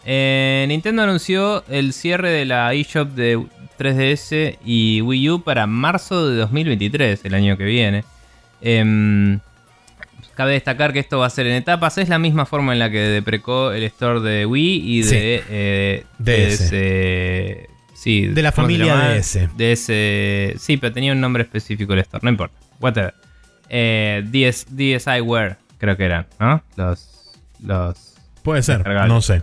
[0.69, 3.41] Nintendo anunció el cierre de la eShop de
[3.79, 8.05] 3DS y Wii U para marzo de 2023, el año que viene.
[10.41, 11.99] Cabe destacar que esto va a ser en etapas.
[11.99, 15.45] Es la misma forma en la que deprecó el store de Wii y de Sí.
[15.51, 16.71] eh, DS.
[16.71, 17.69] DS.
[17.95, 18.97] Sí, De la ¿cómo se familia?
[18.97, 19.49] DS.
[19.55, 20.55] DS.
[20.59, 22.57] Sí, pero tenía un nombre específico el store, no importa.
[22.81, 23.13] Whatever.
[23.69, 26.63] Eh, DS, DSiWare, creo que eran, ¿no?
[26.77, 27.35] Los.
[27.63, 28.15] Los.
[28.43, 29.43] Puede ser, no sé.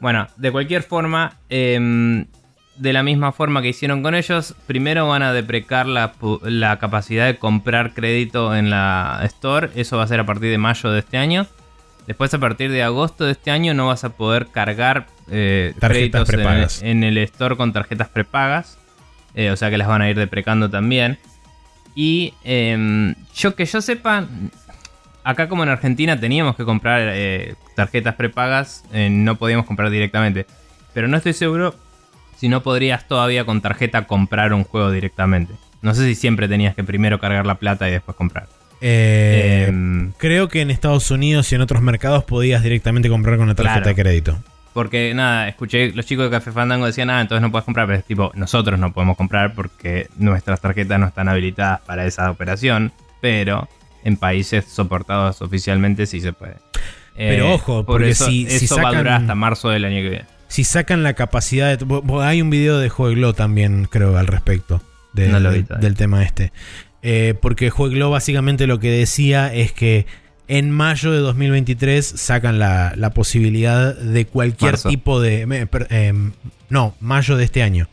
[0.00, 2.26] Bueno, de cualquier forma, em,
[2.78, 6.12] de la misma forma que hicieron con ellos, primero van a deprecar la,
[6.78, 9.70] capacidad de comprar crédito en la Store.
[9.74, 11.46] Eso va a ser a partir de mayo de este año.
[12.06, 15.90] Después, a partir de agosto de este año, no vas a poder cargar eh, Tarjetas
[15.90, 16.82] créditos en- prepagas.
[16.82, 18.78] En, el Store con tarjetas prepagas.
[19.34, 21.18] Eh, o sea que las van a ir deprecando también.
[21.94, 24.26] Y em, yo que yo sepa,
[25.24, 30.46] acá como en Argentina teníamos que comprar eh, tarjetas prepagas, no podíamos comprar directamente.
[30.92, 31.74] Pero no estoy seguro
[32.36, 35.54] si no podrías todavía con tarjeta comprar un juego directamente.
[35.82, 38.46] No sé si siempre tenías que primero cargar la plata y después comprar.
[38.80, 43.48] Eh, Em, creo que en Estados Unidos y en otros mercados podías directamente comprar con
[43.48, 43.96] la tarjeta Claro.
[43.96, 44.38] de crédito.
[44.74, 47.98] porque nada, escuché los chicos de Café Fandango decían, ah, entonces no puedes comprar, pero
[47.98, 52.92] es tipo, nosotros no podemos comprar porque nuestras tarjetas no están habilitadas para esa operación,
[53.22, 53.66] pero
[54.04, 56.56] en países soportados oficialmente sí se puede.
[57.16, 60.02] Pero ojo, por porque eso, si- si eso va a durar hasta marzo del año
[60.02, 60.24] que viene.
[60.48, 62.02] Si sacan la capacidad de.
[62.22, 64.80] Hay un video de Jueglo también, creo, al respecto
[65.12, 65.40] de- No
[65.80, 66.52] del tema este.
[67.02, 70.06] Eh, porque Jueglo básicamente lo que decía es que
[70.48, 74.88] en mayo de 2023 sacan la, la posibilidad de cualquier Marzo.
[74.88, 75.66] tipo de.
[75.90, 76.32] em,
[76.68, 77.88] no, mayo de este año.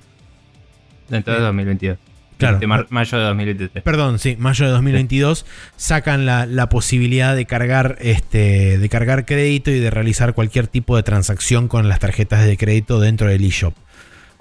[1.09, 1.97] Entonces Eh, 2022.
[2.43, 2.59] Claro.
[2.59, 3.83] De mar- mayo de 2023.
[3.83, 5.45] Perdón, sí, mayo de 2022
[5.75, 10.95] sacan la, la posibilidad de cargar este de cargar crédito y de realizar cualquier tipo
[10.95, 13.73] de transacción con las tarjetas de crédito dentro del eShop.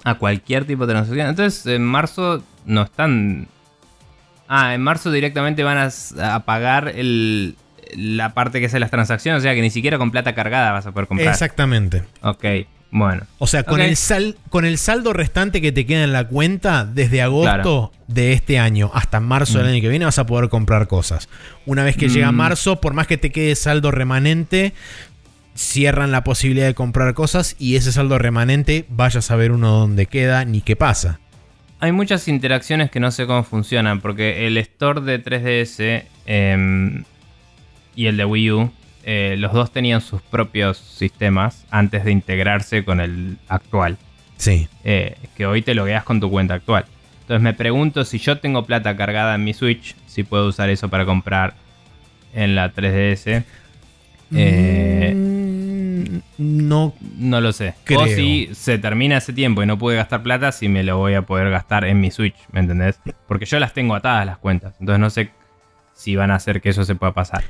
[0.03, 1.27] A cualquier tipo de transacción.
[1.27, 3.47] Entonces, en marzo no están.
[4.47, 5.77] Ah, en marzo directamente van
[6.19, 7.55] a, pagar el,
[7.95, 9.39] la parte que es de las transacciones.
[9.39, 11.29] O sea que ni siquiera con plata cargada vas a poder comprar.
[11.29, 12.03] Exactamente.
[12.21, 12.43] Ok,
[12.95, 13.23] bueno.
[13.39, 16.85] O sea, con, el sal, con el saldo restante que te queda en la cuenta
[16.85, 19.69] desde agosto de este año hasta marzo del Mm.
[19.71, 21.27] año que viene vas a poder comprar cosas.
[21.65, 22.35] Una vez que llega Mm.
[22.35, 24.73] marzo, por más que te quede saldo remanente,
[25.55, 30.05] cierran la posibilidad de comprar cosas y ese saldo remanente vaya a saber uno dónde
[30.05, 31.19] queda ni qué pasa.
[31.79, 34.01] Hay muchas interacciones que no sé cómo funcionan.
[34.01, 37.03] Porque el store de 3DS em,
[37.95, 38.71] y el de Wii U.
[39.03, 43.97] eh, los dos tenían sus propios sistemas antes de integrarse con el actual.
[44.37, 44.67] Sí.
[44.83, 46.85] eh, que hoy te logueas con tu cuenta actual.
[47.21, 50.89] Entonces me pregunto si yo tengo plata cargada en mi Switch, si puedo usar eso
[50.89, 51.53] para comprar
[52.33, 53.43] en la 3DS.
[54.35, 56.17] Eh, Mm,
[56.67, 56.93] no.
[57.17, 57.75] no lo sé.
[57.83, 58.01] Creo.
[58.01, 61.13] O si se termina ese tiempo y no pude gastar plata, si me lo voy
[61.13, 62.99] a poder gastar en mi Switch, ¿me entendés?
[63.27, 64.73] Porque yo las tengo atadas las cuentas.
[64.79, 65.29] Entonces no sé
[65.93, 67.43] si van a hacer que eso se pueda pasar.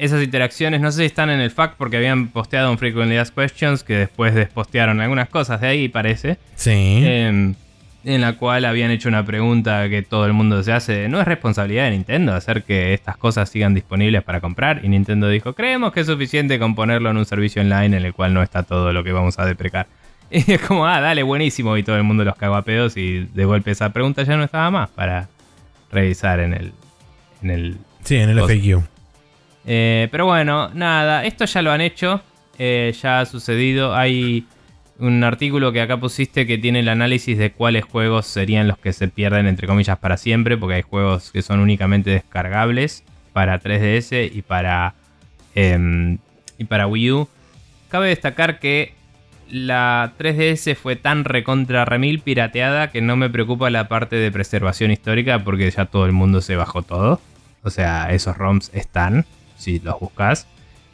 [0.00, 3.34] Esas interacciones no sé si están en el FAQ porque habían posteado un Frequently Asked
[3.34, 6.38] Questions que después despostearon algunas cosas de ahí, parece.
[6.54, 7.02] Sí.
[7.04, 7.54] Em,
[8.04, 11.08] en la cual habían hecho una pregunta que todo el mundo se hace.
[11.10, 14.80] ¿No es responsabilidad de Nintendo hacer que estas cosas sigan disponibles para comprar?
[14.82, 18.14] Y Nintendo dijo, creemos que es suficiente con ponerlo en un servicio online en el
[18.14, 19.86] cual no está todo lo que vamos a deprecar.
[20.30, 21.76] Y es como, ah, dale, buenísimo.
[21.76, 24.44] Y todo el mundo los cagó a pedos y de golpe esa pregunta ya no
[24.44, 25.28] estaba más para
[25.90, 26.72] revisar en el...
[27.42, 28.38] En el sí, en el.
[28.38, 28.84] FAQ.
[29.72, 32.20] Eh, pero bueno, nada, esto ya lo han hecho,
[32.58, 33.94] eh, ya ha sucedido.
[33.94, 34.44] Hay
[34.98, 38.92] un artículo que acá pusiste que tiene el análisis de cuáles juegos serían los que
[38.92, 44.28] se pierden, entre comillas, para siempre, porque hay juegos que son únicamente descargables para 3DS
[44.34, 44.94] y para,
[45.54, 46.18] em,
[46.58, 47.28] y para Wii U.
[47.90, 48.94] Cabe destacar que
[49.48, 54.90] la 3DS fue tan recontra remil pirateada que no me preocupa la parte de preservación
[54.90, 57.20] histórica porque ya todo el mundo se bajó todo.
[57.62, 59.26] O sea, esos ROMs están,
[59.60, 60.46] si los buscas.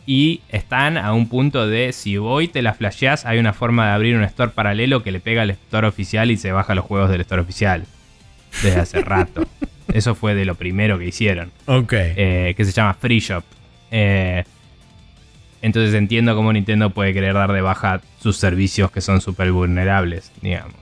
[0.08, 3.92] Y están a un punto de, si voy te las flasheas, hay una forma de
[3.92, 7.10] abrir un store paralelo que le pega al store oficial y se baja los juegos
[7.10, 7.84] del store oficial.
[8.62, 9.46] Desde hace rato.
[9.92, 11.92] Eso fue de lo primero que hicieron Ok.
[11.94, 13.42] eh, que se llama Free Shop.
[13.90, 14.44] Eh,
[15.62, 20.30] entonces entiendo cómo Nintendo puede querer dar de baja sus servicios que son súper vulnerables,
[20.40, 20.74] digamos.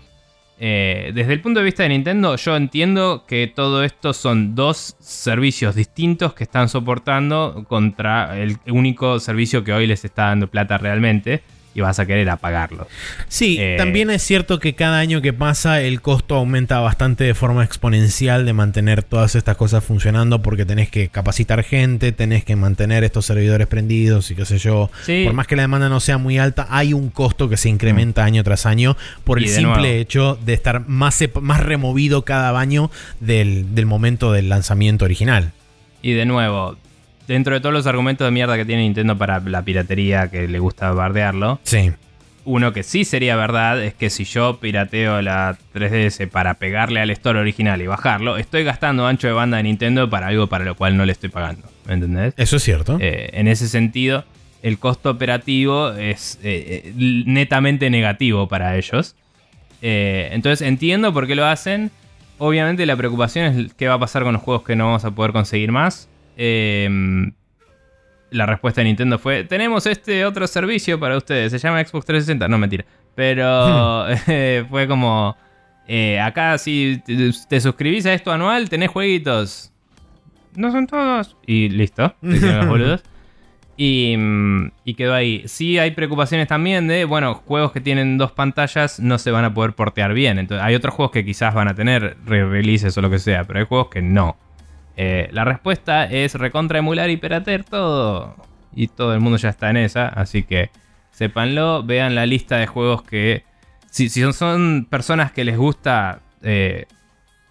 [0.66, 4.96] Eh, desde el punto de vista de Nintendo, yo entiendo que todo esto son dos
[4.98, 10.78] servicios distintos que están soportando contra el único servicio que hoy les está dando plata
[10.78, 11.42] realmente
[11.74, 12.86] y vas a querer apagarlo.
[13.28, 17.34] Sí, Eh, también es cierto que cada año que pasa el costo aumenta bastante de
[17.34, 22.56] forma exponencial de mantener todas estas cosas funcionando porque tenés que capacitar gente, tenés que
[22.56, 24.90] mantener estos servidores prendidos y qué sé yo.
[25.04, 25.22] Sí.
[25.24, 28.24] Por más que la demanda no sea muy alta, hay un costo que se incrementa
[28.24, 29.84] año tras año por el Y simple nuevo.
[29.86, 32.90] hecho de estar más, más removido cada año
[33.20, 35.52] del, del momento del lanzamiento original.
[36.02, 36.76] Y de nuevo,
[37.28, 40.58] dentro de todos los argumentos de mierda que tiene Nintendo para la piratería, que le
[40.58, 41.92] gusta bardearlo, Sí.
[42.44, 47.10] uno que sí sería verdad es que si yo pirateo la 3DS para pegarle al
[47.10, 50.74] store original y bajarlo, estoy gastando ancho de banda de Nintendo para algo para lo
[50.74, 51.62] cual no le estoy pagando.
[51.86, 52.34] ¿Me entendés?
[52.36, 52.98] Eso es cierto.
[53.00, 54.24] Eh, en ese sentido,
[54.62, 59.14] el costo operativo es eh, eh, netamente negativo para ellos.
[59.82, 61.90] Eh, entonces entiendo por qué lo hacen.
[62.38, 65.10] Obviamente la preocupación es qué va a pasar con los juegos que no vamos a
[65.10, 66.08] poder conseguir más.
[66.36, 66.88] Eh,
[68.34, 72.48] la respuesta de Nintendo fue, tenemos este otro servicio para ustedes, se llama Xbox 360.
[72.48, 72.84] No, mentira.
[73.14, 75.36] Pero eh, fue como,
[75.86, 79.72] eh, acá si te, te suscribís a esto anual, tenés jueguitos.
[80.56, 81.36] No son todos.
[81.46, 83.02] Y listo, los boludos.
[83.76, 85.42] Y, mm, y quedó ahí.
[85.46, 89.52] Sí hay preocupaciones también de, bueno, juegos que tienen dos pantallas no se van a
[89.52, 90.38] poder portear bien.
[90.38, 93.58] Entonces, hay otros juegos que quizás van a tener re-releases o lo que sea, pero
[93.58, 94.36] hay juegos que no.
[94.96, 98.36] Eh, la respuesta es recontra emular y piratear todo.
[98.74, 100.70] Y todo el mundo ya está en esa, así que
[101.10, 103.44] sépanlo, vean la lista de juegos que...
[103.90, 106.86] Si, si son, son personas que les gusta eh,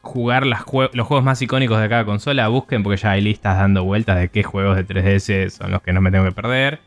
[0.02, 3.58] jugar las jue- los juegos más icónicos de cada consola, busquen porque ya hay listas
[3.58, 6.80] dando vueltas de qué juegos de 3DS son los que no me tengo que perder.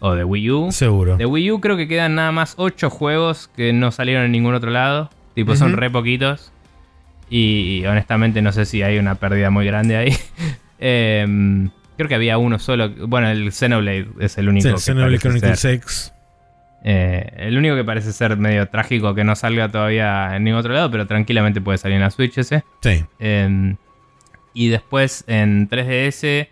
[0.00, 0.72] O de Wii U.
[0.72, 1.16] Seguro.
[1.16, 4.54] De Wii U creo que quedan nada más 8 juegos que no salieron en ningún
[4.54, 5.08] otro lado.
[5.34, 6.52] Tipo, son re poquitos.
[7.30, 10.16] Y, honestamente no sé si hay una pérdida muy grande ahí.
[10.80, 12.90] Em, creo que había uno solo.
[13.08, 16.12] Bueno, el Xenoblade es el único Sí, que Xenoblade Chronicles 6.
[16.84, 20.72] eh, el único que parece ser medio trágico que no salga todavía en ningún otro
[20.72, 22.62] lado, pero tranquilamente puede salir en la Switch ese.
[22.80, 23.04] Sí.
[23.18, 23.74] Eh,
[24.54, 26.48] y después en 3DS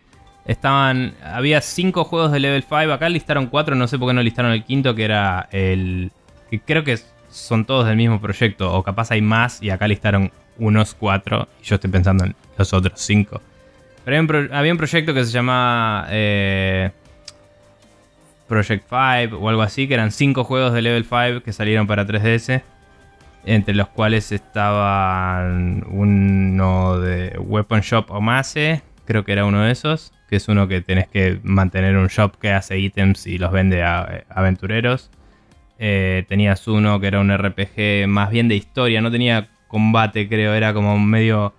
[0.46, 1.14] estaban.
[1.22, 2.92] Había 5 juegos de level 5.
[2.92, 6.10] Acá listaron 4, no sé por qué no listaron el quinto, que era el.
[6.50, 6.98] que creo que
[7.30, 8.72] son todos del mismo proyecto.
[8.72, 11.48] O capaz hay más y acá listaron unos 4.
[11.60, 13.40] Y yo estoy pensando en los otros 5.
[14.04, 16.06] Pero había un, había un proyecto que se llamaba.
[16.10, 16.90] eh,
[18.48, 22.06] Project 5 o algo así, que eran 5 juegos de level 5 que salieron para
[22.06, 22.62] 3DS
[23.46, 30.12] entre los cuales estaban uno de Weapon Shop Omase, creo que era uno de esos,
[30.28, 33.84] que es uno que tenés que mantener un shop que hace ítems y los vende
[33.84, 35.10] a eh, aventureros.
[35.78, 40.54] Eh, tenías uno que era un RPG más bien de historia, no tenía combate, creo,
[40.54, 41.54] era como medio...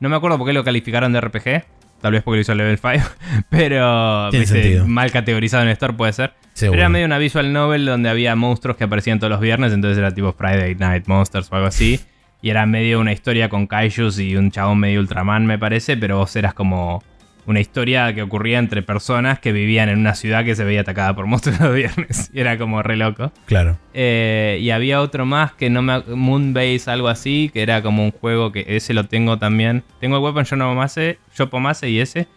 [0.00, 1.64] No me acuerdo por qué lo calificaron de RPG,
[2.00, 3.06] tal vez porque lo hizo Level 5,
[3.50, 4.86] pero Tiene viste, sentido.
[4.86, 6.32] mal categorizado en el store puede ser.
[6.54, 6.78] Seguro.
[6.78, 10.10] Era medio una visual novel donde había monstruos que aparecían todos los viernes, entonces era
[10.12, 12.00] tipo Friday Night Monsters o algo así.
[12.42, 16.16] Y era medio una historia con kaijus y un chabón medio Ultraman, me parece, pero
[16.18, 17.02] vos eras como
[17.46, 21.14] una historia que ocurría entre personas que vivían en una ciudad que se veía atacada
[21.14, 22.30] por monstruos los viernes.
[22.32, 23.32] Y era como re loco.
[23.46, 23.78] Claro.
[23.94, 26.00] Eh, y había otro más que no me.
[26.00, 29.82] Moonbase, algo así, que era como un juego que ese lo tengo también.
[30.00, 32.28] Tengo el Weapon Shop Omase, Shop Omase y ese.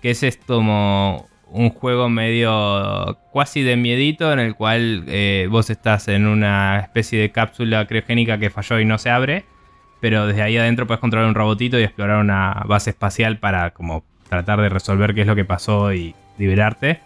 [0.00, 5.70] Que ese es como un juego medio cuasi de miedito en el cual eh, vos
[5.70, 9.44] estás en una especie de cápsula criogénica que falló y no se abre.
[10.00, 14.04] Pero desde ahí adentro puedes controlar un robotito y explorar una base espacial para como
[14.28, 17.00] tratar de resolver qué es lo que pasó y liberarte.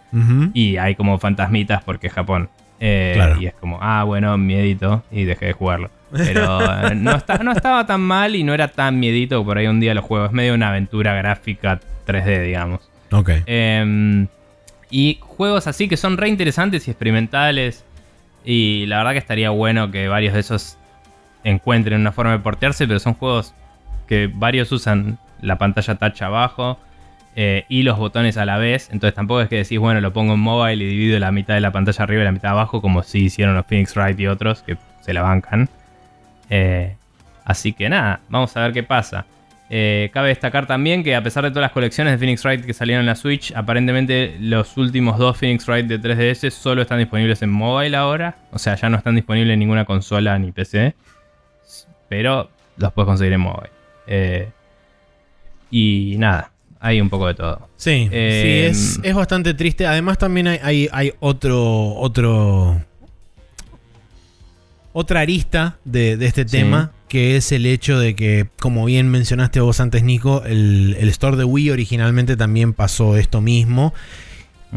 [0.55, 2.48] Y hay como fantasmitas porque es Japón.
[2.80, 3.40] Eh, Claro.
[3.40, 5.05] Y es como, ah, bueno, miedito.
[5.12, 5.90] Y dejé de jugarlo.
[6.12, 6.60] Pero
[6.90, 9.44] eh, no, está- no estaba tan mal y no era tan miedito.
[9.44, 10.26] Por ahí un día lo juego.
[10.26, 12.90] Es medio una aventura gráfica 3D, digamos.
[13.12, 13.30] Ok.
[13.47, 14.26] Eh,
[14.90, 17.84] y juegos así que son re interesantes y experimentales.
[18.44, 20.76] Y la verdad que estaría bueno que varios de esos
[21.44, 22.86] encuentren una forma de portearse.
[22.86, 23.55] Pero son juegos
[24.09, 26.78] que varios usan la pantalla touch abajo
[27.36, 28.89] eh, y los botones a la vez.
[28.93, 31.61] Entonces tampoco es que decís, bueno, lo pongo en mobile y divido la mitad de
[31.61, 34.62] la pantalla arriba y la mitad abajo, como si hicieron los Phoenix Wright y otros
[34.62, 35.69] que se la bancan.
[36.48, 36.97] Eh,
[37.44, 39.27] así que nada, vamos a ver qué pasa.
[39.73, 42.74] Eh, cabe destacar también que a pesar de todas las colecciones de Phoenix Wright que
[42.74, 47.40] salieron en la Switch, aparentemente los últimos dos Phoenix Wright de 3DS solo están disponibles
[47.43, 48.35] en mobile ahora.
[48.51, 50.97] O sea, ya no están disponibles en ninguna consola ni PC.
[52.09, 54.51] Pero los puedes conseguir en mobile.
[55.70, 56.51] Y nada,
[56.81, 57.69] hay un poco de todo.
[57.77, 59.86] Sí, Eh, sí es, es bastante triste.
[59.86, 61.94] Además, también hay, hay, hay otro.
[61.94, 62.81] otro.
[64.93, 66.57] otra arista de, de este Sí.
[66.59, 71.09] tema, que es el hecho de que, como bien mencionaste vos antes, Nico, el, el
[71.11, 73.94] store de Wii originalmente también pasó esto mismo.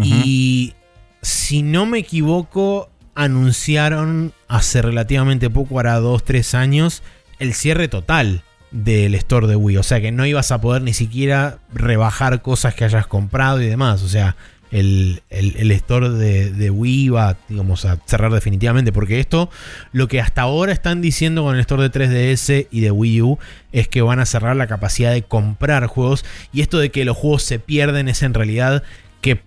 [0.02, 0.74] Y
[1.22, 7.04] si no me equivoco, anunciaron hace relativamente poco, ahora dos, tres años,
[7.40, 8.44] el cierre total
[8.74, 9.78] del store de Wii.
[9.78, 13.68] O sea que no ibas a poder ni siquiera rebajar cosas que hayas comprado y
[13.68, 14.02] demás.
[14.04, 14.36] O sea,
[14.72, 18.92] el, el- el store de, de Wii va, digamos, a cerrar definitivamente.
[18.92, 19.50] Porque esto,
[19.92, 23.40] lo que hasta ahora están diciendo con el store de 3DS y de Wii U,
[23.72, 26.26] es que van a cerrar la capacidad de comprar juegos.
[26.52, 28.82] Y esto de que los juegos se pierden es en realidad
[29.22, 29.42] que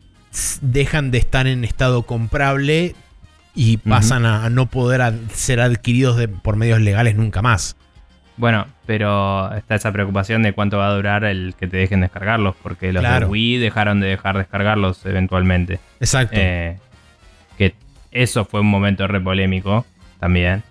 [0.61, 2.95] dejan de estar en estado comprable
[3.55, 7.75] y pasan a, a no poder ad- ser adquiridos de- por medios legales nunca más.
[8.37, 12.55] Bueno, pero está esa preocupación de cuánto va a durar el que te dejen descargarlos,
[12.63, 13.27] porque los Claro.
[13.27, 15.79] de Wii dejaron de dejar descargarlos eventualmente.
[16.01, 16.37] Exacto.
[16.39, 16.77] Eh,
[17.57, 17.75] que
[18.11, 19.87] eso fue un momento re polémico
[20.21, 20.63] también.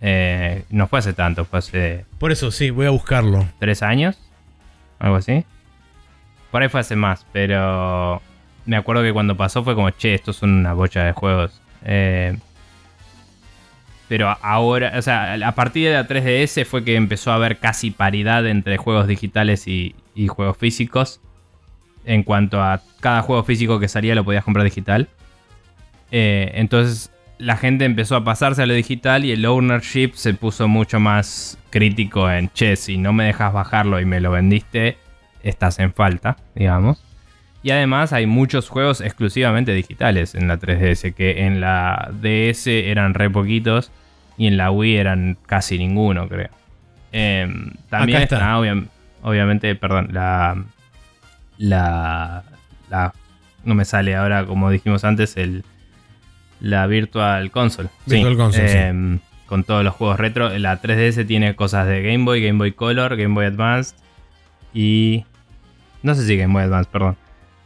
[0.00, 3.46] Eh, no fue hace tanto, fue hace por eso sí, voy a buscarlo.
[3.58, 4.18] tres años,
[4.98, 5.44] algo así.
[6.50, 8.22] Por ahí fue hace más, pero
[8.66, 11.60] me acuerdo que cuando pasó fue como, che, esto es una bocha de juegos.
[11.84, 12.36] Eh,
[14.08, 17.90] pero ahora, o sea, a partir de la 3DS fue que empezó a haber casi
[17.90, 21.20] paridad entre juegos digitales y, y juegos físicos.
[22.04, 25.08] En cuanto a cada juego físico que salía lo podías comprar digital.
[26.10, 30.68] Eh, entonces la gente empezó a pasarse a lo digital y el ownership se puso
[30.68, 34.96] mucho más crítico en, che, si no me dejas bajarlo y me lo vendiste,
[35.42, 37.07] estás en falta, digamos.
[37.62, 43.14] Y además hay muchos juegos exclusivamente digitales en la 3DS, que en la DS eran
[43.14, 43.90] re poquitos
[44.36, 46.50] y en la Wii eran casi ninguno, creo.
[47.10, 48.36] Em, también Acá está.
[48.36, 48.84] está, obvia-
[49.22, 50.62] obviamente, perdón, la,
[51.58, 52.44] la,
[52.90, 53.12] la...
[53.64, 55.64] No me sale ahora, como dijimos antes, el,
[56.60, 57.88] la Virtual Console.
[58.06, 58.76] Virtual Console, sí.
[58.78, 60.56] em, Con todos los juegos retro.
[60.58, 63.96] La 3DS tiene cosas de Game Boy, Game Boy Color, Game Boy Advanced
[64.72, 65.24] y...
[66.04, 67.16] No sé si Game Boy Advance, perdón.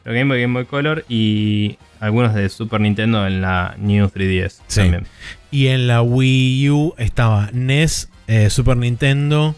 [0.02, 4.60] Pero Game Boy, Game Boy Color y algunos de Super Nintendo en la New 3DS
[4.66, 4.80] Sí.
[4.80, 5.06] también.
[5.50, 9.54] Y en la Wii U estaba NES, eh, Super Nintendo,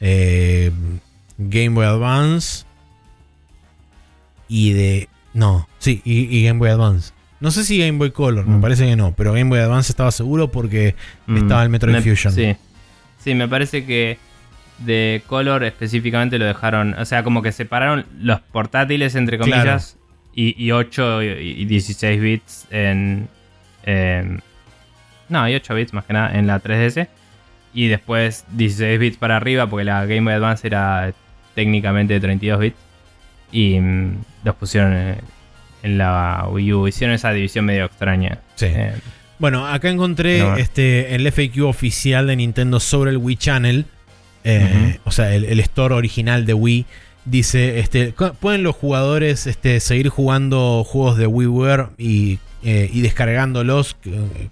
[0.00, 0.72] eh,
[1.38, 2.64] Game Boy Advance
[4.48, 5.08] y de...
[5.32, 7.12] No, sí, y, y Game Boy Advance.
[7.40, 8.60] No sé si Game Boy Color, me Mm.
[8.60, 10.94] parece que no, pero Game Boy Advance estaba seguro porque
[11.28, 12.32] estaba el Metroid Me- Fusion.
[12.32, 12.56] Sí.
[13.22, 14.18] Sí, me parece que
[14.78, 16.94] de Color específicamente lo dejaron.
[16.98, 19.52] O sea, como que separaron los portátiles, entre Claro.
[19.52, 19.96] comillas,
[20.34, 21.26] y, y 8 y,
[21.60, 23.28] y 16 bits en.
[23.84, 24.42] en-
[25.28, 27.08] no, y 8 bits más que nada en la 3DS.
[27.72, 31.12] Y después 16 bits para arriba, porque la Game Boy Advance era
[31.54, 32.76] técnicamente de 32 bits.
[33.50, 35.16] Y mm, los pusieron en,
[35.82, 36.88] en la Wii U.
[36.88, 38.38] Hicieron esa división medio extraña.
[38.56, 38.66] Sí.
[38.66, 38.92] Eh,
[39.38, 40.56] Bueno, acá encontré No.
[40.56, 43.86] este, el FAQ oficial de Nintendo sobre el Wii Channel.
[44.44, 46.86] Eh, O sea, el, el store original de Wii.
[47.26, 53.96] Dice, este, ¿pueden los jugadores este, seguir jugando juegos de WiiWare y, eh, y descargándolos?
[54.04, 54.48] eh,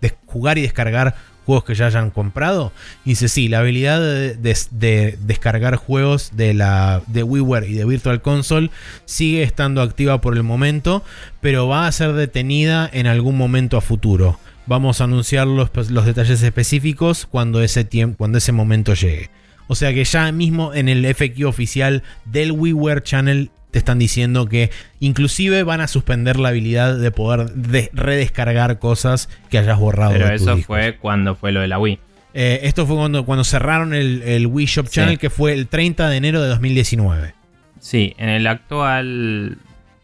[0.00, 1.14] des- jugar y descargar
[1.44, 2.72] juegos que ya hayan comprado.
[3.04, 7.74] Y dice, sí, la habilidad de, de- de descargar juegos de, la, de WiiWare y
[7.74, 8.70] de Virtual Console
[9.04, 11.04] sigue estando activa por el momento,
[11.42, 14.38] pero va a ser detenida en algún momento a futuro.
[14.66, 19.30] Vamos a anunciar los, los detalles específicos cuando ese, tiempo, cuando ese momento llegue.
[19.68, 24.46] O sea que ya mismo en el FAQ oficial del WiiWare Channel te están diciendo
[24.46, 24.70] que
[25.00, 30.12] inclusive van a suspender la habilidad de poder de- redescargar cosas que hayas borrado.
[30.12, 30.66] pero de eso discos.
[30.66, 31.98] fue cuando fue lo de la Wii.
[32.34, 34.92] Eh, esto fue cuando, cuando cerraron el, el Wii Shop Sí.
[34.96, 37.34] Channel, que fue el 30 de enero de 2019.
[37.80, 39.56] Sí, en el actual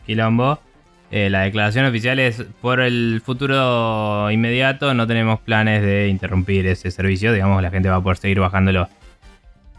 [0.06, 0.60] quilombo,
[1.10, 6.90] eh, la declaración oficial es por el futuro inmediato no tenemos planes de interrumpir ese
[6.90, 8.89] servicio, digamos la gente va a poder seguir bajándolo.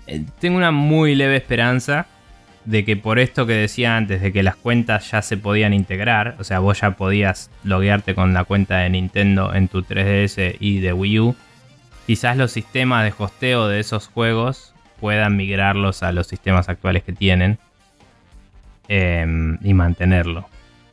[0.07, 2.07] Eh, tengo una muy leve esperanza
[2.65, 6.35] de que por esto que decía antes, de que las cuentas ya se podían integrar,
[6.39, 10.80] o sea, vos ya podías loguearte con la cuenta de Nintendo en tu 3DS y
[10.80, 11.35] de Wii U,
[12.07, 17.14] quizás los sistemas de hosteo de esos juegos puedan migrarlos a los sistemas actuales que
[17.14, 17.60] tienen
[18.88, 20.47] em, y mantenerlo.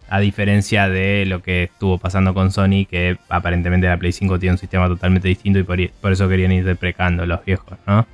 [0.09, 4.53] A diferencia de lo que estuvo pasando con Sony, que aparentemente la Play 5 tiene
[4.53, 8.07] un sistema totalmente distinto y por, eso querían ir deprecando los viejos, ¿no?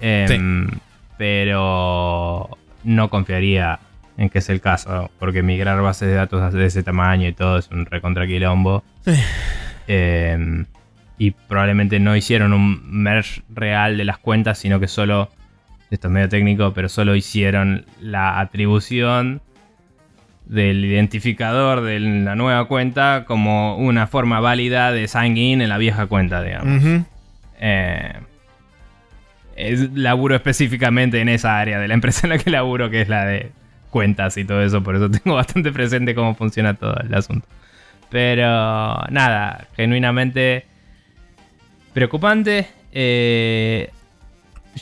[0.00, 0.68] Em,
[1.16, 2.50] Pero
[2.84, 3.80] no confiaría
[4.18, 7.58] en que es el caso, porque migrar bases de datos de ese tamaño y todo
[7.58, 8.84] es un recontraquilombo.
[9.90, 10.66] Em,
[11.16, 15.30] y probablemente no hicieron un merge real de las cuentas, sino que solo,
[15.90, 19.40] esto es medio técnico, pero solo hicieron la atribución
[20.48, 25.78] del identificador de la nueva cuenta como una forma válida de sign in en la
[25.78, 27.04] vieja cuenta, digamos.
[27.60, 28.12] Eh,
[29.56, 33.08] es- laburo específicamente en esa área de la empresa en la que laburo, que es
[33.08, 33.50] la de
[33.90, 37.46] cuentas y todo eso, por eso tengo bastante presente cómo funciona todo el asunto.
[38.10, 38.44] Pero
[39.10, 40.64] nada, genuinamente
[41.92, 42.66] preocupante.
[42.92, 43.90] Eh,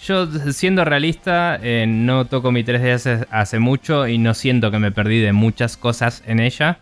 [0.03, 4.79] yo, siendo realista, eh, no toco mi 3D hace, hace mucho y no siento que
[4.79, 6.79] me perdí de muchas cosas en ella.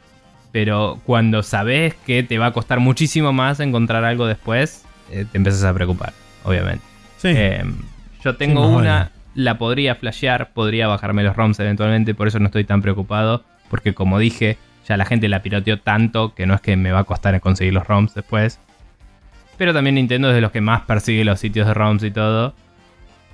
[0.53, 5.39] Pero cuando sabes que te va a costar muchísimo más encontrar algo después, eh, te
[5.39, 6.13] empiezas a preocupar,
[6.45, 6.85] obviamente.
[7.17, 7.29] Sí.
[7.35, 7.65] Eh,
[8.23, 9.11] yo tengo una, vale.
[9.35, 13.95] la podría flashear, podría bajarme los ROMs eventualmente, por eso no estoy tan preocupado, porque
[13.95, 17.05] como dije, ya la gente la piloteó tanto que no es que me va a
[17.05, 18.61] costar conseguir los ROMs después.
[19.57, 22.55] Pero también Nintendo es de los que más persigue los sitios de ROMs y todo.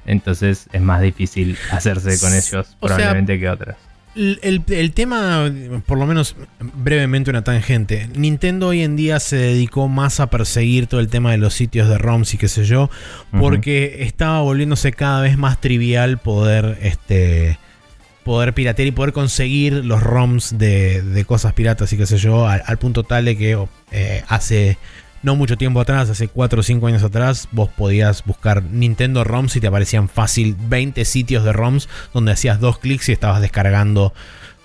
[0.07, 3.77] Entonces es más difícil hacerse con ellos O sea, probablemente que otras.
[4.17, 5.49] El, el- tema,
[5.87, 10.89] por lo menos brevemente una tangente, Nintendo hoy en día se dedicó más a perseguir
[10.89, 12.91] todo el tema de los sitios de ROMs y qué sé yo,
[13.31, 17.57] porque estaba volviéndose cada vez más trivial poder, este,
[18.25, 22.49] poder piratear y poder conseguir los ROMs de, de cosas piratas y qué sé yo,
[22.49, 23.57] al, al punto tal de que
[23.93, 24.77] eh, hace
[25.23, 29.57] no mucho tiempo atrás, hace 4 o 5 años atrás, vos podías buscar Nintendo ROMs
[29.57, 34.13] y te aparecían fácil 20 sitios de ROMs donde hacías dos clics y estabas descargando,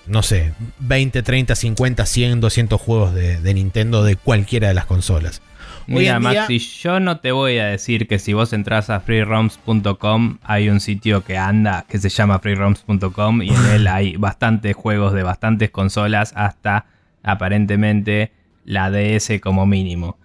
[0.06, 4.86] no sé, 20, 30, 50, 100, 200 juegos de, de Nintendo de cualquiera de las
[4.86, 5.42] consolas.
[5.88, 10.38] Mira, día- Maxi, yo no te voy a decir que si vos entras a freeroms.com
[10.42, 15.12] hay un sitio que anda que se llama freeroms.com y en él hay bastantes juegos
[15.12, 16.86] de bastantes consolas hasta
[17.22, 18.32] aparentemente
[18.64, 20.18] la DS como mínimo.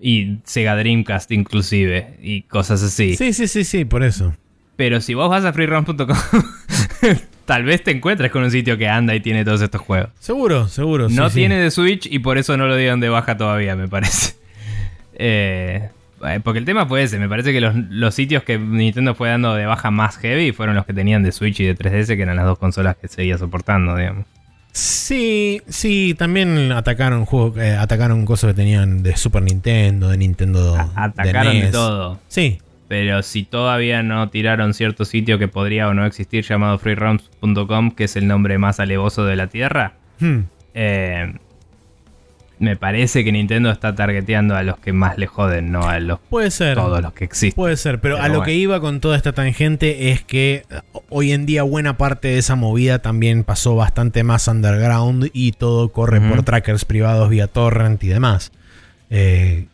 [0.00, 3.16] Y Sega Dreamcast inclusive y cosas así.
[3.16, 4.34] Sí, sí, sí, sí, por eso.
[4.76, 6.06] Pero si vos vas a freeroms.com
[7.46, 10.10] tal vez te encuentres con un sitio que anda y tiene todos estos juegos.
[10.18, 11.08] Seguro, seguro.
[11.08, 11.40] No sí, sí.
[11.40, 14.36] tiene de Switch y por eso no lo dieron de baja todavía, me parece.
[15.18, 15.88] Eh,
[16.26, 17.18] eh, porque el tema fue ese.
[17.18, 20.76] Me parece que los, los sitios que Nintendo fue dando de baja más heavy fueron
[20.76, 23.38] los que tenían de Switch y de 3DS, que eran las dos consolas que seguía
[23.38, 24.26] soportando, digamos.
[24.76, 30.76] Sí, sí, también atacaron juegos, eh, atacaron cosas que tenían de Super Nintendo, de Nintendo.
[30.76, 31.72] A- atacaron de NES.
[31.72, 32.20] todo.
[32.28, 32.58] Sí,
[32.88, 38.04] Pero si todavía no tiraron cierto sitio que podría o no existir llamado freeroms.com, que
[38.04, 40.40] es el nombre más alevoso de la Tierra, Hmm.
[40.74, 41.34] eh,
[42.58, 46.18] me parece que Nintendo está targeteando a los que más le joden, no a los
[46.30, 46.76] puede ser.
[46.76, 47.56] todos los que existen.
[47.56, 50.80] Puede ser, pero, Pero a lo que iba con toda esta tangente es que eh,
[51.08, 55.90] hoy en día buena parte de esa movida también pasó bastante más underground y todo
[55.90, 58.52] corre por trackers privados vía torrent y demás.
[59.10, 59.66] Eh,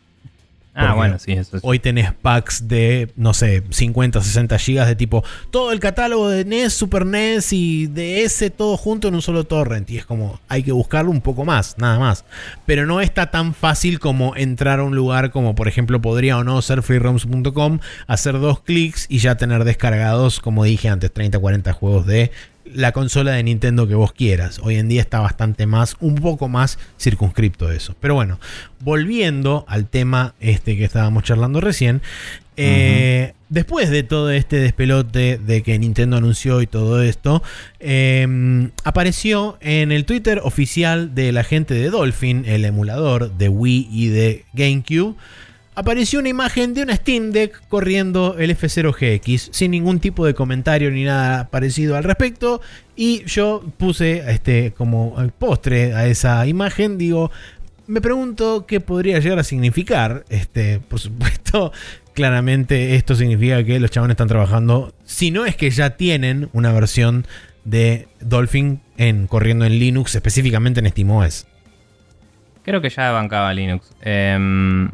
[0.75, 1.63] Ah, bueno, sí, eso es.
[1.63, 6.45] Hoy tenés packs de, no sé, 50, 60 gigas de tipo todo el catálogo de
[6.45, 9.89] NES, Super NES y DS todo junto en un solo torrent.
[9.91, 12.25] Y es como, hay que buscarlo un poco más, nada más.
[12.65, 16.43] Pero no está tan fácil como entrar a un lugar como, por ejemplo, podría o
[16.43, 21.73] no ser freeroms.com, hacer dos clics y ya tener descargados, como dije antes, 30, 40
[21.73, 22.31] juegos de
[22.73, 24.59] la consola de Nintendo que vos quieras.
[24.63, 27.95] Hoy en día está bastante más, un poco más circunscripto eso.
[27.99, 28.39] Pero bueno,
[28.79, 32.01] volviendo al tema este que estábamos charlando recién,
[32.55, 37.41] eh, después de todo este despelote de que Nintendo anunció y todo esto,
[37.79, 43.89] eh, apareció en el Twitter oficial de la gente de Dolphin, el emulador de Wii
[43.91, 45.15] y de GameCube,
[45.75, 50.91] apareció una imagen de una Steam Deck corriendo el F0GX sin ningún tipo de comentario
[50.91, 52.61] ni nada parecido al respecto.
[52.95, 57.31] Y yo puse este como postre a esa imagen, digo,
[57.87, 60.25] me pregunto qué podría llegar a significar.
[60.29, 61.71] Este, por supuesto,
[62.13, 66.71] claramente esto significa que los chabones están trabajando, si no es que ya tienen una
[66.71, 67.25] versión
[67.65, 71.47] de Dolphin en, corriendo en Linux, específicamente en SteamOS.
[72.63, 73.91] Creo que ya bancaba Linux.
[74.01, 74.89] Em,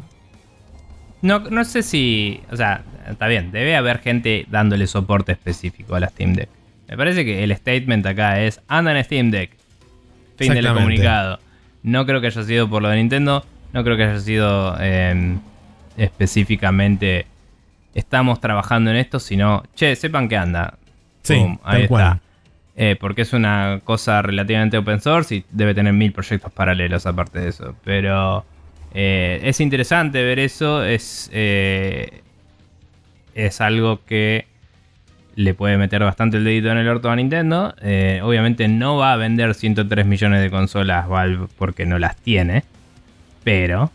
[1.22, 2.40] no, no sé si.
[2.50, 6.48] O sea, está bien, debe haber gente dándole soporte específico a la Steam Deck.
[6.88, 9.50] Me parece que el statement acá es: anda en Steam Deck.
[10.36, 11.38] Fin del comunicado.
[11.82, 13.44] No creo que haya sido por lo de Nintendo.
[13.72, 15.38] No creo que haya sido em,
[15.96, 17.26] específicamente.
[17.94, 20.78] Estamos trabajando en esto, sino, che, sepan que anda.
[21.22, 22.20] Sí, tal ahí está.
[22.76, 27.40] Eh, porque es una cosa relativamente open source y debe tener mil proyectos paralelos aparte
[27.40, 27.74] de eso.
[27.84, 28.44] Pero
[28.94, 30.84] eh, es interesante ver eso.
[30.84, 32.22] Es, eh,
[33.34, 34.46] es algo que
[35.36, 37.74] le puede meter bastante el dedito en el orto a Nintendo.
[37.82, 42.64] Eh, obviamente no va a vender 103 millones de consolas Valve porque no las tiene.
[43.44, 43.90] Pero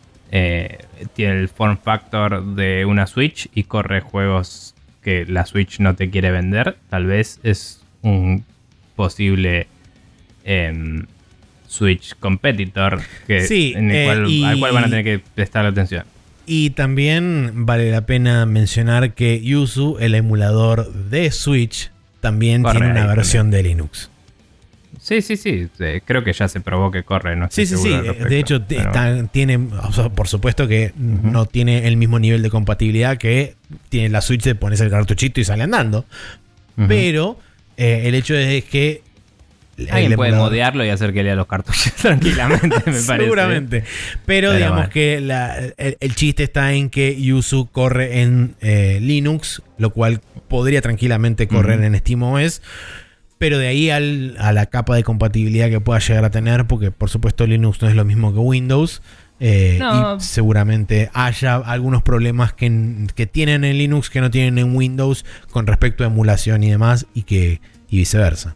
[1.14, 6.10] tiene el form factor de una Switch y corre juegos que la Switch no te
[6.10, 6.78] quiere vender.
[6.90, 8.44] Tal vez es un
[8.98, 9.68] posible
[10.44, 11.06] em,
[11.76, 15.20] Switch competitor que, Sí, en el eh, cual- y- al cual van a tener que
[15.36, 16.06] prestar atención.
[16.48, 21.90] Y también vale la pena mencionar que Yuzu, el emulador de Switch,
[22.22, 24.10] también Corre tiene una versión de Linux.
[25.02, 25.68] Sí, sí, sí.
[26.06, 27.48] Creo que ya se probó que corre, ¿no?
[27.52, 27.90] Sí, sí, sí.
[28.30, 32.18] De hecho, t- pero- está- tiene, o sea, por supuesto que no tiene el mismo
[32.18, 33.56] nivel de compatibilidad que
[33.90, 36.06] tiene la Switch de pones el cartuchito y sale andando.
[36.88, 37.40] Pero
[37.78, 39.02] eh, el hecho es que...
[39.92, 43.02] Alguien puede emulador- modearlo y hacer que lea los cartuchos tranquilamente, me parece.
[43.02, 43.82] Seguramente.
[43.82, 44.90] Pero, Pero digamos bueno.
[44.92, 50.22] que la- el, el chiste está en que Yuzu corre en eh, Linux, lo cual
[50.48, 52.62] podría tranquilamente correr en SteamOS.
[53.38, 56.92] Pero de ahí al- a la capa de compatibilidad que pueda llegar a tener, porque
[56.92, 59.02] por supuesto Linux no es lo mismo que Windows.
[59.42, 60.16] eh, No.
[60.16, 65.26] Y seguramente haya algunos problemas que, que tienen en Linux que no tienen en Windows
[65.52, 68.56] con respecto a emulación y demás, y que y viceversa.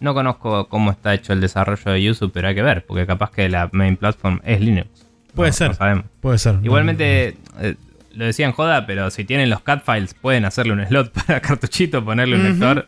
[0.00, 3.30] No conozco cómo está hecho el desarrollo de Yuzu, pero hay que ver, porque capaz
[3.30, 4.88] que la main platform es Linux.
[5.34, 5.68] Puede No- ser.
[5.68, 6.04] no sabemos.
[6.20, 6.56] Puede ser.
[6.62, 7.74] Igualmente, eh,
[8.14, 12.04] lo decían joda, pero si tienen los cat files, pueden hacerle un slot para cartuchito,
[12.04, 12.86] ponerle un lector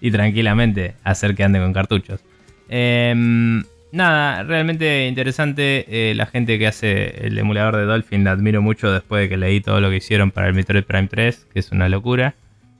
[0.00, 2.20] y tranquilamente hacer que ande con cartuchos.
[2.68, 3.62] Em,
[3.92, 5.84] nada, realmente interesante.
[5.88, 9.36] eh, la gente que hace el emulador de Dolphin la admiro mucho después de que
[9.36, 12.34] leí todo lo que hicieron para el Metroid Prime 3, que es una locura.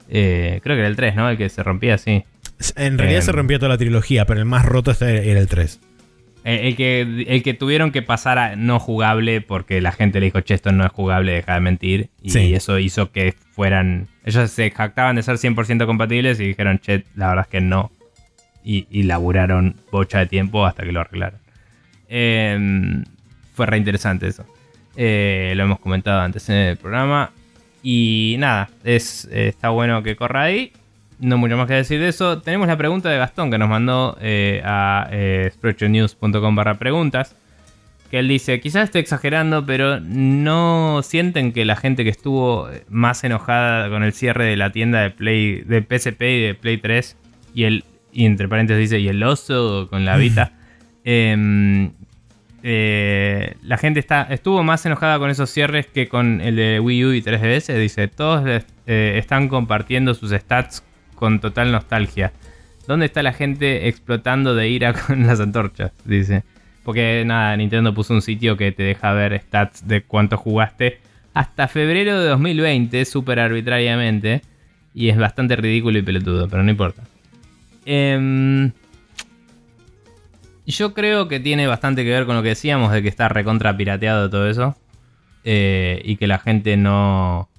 [0.08, 1.28] Eh, creo que era el 3, ¿no?
[1.30, 2.24] El que se rompía así.
[2.76, 3.26] En realidad Em.
[3.26, 5.80] se rompió toda la trilogía, pero el más roto este era el 3.
[6.44, 10.26] Eh, El que, el que tuvieron que pasar a no jugable porque la gente le
[10.26, 12.10] dijo, che, esto no es jugable, deja de mentir.
[12.22, 12.54] Y Sí.
[12.54, 14.08] eso hizo que fueran...
[14.24, 17.90] Ellos se jactaban de ser 100% compatibles y dijeron, che, la verdad es que no.
[18.62, 21.40] Y, y laburaron bocha de tiempo hasta que lo arreglaron.
[22.08, 23.02] Eh,
[23.54, 24.44] fue re interesante eso.
[24.96, 27.30] Eh, lo hemos comentado antes en el programa.
[27.82, 30.72] Y nada, es, está bueno que corra ahí.
[31.24, 32.42] No mucho más que decir de eso.
[32.42, 35.50] Tenemos la pregunta de Gastón que nos mandó eh, a eh,
[36.52, 37.34] barra preguntas.
[38.10, 43.24] Que él dice, quizás esté exagerando, pero ¿no sienten que la gente que estuvo más
[43.24, 47.16] enojada con el cierre de la tienda de Play, de PSP y de Play 3
[47.54, 50.52] y el, y entre paréntesis dice, y el oso con la Vita,
[51.04, 51.90] em,
[52.62, 57.04] eh, la gente está, estuvo más enojada con esos cierres que con el de Wii
[57.06, 57.74] U y 3DS.
[57.78, 60.84] Dice, todos eh, están compartiendo sus stats
[61.14, 62.32] con total nostalgia.
[62.86, 65.92] ¿Dónde está la gente explotando de ira con las antorchas?
[66.04, 66.44] Dice.
[66.84, 70.98] Porque nada, Nintendo puso un sitio que te deja ver stats de cuánto jugaste
[71.32, 74.42] hasta febrero de 2020, súper arbitrariamente.
[74.92, 77.02] Y es bastante ridículo y pelotudo, pero no importa.
[77.86, 78.70] Em,
[80.66, 83.76] yo creo que tiene bastante que ver con lo que decíamos de que está recontra
[83.76, 84.76] pirateado todo eso.
[85.44, 87.50] eh, y que la gente no,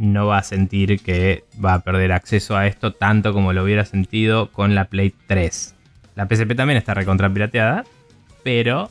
[0.00, 3.84] no va a sentir que va a perder acceso a esto tanto como lo hubiera
[3.84, 5.74] sentido con la Play 3.
[6.16, 7.84] La PSP también está recontra pirateada,
[8.42, 8.90] pero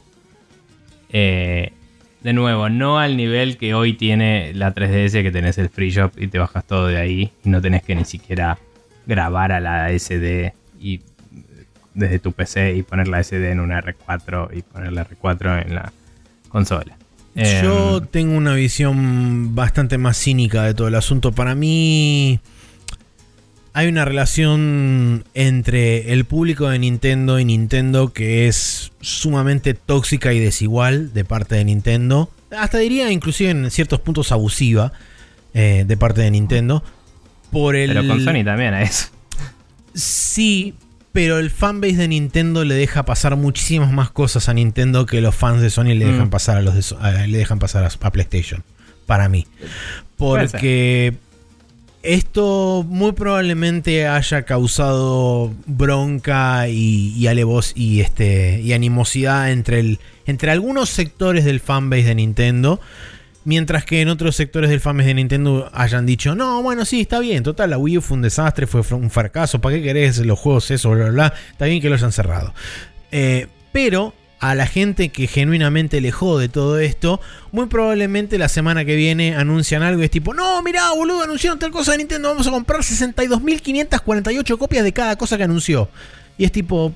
[1.12, 1.74] eh,
[2.22, 6.12] de nuevo, no al nivel que hoy tiene la 3DS que tenés el free shop
[6.16, 8.60] y te bajas todo de ahí y no tenés que ni siquiera
[9.08, 11.02] grabar a la SD y
[11.96, 15.74] desde tu PC y poner la SD en una R4 y poner la R4 en
[15.74, 15.92] la
[16.50, 16.99] consola.
[17.36, 21.32] Yo Em, tengo una visión bastante más cínica de todo el asunto.
[21.32, 22.40] Para mí
[23.74, 30.40] hay una relación entre el público de Nintendo y Nintendo que es sumamente tóxica y
[30.40, 32.30] desigual de parte de Nintendo.
[32.52, 34.92] Hasta diría inclusive en ciertos puntos abusiva
[35.54, 36.84] eh, de parte de Nintendo.
[37.52, 37.94] Por el...
[37.94, 39.08] Pero con Sony también a eso.
[39.94, 40.76] Sí,
[41.12, 45.36] pero el fanbase de Nintendo le deja pasar muchísimas más cosas a Nintendo que los
[45.36, 46.30] fans de Sony le dejan Mm.
[46.30, 48.64] pasar a los de a- le dejan pasar a, a PlayStation.
[49.06, 49.48] Para mí.
[50.18, 51.14] Porque
[52.04, 60.00] esto muy probablemente haya causado bronca y, y alevos y este y animosidad entre el
[60.26, 62.80] entre algunos sectores del fanbase de Nintendo.
[63.46, 67.20] Mientras que en otros sectores del fanbase de Nintendo hayan dicho, no, bueno, sí, está
[67.20, 70.38] bien, total, la Wii U fue un desastre, fue un fracaso, ¿para qué querés los
[70.38, 71.34] juegos eso, bla, bla, bla?
[71.52, 72.54] Está bien que lo hayan cerrado.
[73.12, 77.20] Eh, pero a la gente que genuinamente le jode todo esto,
[77.52, 81.60] muy probablemente la semana que viene anuncian algo y es tipo, no, mirá, boludo, anunciaron
[81.60, 85.90] tal cosa de Nintendo, vamos a comprar 62.548 copias de cada cosa que anunció.
[86.38, 86.94] Y es tipo,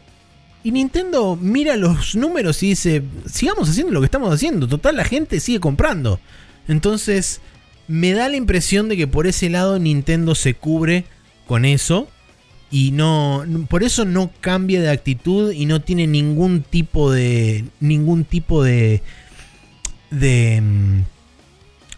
[0.64, 5.04] y Nintendo mira los números y dice, sigamos haciendo lo que estamos haciendo, total la
[5.04, 6.20] gente sigue comprando.
[6.68, 7.42] Entonces,
[7.88, 11.06] me da la impresión de que por ese lado Nintendo se cubre
[11.48, 12.08] con eso
[12.72, 18.24] y no por eso no cambia de actitud y no tiene ningún tipo de ningún
[18.24, 19.04] tipo de
[20.10, 21.02] de mm,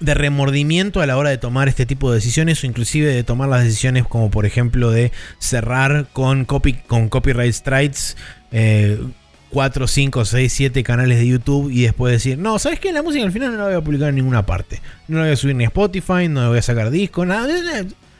[0.01, 3.47] de remordimiento a la hora de tomar este tipo de decisiones o inclusive de tomar
[3.47, 8.15] las decisiones como por ejemplo de cerrar con copy con copyright strikes
[8.57, 8.97] eh,
[9.49, 12.93] 4, 5, 6, 7 canales de YouTube y después decir, no, ¿sabes qué?
[12.93, 14.81] La música al final no la voy a publicar en ninguna parte.
[15.09, 17.53] No la voy a subir ni a Spotify, no la voy a sacar disco, nada.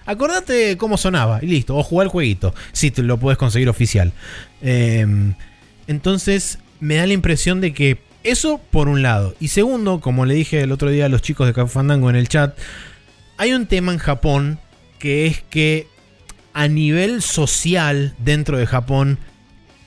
[0.06, 1.78] Acordate cómo sonaba y listo.
[1.78, 4.12] O jugar el jueguito, si te lo puedes conseguir oficial.
[4.62, 5.36] Em,
[5.88, 9.36] entonces, me da la impresión de que eso por un lado.
[9.40, 12.18] Y segundo, como le dije el otro día a los chicos de Café Fandango en
[12.18, 12.58] el chat,
[13.38, 14.60] hay un tema en Japón
[15.00, 15.88] que es que
[16.54, 19.18] a nivel social dentro de Japón,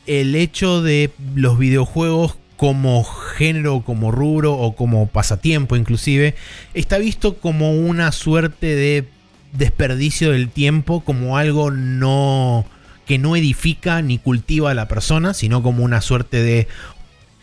[0.08, 6.34] el hecho de los videojuegos como género, como rubro o como pasatiempo inclusive,
[6.74, 9.04] está visto como una suerte de
[9.52, 12.66] desperdicio del tiempo, como algo no
[13.06, 16.68] que no edifica ni cultiva a la persona, sino como una suerte de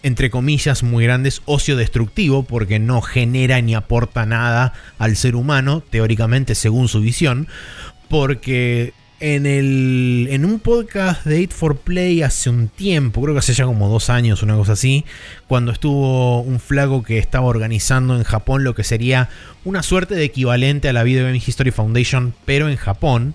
[0.03, 5.81] entre comillas muy grandes ocio destructivo porque no genera ni aporta nada al ser humano
[5.89, 7.47] teóricamente según su visión,
[8.09, 13.39] porque en, el, en un podcast de 8 for Play hace un tiempo, creo que
[13.39, 15.05] hace ya como dos años, una cosa así,
[15.47, 19.29] cuando estuvo un flago que estaba organizando en Japón lo que sería
[19.63, 23.33] una suerte de equivalente a la Video Game History Foundation, pero en Japón.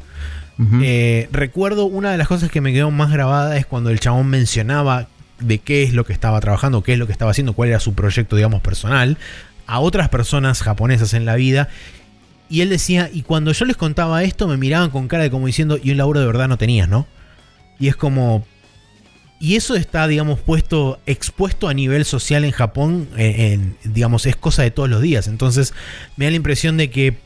[0.82, 4.26] Eh, recuerdo una de las cosas que me quedó más grabada es cuando el chabón
[4.26, 5.08] mencionaba
[5.38, 7.80] de qué es lo que estaba trabajando, qué es lo que estaba haciendo, cuál era
[7.80, 9.16] su proyecto, digamos, personal,
[9.66, 11.68] a otras personas japonesas en la vida.
[12.50, 15.46] Y él decía, y cuando yo les contaba esto, me miraban con cara de como
[15.46, 17.06] diciendo, y un laburo de verdad no tenías, ¿no?
[17.78, 18.44] Y es como.
[19.38, 24.62] Y eso está, digamos, puesto, expuesto a nivel social en Japón, en, digamos, es cosa
[24.62, 25.28] de todos los días.
[25.28, 25.72] Entonces,
[26.16, 27.16] me da la impresión de que,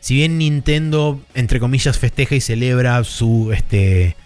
[0.00, 4.16] si bien Nintendo, entre comillas, festeja y celebra su, este,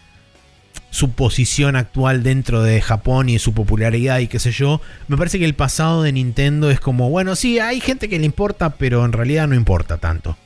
[0.90, 5.38] su posición actual dentro de Japón y su popularidad y qué sé yo, me parece
[5.38, 9.04] que el pasado de Nintendo es como, bueno, sí, hay gente que le importa, pero
[9.04, 10.36] en realidad no importa tanto.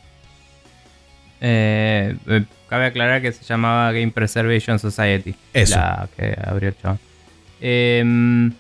[1.41, 5.35] Eh, eh, cabe aclarar que se llamaba Game Preservation Society.
[5.55, 5.77] Eso.
[5.77, 6.99] La que abrió el chabón.
[7.61, 8.53] Em,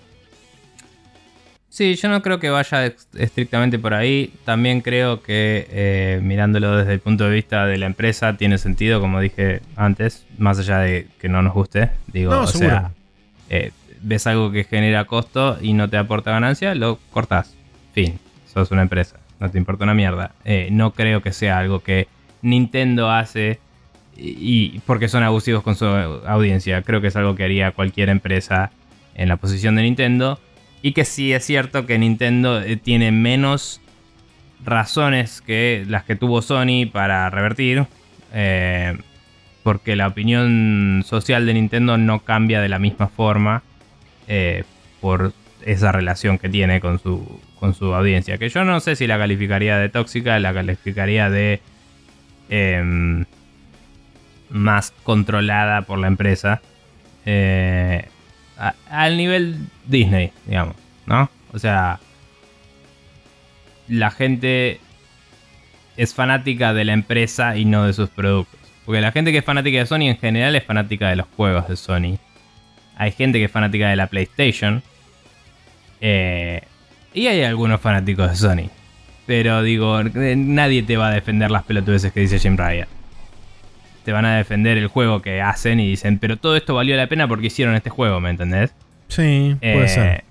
[1.68, 4.32] sí, yo no creo que vaya estrictamente por ahí.
[4.44, 9.00] También creo que eh, mirándolo desde el punto de vista de la empresa tiene sentido,
[9.00, 11.90] como dije antes, más allá de que no nos guste.
[12.06, 12.92] Digo, o sea,
[14.02, 17.54] ves algo que genera costo y no te aporta ganancia, lo cortas.
[17.92, 18.18] Fin,
[18.52, 20.32] sos una empresa, no te importa una mierda.
[20.70, 22.08] no creo que sea algo que
[22.42, 23.60] Nintendo hace
[24.16, 26.82] y porque son abusivos con su audiencia.
[26.82, 28.70] Creo que es algo que haría cualquier empresa
[29.14, 30.38] en la posición de Nintendo.
[30.82, 33.80] Y que sí es cierto que Nintendo eh, tiene menos
[34.64, 37.86] razones que las que tuvo Sony para revertir.
[38.32, 38.96] Eh,
[39.62, 43.62] porque la opinión social de Nintendo no cambia de la misma forma
[44.26, 44.64] eh,
[45.00, 45.32] por
[45.66, 48.38] esa relación que tiene con su, con su audiencia.
[48.38, 51.60] Que yo no sé si la calificaría de tóxica, la calificaría de
[52.50, 53.24] Em,
[54.50, 56.60] más controlada por la empresa.
[57.24, 58.08] Eh,
[58.90, 60.74] al nivel Disney, digamos,
[61.06, 61.30] ¿no?
[61.52, 62.00] O sea,
[63.88, 64.80] la gente
[65.96, 68.58] es fanática de la empresa y no de sus productos.
[68.84, 71.68] Porque la gente que es fanática de Sony en general es fanática de los juegos
[71.68, 72.18] de Sony.
[72.96, 74.82] Hay gente que es fanática de la PlayStation.
[76.00, 76.62] Eh,
[77.14, 78.79] y hay algunos fanáticos de Sony.
[79.30, 82.88] Pero digo, nadie te va a defender las pelotudeces que dice Jim Ryan.
[84.04, 87.06] Te van a defender el juego que hacen y dicen, pero todo esto valió la
[87.06, 88.74] pena porque hicieron este juego, ¿me entendés?
[89.06, 90.24] Sí, puede eh, ser.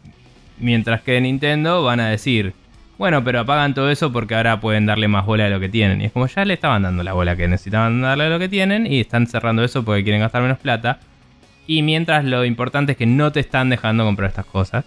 [0.58, 2.52] Mientras que Nintendo van a decir,
[2.98, 6.02] bueno, pero apagan todo eso porque ahora pueden darle más bola a lo que tienen.
[6.02, 8.50] Y es como ya le estaban dando la bola que necesitaban darle a lo que
[8.50, 11.00] tienen y están cerrando eso porque quieren gastar menos plata.
[11.68, 14.84] Y mientras lo importante es que no te están dejando comprar estas cosas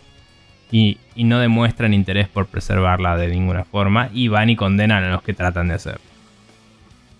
[0.72, 5.22] y, no demuestran interés por preservarla de ninguna forma y van y condenan a los
[5.22, 5.98] que tratan de hacer.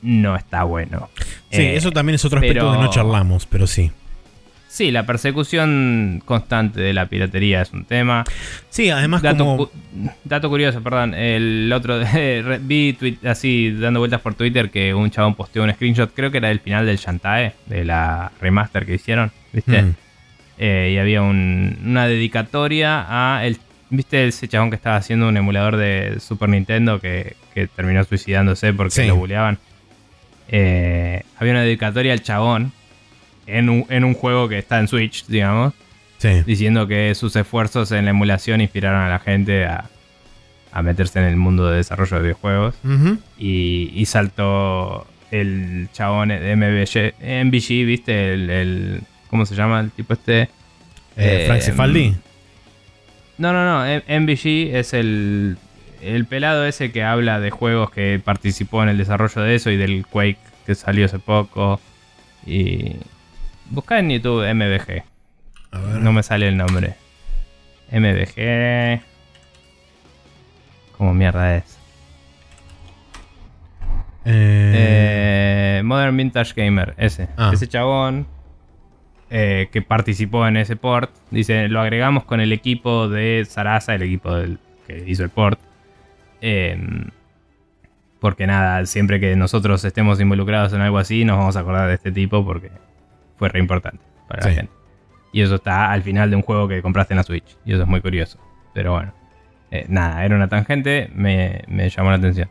[0.03, 1.09] No está bueno.
[1.51, 3.93] Sí, Eh, eso también es otro aspecto pero- que no charlamos, pero sí.
[4.69, 8.25] Sí, la persecución constante de la piratería es un tema.
[8.71, 9.57] Sí, además Dato, como...
[9.59, 9.71] cu-
[10.25, 11.13] dato curioso, perdón.
[11.13, 11.99] El otro
[12.63, 16.39] vi tweet- así dando vueltas por Twitter que un chabón posteó un screenshot, creo que
[16.39, 19.83] era del final del Shantae, de la remaster que hicieron, ¿viste?
[19.83, 19.95] Mm.
[20.59, 23.59] Eh, y había un- una dedicatoria a el
[23.95, 28.73] ¿Viste ese chabón que estaba haciendo un emulador de Super Nintendo que, que terminó suicidándose
[28.73, 29.07] porque Sí.
[29.07, 29.59] lo buleaban?
[30.49, 32.73] Eh, había una dedicatoria al chabón
[33.47, 35.75] en un, en un juego que está en Switch, digamos,
[36.19, 36.43] Sí.
[36.47, 39.85] diciendo que sus esfuerzos en la emulación inspiraron a la gente a,
[40.73, 42.75] a meterse en el mundo de desarrollo de videojuegos.
[43.39, 47.15] Y, y saltó el chabón de MVG,
[47.45, 48.33] MVG ¿viste?
[48.35, 49.01] El, el-
[49.33, 50.43] ¿Cómo se llama el tipo este?
[50.43, 50.49] Eh,
[51.17, 52.15] Eh, Frank Cifaldi.
[53.39, 54.03] No, no, no.
[54.07, 55.57] MVG es el,
[56.03, 59.79] el pelado ese que habla de juegos que participó en el desarrollo de eso y
[59.79, 60.37] del Quake
[60.67, 61.81] que salió hace poco.
[62.47, 62.97] Y.
[63.71, 65.03] Busca en YouTube MVG.
[66.03, 66.93] No me sale el nombre.
[67.91, 69.01] MBG.
[70.99, 71.79] ¿Cómo mierda es?
[74.27, 77.29] Eh, Eh, Modern Vintage Gamer, ese.
[77.39, 77.51] Ah.
[77.55, 78.27] Ese chabón
[79.35, 81.11] eh, que participó en ese port.
[81.31, 85.59] Dice, lo agregamos con el equipo de Sarasa, el equipo del, que hizo el port.
[86.43, 86.79] Eh,
[88.21, 91.95] porque nada, siempre que nosotros estemos involucrados en algo así, nos vamos a acordar de
[91.95, 92.71] este tipo porque
[93.37, 94.49] fue re importante para Sí.
[94.51, 94.73] la gente.
[95.33, 97.57] Y eso está al final de un juego que compraste en la Switch.
[97.65, 98.39] Y eso es muy curioso.
[98.75, 99.13] Pero bueno.
[99.71, 102.51] Eh, nada, era una tangente, me, me llamó la atención.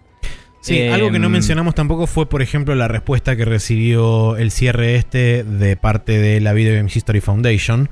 [0.62, 1.32] Sí, Eh, algo que no mm.
[1.34, 6.40] mencionamos tampoco fue, por ejemplo, la respuesta que recibió el cierre este de parte de
[6.40, 7.90] la Video Game History Foundation.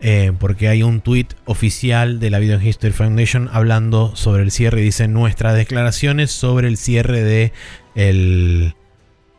[0.00, 4.50] eh, porque hay un tweet oficial de la Video Game History Foundation hablando sobre el
[4.50, 7.52] cierre y dice nuestras declaraciones sobre el cierre de
[7.94, 8.74] el,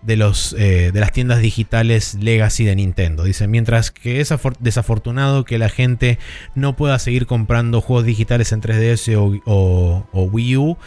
[0.01, 3.23] de, los, eh, de las tiendas digitales Legacy de Nintendo.
[3.23, 6.17] Dice, mientras que es afor- desafortunado que la gente
[6.55, 10.77] no pueda seguir comprando juegos digitales en 3DS o, o- o Wii U,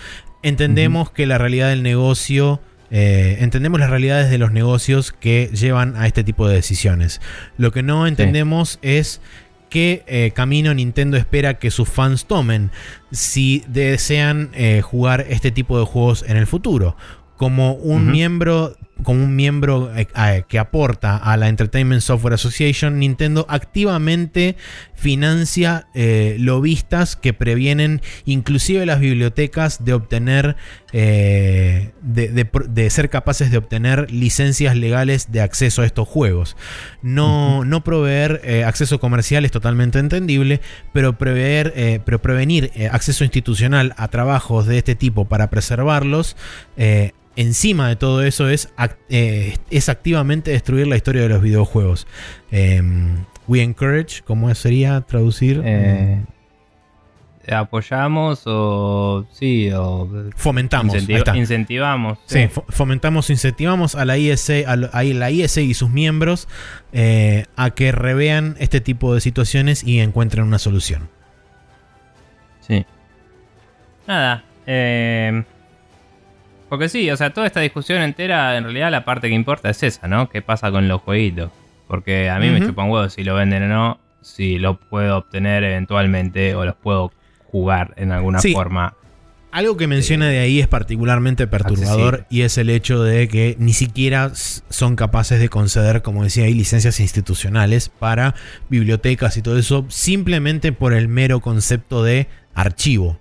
[0.43, 2.61] entendemos que la realidad del negocio...
[2.91, 7.21] eh, entendemos las realidades de los negocios que llevan a este tipo de decisiones.
[7.57, 9.21] Lo que no entendemos es
[9.69, 12.71] qué eh, camino Nintendo espera que sus fans tomen
[13.13, 16.97] si desean eh, jugar este tipo de juegos en el futuro.
[17.37, 20.07] Como un miembro, como un miembro eh,
[20.49, 24.57] que aporta a la Entertainment Software Association, Nintendo activamente
[24.95, 30.57] financia eh, lobistas que previenen inclusive las bibliotecas de obtener,
[30.93, 36.07] eh, de, de pr- de ser capaces de obtener licencias legales de acceso a estos
[36.07, 36.57] juegos.
[37.03, 40.61] No, no proveer eh, acceso comercial es totalmente entendible,
[40.93, 46.37] pero, prever, pero prevenir acceso institucional a trabajos de este tipo para preservarlos,
[47.41, 48.73] encima de todo eso es,
[49.09, 52.07] eh, es activamente destruir la historia de los videojuegos.
[52.51, 55.61] Em, we encourage, ¿cómo sería traducir?
[55.65, 56.23] Eh,
[57.49, 60.95] apoyamos o sí o Fomentamos.
[61.35, 66.47] incentivamos Sí, fo- fomentamos, incentivamos a la ISA, a la ISA y sus miembros
[66.93, 71.09] eh, a que revean este tipo de situaciones y encuentren una solución.
[72.61, 72.87] Sí.
[74.07, 74.45] Nada.
[74.67, 75.43] eh,
[76.71, 79.83] porque sí, o sea, toda esta discusión entera, en realidad la parte que importa es
[79.83, 80.31] esa, ¿no?
[80.31, 81.51] ¿Qué pasa con los jueguitos?
[81.87, 85.65] Porque a mí me chupan huevos si lo venden o no, si lo puedo obtener
[85.65, 87.13] eventualmente o los puedo
[87.51, 88.53] jugar en alguna Sí.
[88.55, 88.95] forma.
[89.53, 92.27] Algo que menciona de ahí es particularmente perturbador Accesible.
[92.31, 96.55] y es el hecho de que ni siquiera son capaces de conceder, como decía ahí,
[96.55, 98.37] licencias institucionales para
[98.69, 103.19] bibliotecas y todo eso, simplemente por el mero concepto de archivo.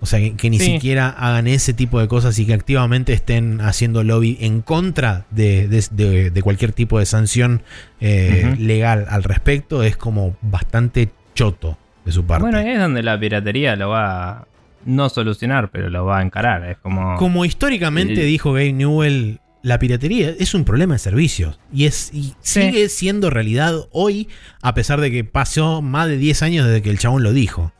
[0.00, 0.66] O sea, que, que ni Sí.
[0.74, 5.66] siquiera hagan ese tipo de cosas y que activamente estén haciendo lobby en contra de,
[5.66, 7.62] de- de- de cualquier tipo de sanción
[8.00, 12.42] eh, legal al respecto, es como bastante choto de su parte.
[12.42, 14.46] Bueno, es donde la piratería lo va a
[14.84, 16.64] no solucionar, pero lo va a encarar.
[16.70, 17.16] Es como.
[17.16, 21.58] Como históricamente El- dijo Gabe Newell, la piratería es un problema de servicios.
[21.72, 22.62] Y, es, y Sí.
[22.62, 24.28] sigue siendo realidad hoy,
[24.62, 27.72] a pesar de que pasó más de 10 años desde que el chabón lo dijo.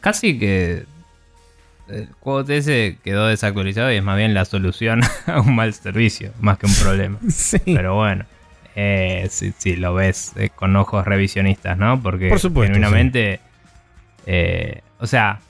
[0.00, 0.84] Casi que
[1.92, 6.32] el juego ese quedó desactualizado y es más bien la solución a un mal servicio,
[6.40, 7.18] más que un problema.
[7.30, 7.58] Sí.
[7.64, 8.24] Pero bueno,
[8.74, 12.00] eh, si, si lo ves eh, con ojos revisionistas, ¿no?
[12.02, 13.40] Porque Por supuesto, genuinamente,
[14.26, 15.40] eh, o sea,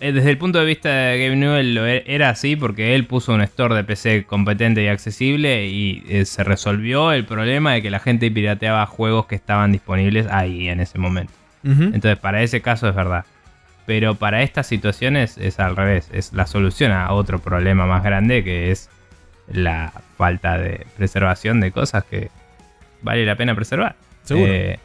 [0.00, 3.32] eh, desde el punto de vista de Gabe Newell e- era así porque él puso
[3.32, 8.00] un store de PC competente y accesible y se resolvió el problema de que la
[8.00, 11.32] gente pirateaba juegos que estaban disponibles ahí en ese momento.
[11.62, 13.24] Entonces, para ese caso es verdad.
[13.86, 16.08] Pero para estas situaciones es al revés.
[16.12, 18.88] Es la solución a otro problema más grande que es
[19.48, 22.30] la falta de preservación de cosas que
[23.02, 23.96] vale la pena preservar.
[24.22, 24.50] Seguro.
[24.50, 24.78] Eh,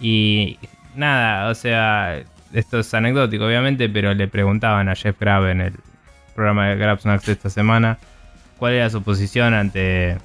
[0.00, 0.58] y
[0.94, 2.22] nada, o sea,
[2.54, 5.74] esto es anecdótico obviamente, pero le preguntaban a Jeff Grab en el
[6.34, 7.98] programa de Grab Snacks esta semana
[8.60, 10.18] cuál era su posición ante,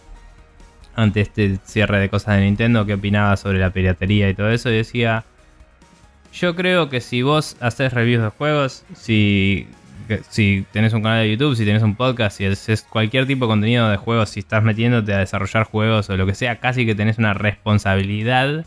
[0.95, 4.69] ante este cierre de cosas de Nintendo, qué opinaba sobre la piratería y todo eso,
[4.69, 5.23] y decía,
[6.35, 9.67] yo creo que si vos haces reviews de juegos, si,
[10.29, 13.49] si tenés un canal de YouTube, si tenés un podcast, si haces cualquier tipo de
[13.49, 16.93] contenido de juegos, si estás metiéndote a desarrollar juegos o lo que sea, casi que
[16.93, 18.65] tenés una responsabilidad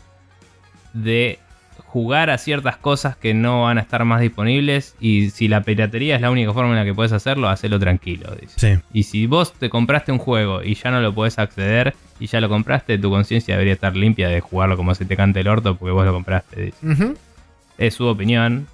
[0.93, 1.39] de
[1.85, 6.15] jugar a ciertas cosas que no van a estar más disponibles y si la piratería
[6.15, 8.53] es la única forma en la que puedes hacerlo, hacelo tranquilo, dice.
[8.57, 8.81] Sí.
[8.93, 12.41] Y si vos te compraste un juego y ya no lo podés acceder y ya
[12.41, 15.75] lo compraste, tu conciencia debería estar limpia de jugarlo como se te cante el orto
[15.75, 16.65] porque vos lo compraste.
[16.65, 16.87] dice.
[16.87, 17.15] Ujú.
[17.79, 18.67] Es su opinión,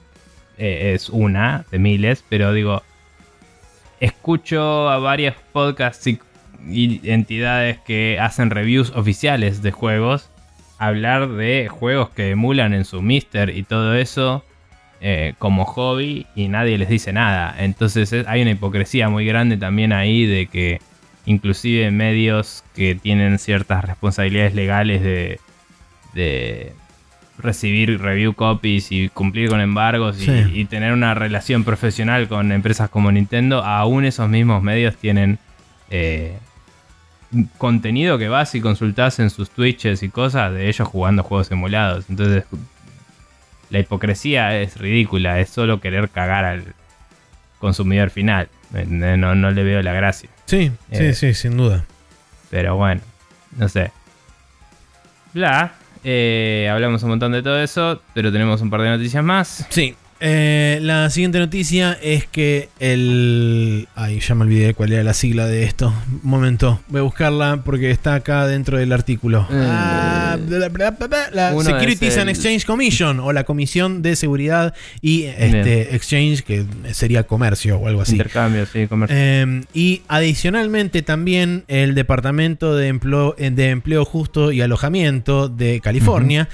[0.57, 2.81] eh, es una de miles, pero digo,
[3.99, 6.19] escucho a varios podcasts y,
[7.03, 10.31] entidades que hacen reviews oficiales de juegos
[10.79, 14.43] hablar de juegos que emulan en su Mister y todo eso
[14.99, 17.55] eh, como hobby y nadie les dice nada.
[17.59, 20.81] Entonces hay una hipocresía muy grande también ahí de que
[21.25, 25.03] inclusive medios que tienen ciertas responsabilidades legales
[26.13, 26.73] de
[27.37, 33.11] recibir review copies y cumplir con embargos y, tener una relación profesional con empresas como
[33.11, 35.37] Nintendo, aún esos mismos medios tienen
[35.89, 36.37] eh,
[37.57, 42.05] contenido que vas y consultas en sus Twitches y cosas de ellos jugando juegos emulados.
[42.09, 42.45] Entonces,
[43.69, 46.73] la hipocresía es ridícula, es solo querer cagar al
[47.59, 48.49] consumidor final.
[48.71, 50.29] No, no le veo la gracia.
[50.45, 51.85] Sí, sí, eh, sí, sin duda.
[52.49, 53.01] Pero bueno,
[53.57, 53.91] no sé.
[55.33, 55.73] Bla,
[56.05, 59.65] eh, hablamos un montón de todo eso, pero tenemos un par de noticias más.
[59.69, 59.95] Sí,
[60.27, 63.87] eh, la siguiente noticia es que el.
[63.93, 65.93] Ay, ya me olvidé cuál era la sigla de esto.
[66.09, 69.47] Un momento, voy a buscarla porque está acá dentro del artículo.
[69.51, 70.35] Eh, ah,
[71.31, 77.27] la Securities and Exchange Commission o la Comisión de Seguridad y este, Exchange, que sería
[77.27, 78.13] comercio o algo así.
[78.13, 79.15] Intercambio, sí, comercio.
[79.15, 86.49] Em, y adicionalmente también el Departamento de Empleo, de Empleo Justo y Alojamiento de California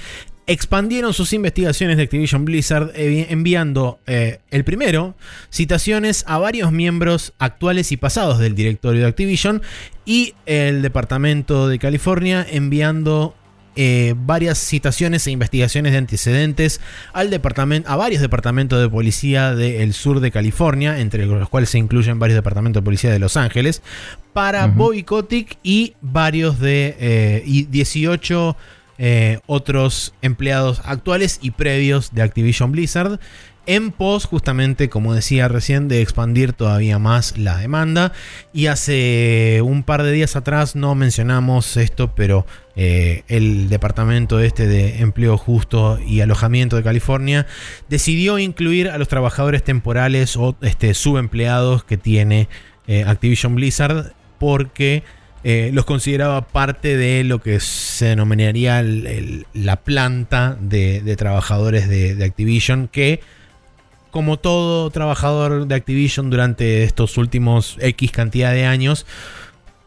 [0.46, 5.14] expandieron sus investigaciones de Activision Blizzard eh, enviando eh, el primero
[5.50, 9.62] citaciones a varios miembros actuales y pasados del directorio de Activision
[10.04, 13.36] y el departamento de California enviando
[13.74, 16.80] eh, varias citaciones e investigaciones de antecedentes
[17.14, 21.78] al departamento, a varios departamentos de policía del sur de California, entre los cuales se
[21.78, 23.80] incluyen varios departamentos de policía de Los Ángeles,
[24.34, 28.56] para Bobby Kotick y varios de y 18
[28.98, 33.18] eh, otros empleados actuales y previos de Activision Blizzard
[33.66, 38.12] en pos justamente, como decía recién, de expandir todavía más la demanda.
[38.52, 42.44] Y hace un par de días atrás no mencionamos esto, pero
[42.74, 47.46] eh, el Departamento este de Empleo Justo y Alojamiento de California
[47.88, 52.48] decidió incluir a los trabajadores temporales o este, subempleados que tiene
[52.88, 55.04] eh, Activision Blizzard porque
[55.44, 58.84] eh, los consideraba parte de lo que se denominaría
[59.54, 63.20] la planta de, trabajadores de, Activision, que
[64.12, 69.04] como todo trabajador de Activision durante estos últimos X cantidad de años,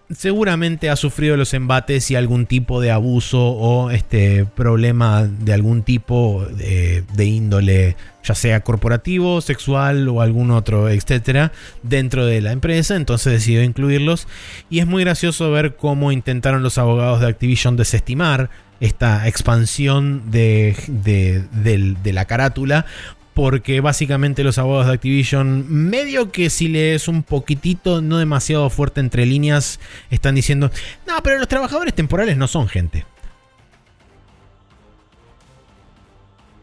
[0.10, 5.84] seguramente ha sufrido los embates y algún tipo de abuso o este problema de algún
[5.84, 11.52] tipo de, índole, ya sea corporativo, sexual o algún otro, etcétera,
[11.84, 12.96] dentro de la empresa.
[12.96, 14.28] Entonces decidió incluirlos.
[14.70, 18.50] Y es muy gracioso ver cómo intentaron los abogados de Activision desestimar
[18.82, 22.86] esta expansión de, de la carátula
[23.36, 29.02] porque básicamente los abogados de Activision, medio que si lees un poquitito, no demasiado fuerte
[29.02, 30.72] entre líneas, están diciendo,
[31.06, 33.06] no, pero los trabajadores temporales no son gente.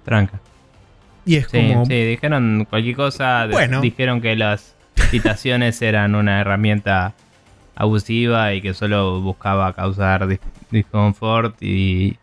[0.02, 0.40] Tranca.
[1.26, 1.84] Y es como...
[1.84, 3.82] Sí, dijeron cualquier cosa, bueno.
[3.82, 4.74] dijeron que las
[5.10, 7.12] citaciones eran una herramienta
[7.74, 10.26] abusiva y que solo buscaba causar
[10.70, 12.16] disconfort y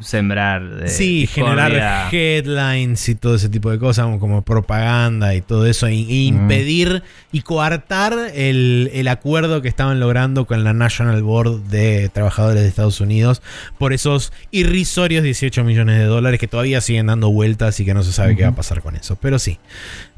[0.00, 0.84] sembrar.
[0.86, 5.94] sí, generar headlines y todo ese tipo de cosas, como propaganda y todo eso, e,
[5.94, 7.02] impedir
[7.32, 12.68] y coartar el, el, acuerdo que estaban logrando con la National Board de Trabajadores de
[12.68, 13.42] Estados Unidos
[13.78, 18.02] por esos irrisorios 18 millones de dólares que todavía siguen dando vueltas y que no
[18.02, 19.16] se sabe qué va a pasar con eso.
[19.16, 19.58] Pero sí,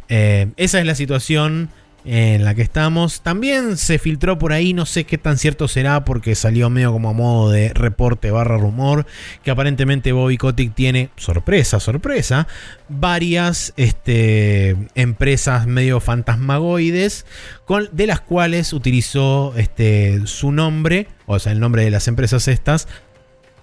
[0.09, 1.71] eh, esa es la situación
[2.05, 3.23] en la que estamos.
[3.23, 7.11] También se filtró por ahí, no sé qué tan cierto será porque salió medio como
[7.11, 9.07] a modo de reporte barra rumor,
[9.43, 12.47] que aparentemente Bobby Kotick tiene, sorpresa, sorpresa,
[12.89, 17.27] varias este, empresas medio fantasmagoides
[17.65, 22.49] con, de las cuales utilizó este, su nombre, o sea, el nombre de las empresas
[22.49, 22.89] estas,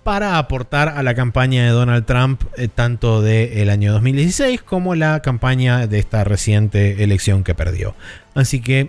[0.03, 5.21] para aportar a la campaña de Donald Trump, eh, tanto del año 2016 como la
[5.21, 7.95] campaña de esta reciente elección que perdió.
[8.35, 8.87] Así que,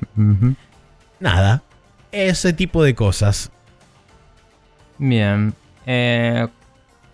[1.18, 1.62] nada,
[2.12, 3.50] ese tipo de cosas.
[4.98, 5.54] Bien.
[5.86, 6.46] Eh,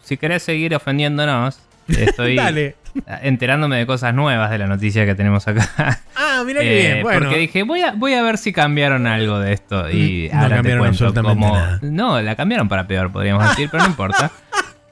[0.03, 1.59] si querés seguir ofendiéndonos,
[1.89, 2.37] estoy
[3.23, 6.01] enterándome de cosas nuevas de la noticia que tenemos acá.
[6.15, 6.97] Ah, mira qué bien.
[6.99, 7.21] Eh, bueno.
[7.21, 9.91] Porque dije, voy a, voy a ver si cambiaron algo de esto.
[9.91, 11.57] Y no ahora te cuento cómo.
[11.83, 14.31] No, la cambiaron para peor, podríamos decir, pero no importa.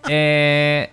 [0.06, 0.90] Eh,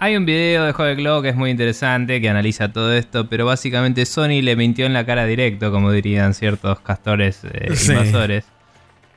[0.00, 3.46] hay un video de Jode Glow que es muy interesante, que analiza todo esto, pero
[3.46, 8.44] básicamente Sony le mintió en la cara directo, como dirían ciertos castores eh, invasores,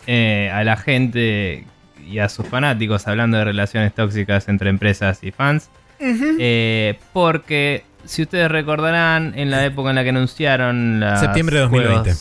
[0.08, 1.66] eh, a la gente
[2.10, 5.70] y a sus fanáticos hablando de relaciones tóxicas entre empresas y fans.
[6.04, 11.18] Eh, porque, si ustedes recordarán, en la época en la que anunciaron la...
[11.18, 12.14] Septiembre de 2020.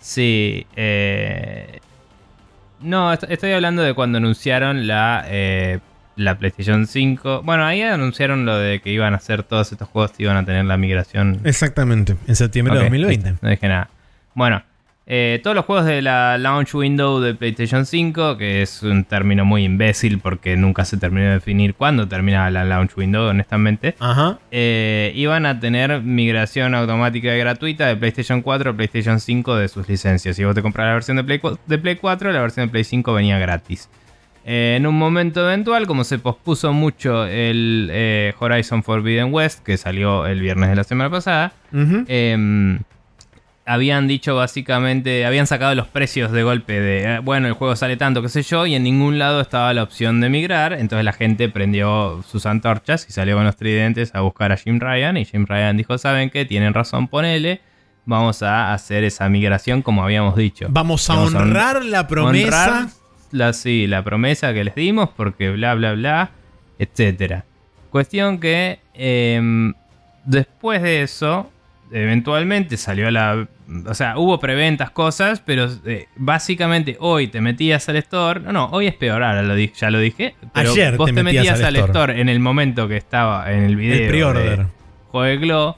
[0.00, 0.66] sí.
[2.80, 5.24] no, estoy hablando de cuando anunciaron la
[6.18, 7.42] la PlayStation 5.
[7.44, 10.64] Bueno, ahí anunciaron lo de que iban a hacer todos estos juegos, iban a tener
[10.64, 11.40] la migración.
[11.44, 13.30] Exactamente, en septiembre de Ok, 2020.
[13.30, 13.88] listo, no dije nada.
[14.34, 14.62] Bueno,
[15.10, 19.46] eh, todos los juegos de la launch window de PlayStation 5, que es un término
[19.46, 23.94] muy imbécil porque nunca se terminó de definir cuándo terminaba la launch window, honestamente.
[24.00, 24.38] Ajá.
[24.50, 29.68] eh, iban a tener migración automática y gratuita de PlayStation 4 a PlayStation 5 de
[29.68, 30.36] sus licencias.
[30.36, 32.84] Si vos te compras la versión de Play, de Play 4, la versión de Play
[32.84, 33.88] 5 venía gratis.
[34.44, 40.26] Eh, en un momento eventual, como se pospuso mucho el Horizon Forbidden West, que salió
[40.26, 41.54] el viernes de la semana pasada,
[43.68, 47.96] habían dicho básicamente, habían sacado los precios de golpe de, eh, bueno, el juego sale
[47.96, 51.12] tanto, qué sé yo, y en ningún lado estaba la opción de migrar, entonces la
[51.12, 55.24] gente prendió sus antorchas y salió con los tridentes a buscar a Jim Ryan, y
[55.24, 56.44] Jim Ryan dijo, ¿saben qué?
[56.44, 57.60] Tienen razón, ponele,
[58.06, 60.66] vamos a hacer esa migración como habíamos dicho.
[60.70, 62.46] Vamos a Vamos a hon- honrar la promesa.
[62.68, 62.88] Honrar
[63.32, 66.30] la, sí, la promesa que les dimos, porque bla, bla, bla,
[66.78, 67.44] etcétera.
[67.90, 69.74] Cuestión que em,
[70.24, 71.50] después de eso,
[71.92, 73.46] eventualmente salió la...
[73.86, 78.40] O sea, hubo preventas, cosas, pero eh, básicamente hoy te metías al store.
[78.40, 80.34] No, no, hoy es peor, ahora lo ya lo dije.
[80.54, 81.92] Pero Ayer vos te te, metías al al store.
[81.92, 82.20] store.
[82.22, 83.96] en el momento que estaba en el video.
[84.04, 84.58] El pre-order.
[84.60, 84.66] de
[85.10, 85.76] Jueguelo,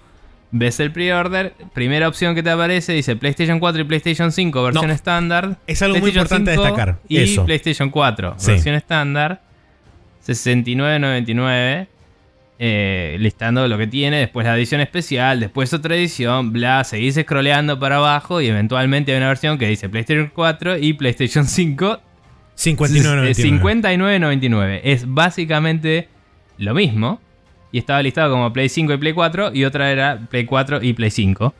[0.52, 4.86] ves el pre-order, primera opción que te aparece dice PlayStation 4 y PlayStation 5 versión
[4.86, 4.92] No.
[4.92, 5.56] estándar.
[5.66, 7.44] Es algo muy importante 5 destacar, Y eso.
[7.44, 8.52] PlayStation 4 Sí.
[8.52, 9.42] versión estándar.
[10.24, 11.88] 69.99.
[12.62, 17.78] eh, listando lo que tiene, después la edición especial, después otra edición, bla, seguís scrolleando
[17.80, 22.00] para abajo y eventualmente hay una versión que dice PlayStation 4 y PlayStation 5
[22.60, 23.28] 59.99.
[23.28, 24.80] es 59.99.
[24.84, 26.08] Es básicamente
[26.58, 27.20] lo mismo.
[27.72, 29.52] Y estaba listado como Play 5 y Play 4.
[29.54, 31.54] Y otra era Play 4 y Play 5.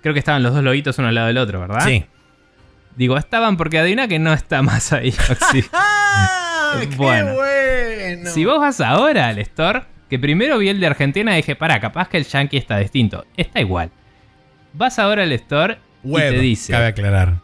[0.00, 1.84] Creo que estaban los dos loguitos uno al lado del otro, ¿verdad?
[1.84, 2.04] Sí.
[2.96, 5.12] Digo, estaban porque adivina que no está más ahí.
[5.72, 6.78] ¡Ah!
[6.80, 7.34] ¡Qué Bueno.
[7.34, 8.30] bueno!
[8.30, 11.80] Si vos vas ahora al store, que primero vi el de Argentina y dije, para,
[11.80, 13.24] capaz que el Yankee está distinto.
[13.36, 13.90] Está igual.
[14.72, 16.72] Vas ahora al store Web, y te dice.
[16.72, 17.40] cabe aclarar.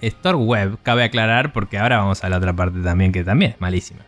[0.00, 3.60] Store web, cabe aclarar porque ahora vamos a la otra parte también que también es
[3.60, 4.00] malísima.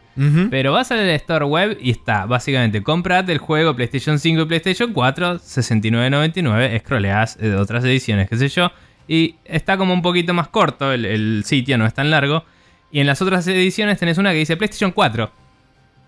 [0.50, 4.92] Pero vas al store web y está, básicamente, comprate el juego PlayStation 5 y PlayStation
[4.92, 8.70] 4, 69.99, scrolleas eh, otras ediciones, qué sé yo,
[9.08, 12.44] y está como un poquito más corto, el, el sitio no es tan largo,
[12.92, 15.30] y en las otras ediciones tenés una que dice PlayStation 4,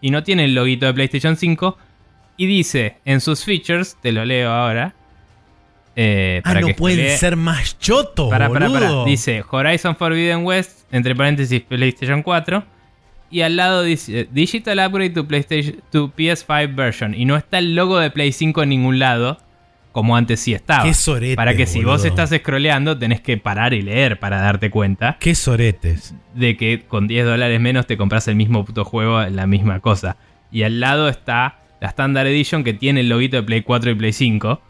[0.02, 1.78] y no tiene el loguito de PlayStation 5,
[2.36, 4.94] y dice en sus features, te lo leo ahora,
[5.96, 7.76] eh, Ah, para no que pueden ser más
[8.48, 8.68] pará, pará.
[8.68, 9.04] boludo.
[9.04, 12.64] Dice Horizon Forbidden West, entre paréntesis PlayStation 4.
[13.30, 17.14] Y al lado dice Digital Upgrade to PlayStation to PS5 version.
[17.14, 19.38] Y no está el logo de Play 5 en ningún lado.
[19.92, 20.84] Como antes sí estaba.
[20.84, 24.70] Qué sorete, para que si vos estás scrolleando, tenés que parar y leer para darte
[24.70, 26.14] cuenta Qué soretes.
[26.34, 30.16] de que con 10 dólares menos te compras el mismo puto juego, la misma cosa.
[30.50, 33.94] Y al lado está la Standard Edition que tiene el loguito de Play 4 y
[33.94, 34.60] Play 5.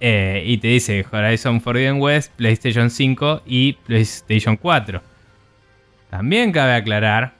[0.00, 5.00] Eh, y te dice Horizon Forbidden West, PlayStation 5 y PlayStation 4.
[6.10, 7.34] También cabe aclarar,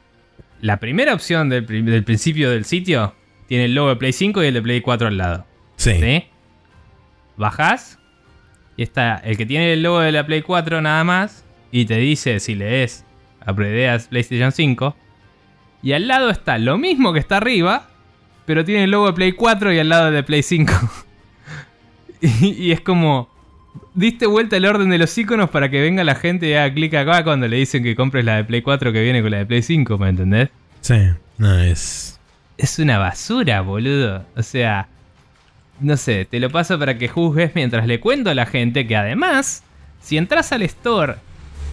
[0.61, 3.15] la primera opción del, del principio del sitio
[3.49, 5.47] tiene el logo de Play 5 y el de Play 4 al lado.
[5.77, 5.95] Sí.
[6.01, 6.25] ¿Sí?
[7.37, 7.99] Bajás
[8.77, 11.97] y está el que tiene el logo de la Play 4 nada más y te
[11.97, 13.05] dice si lees
[13.47, 14.97] Upgradeas PlayStation 5
[15.83, 17.89] y al lado está lo mismo que está arriba,
[18.47, 20.73] pero tiene el logo de Play 4 y al lado de Play 5.
[22.21, 23.33] y, y es como
[23.95, 26.95] diste vuelta el orden de los iconos para que venga la gente y haga clic
[26.95, 29.47] acá cuando le dicen que compres la de Play 4 que viene con la de
[29.47, 30.51] Play 5, ¿me entendés?
[30.81, 30.97] Sí.
[31.39, 32.21] No, es.
[32.59, 34.25] es una basura, boludo.
[34.37, 34.89] O sea,
[35.83, 38.97] no sé, te lo paso para que juzgues mientras le cuento a la gente que
[38.97, 39.65] además,
[40.01, 41.17] si entras al store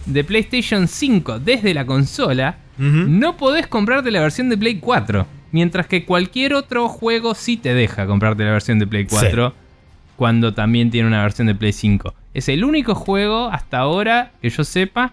[0.06, 5.26] de PlayStation 5 desde la consola, no podés comprarte la versión de Play 4.
[5.52, 9.52] Mientras que cualquier otro juego sí te deja comprarte la versión de Play 4
[10.16, 12.14] cuando también tiene una versión de Play 5.
[12.34, 15.12] Es el único juego hasta ahora que yo sepa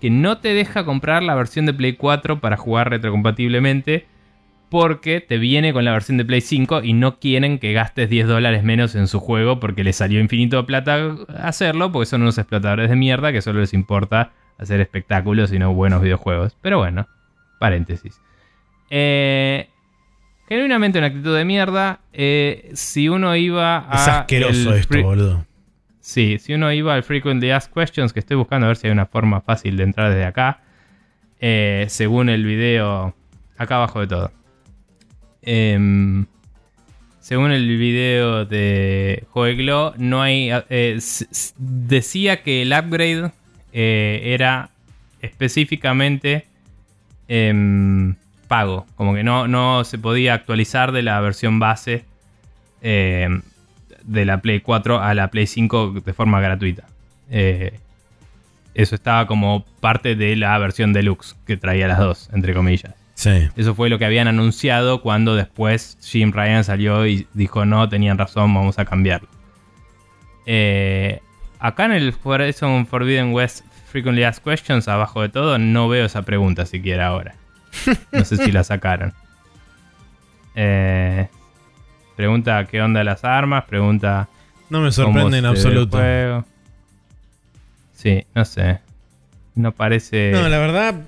[0.00, 4.06] que no te deja comprar la versión de Play 4 para jugar retrocompatiblemente
[4.72, 8.26] porque te viene con la versión de Play 5 y no quieren que gastes 10
[8.26, 12.38] dólares menos en su juego porque les salió infinito de plata hacerlo porque son unos
[12.38, 16.56] explotadores de mierda que solo les importa hacer espectáculos y no buenos videojuegos.
[16.62, 17.06] Pero bueno,
[17.60, 18.18] paréntesis.
[18.88, 19.68] Eh,
[20.48, 22.00] genuinamente una actitud de mierda.
[22.14, 23.94] Eh, si uno iba a...
[23.94, 25.44] Es asqueroso esto, boludo.
[26.00, 28.92] Sí, si uno iba al Frequently Asked Questions, que estoy buscando a ver si hay
[28.94, 30.62] una forma fácil de entrar desde acá,
[31.40, 33.14] eh, según el video,
[33.58, 34.32] acá abajo de todo.
[35.42, 36.26] Em,
[37.20, 40.50] según el video de Joeglo, no hay.
[40.70, 40.98] eh,
[41.58, 43.32] decía que el upgrade
[43.72, 44.70] eh, era
[45.20, 46.46] específicamente
[47.28, 48.16] em,
[48.48, 48.86] pago.
[48.96, 52.04] Como que no, no se podía actualizar de la versión base
[52.82, 53.28] eh,
[54.04, 56.84] de la Play 4 a la Play 5 de forma gratuita.
[57.30, 57.78] Eh,
[58.74, 62.94] eso estaba como parte de la versión deluxe que traía las dos, entre comillas.
[63.14, 63.48] Sí.
[63.56, 68.18] Eso fue lo que habían anunciado cuando después Jim Ryan salió y dijo no, tenían
[68.18, 69.28] razón, vamos a cambiarlo.
[70.46, 71.20] Eh,
[71.58, 76.22] acá en el Horizon Forbidden West Frequently Asked Questions, abajo de todo, no veo esa
[76.22, 77.34] pregunta siquiera ahora.
[78.12, 79.12] No sé si la sacaron.
[80.54, 81.28] Eh,
[82.16, 84.28] pregunta qué onda las armas, pregunta...
[84.68, 85.98] No me sorprende en absoluto.
[87.94, 88.80] Sí, no sé.
[89.54, 90.30] No parece...
[90.32, 91.02] No, la verdad,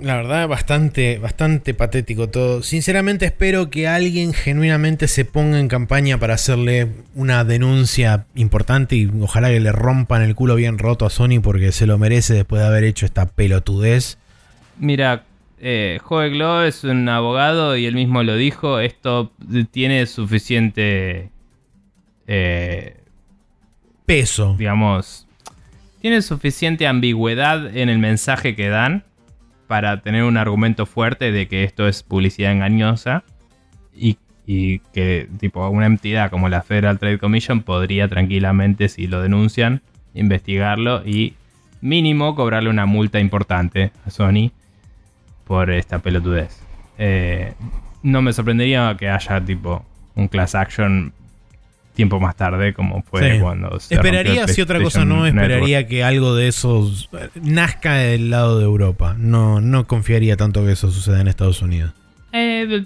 [0.00, 2.62] la verdad, bastante, bastante patético todo.
[2.62, 9.10] Sinceramente espero que alguien genuinamente se ponga en campaña para hacerle una denuncia importante y
[9.20, 12.62] ojalá que le rompan el culo bien roto a Sony porque se lo merece después
[12.62, 14.16] de haber hecho esta pelotudez.
[14.78, 15.24] Mira,
[15.60, 18.80] eh, Joe Glow es un abogado y él mismo lo dijo.
[18.80, 19.32] Esto
[19.70, 21.30] tiene suficiente,
[22.26, 22.96] eh,
[24.06, 24.56] Peso.
[24.58, 25.28] digamos,
[26.02, 29.04] tiene suficiente ambigüedad en el mensaje que dan
[29.68, 33.22] para tener un argumento fuerte de que esto es publicidad engañosa
[33.94, 34.18] y,
[34.92, 39.80] que tipo una entidad como la Federal Trade Commission podría tranquilamente, si lo denuncian,
[40.12, 41.34] investigarlo y
[41.80, 44.50] mínimo cobrarle una multa importante a Sony
[45.44, 46.60] por esta pelotudez.
[46.98, 47.54] Eh,
[48.02, 51.14] no me sorprendería que haya tipo un class action
[51.94, 53.40] tiempo más tarde, como fue Sí.
[53.40, 56.90] cuando se Esperaría, si otra cosa no, esperaría que algo de eso
[57.42, 59.14] nazca del lado de Europa.
[59.18, 61.92] No, no confiaría tanto que eso suceda en Estados Unidos.
[62.32, 62.84] Eh,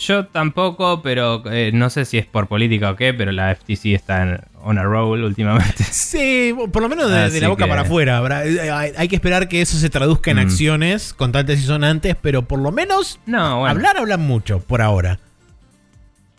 [0.00, 3.94] yo tampoco, pero eh, no sé si es por política o qué, pero la FTC
[3.94, 5.84] está en, on a roll últimamente.
[5.92, 8.18] Sí, por lo menos de, la boca que- para afuera.
[8.18, 10.40] habrá- eh, Hay, hay que esperar que eso se traduzca en Mm.
[10.40, 15.18] acciones, contantes y sonantes, pero por lo menos No, bueno, hablar hablan mucho por ahora.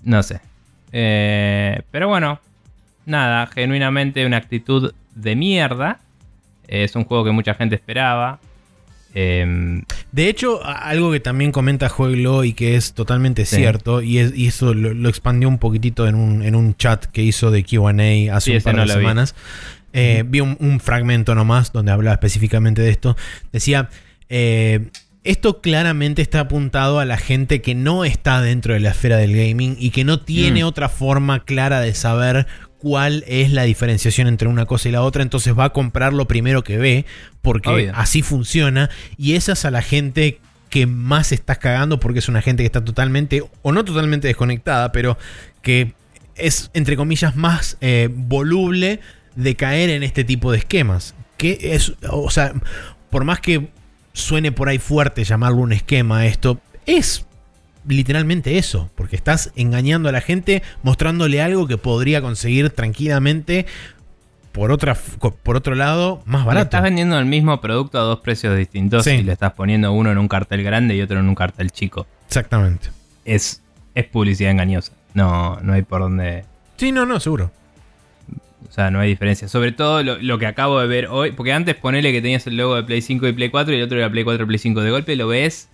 [0.03, 0.39] no sé.
[0.91, 2.39] Eh, pero bueno,
[3.05, 5.99] nada, genuinamente una actitud de mierda.
[6.67, 8.39] Es un juego que mucha gente esperaba.
[9.13, 13.55] Em, De hecho, algo que también comenta Jueglo y que es totalmente Sí.
[13.57, 17.05] cierto, y, es- y eso lo, lo expandió un poquitito en un, en un chat
[17.05, 18.91] que hizo de QA hace Sí, un par no de vi.
[18.93, 19.35] semanas.
[19.93, 23.15] Eh, Vi un, un fragmento nomás donde hablaba específicamente de esto.
[23.51, 23.89] Decía,
[24.29, 24.87] eh,
[25.29, 29.35] esto claramente está apuntado a la gente que no está dentro de la esfera del
[29.35, 30.67] gaming y que no tiene Mm.
[30.67, 32.47] otra forma clara de saber
[32.79, 36.27] cuál es la diferenciación entre una cosa y la otra, entonces va a comprar lo
[36.27, 37.05] primero que ve,
[37.41, 37.91] porque Obvio.
[37.95, 40.39] así funciona, y esa es a la gente
[40.69, 44.91] que más estás cagando porque es una gente que está totalmente, o no totalmente desconectada,
[44.91, 45.17] pero
[45.61, 45.93] que
[46.35, 48.99] es, entre comillas, más eh, voluble
[49.35, 51.15] de caer en este tipo de esquemas.
[51.37, 52.53] Que es, o sea,
[53.09, 53.69] por más que
[54.17, 57.25] suene por ahí fuerte llamarlo un esquema, esto es
[57.87, 63.65] literalmente eso, porque estás engañando a la gente mostrándole algo que podría conseguir tranquilamente
[64.51, 64.95] por, otra,
[65.43, 66.63] por otro lado más le barato.
[66.65, 69.11] estás vendiendo el mismo producto a dos precios distintos Sí.
[69.11, 72.07] y le estás poniendo uno en un cartel grande y otro en un cartel chico.
[72.27, 72.89] Exactamente.
[73.23, 73.61] Es,
[73.93, 74.93] es publicidad engañosa.
[75.13, 76.43] No, no hay por dónde.
[76.77, 77.51] Sí, no, no, seguro.
[78.67, 79.47] O sea, no hay diferencia.
[79.47, 81.31] Sobre todo lo, lo que acabo de ver hoy.
[81.31, 83.83] Porque antes ponele que tenías el logo de Play 5 y Play 4 y el
[83.83, 84.81] otro era Play 4 y Play 5.
[84.81, 85.69] De golpe lo ves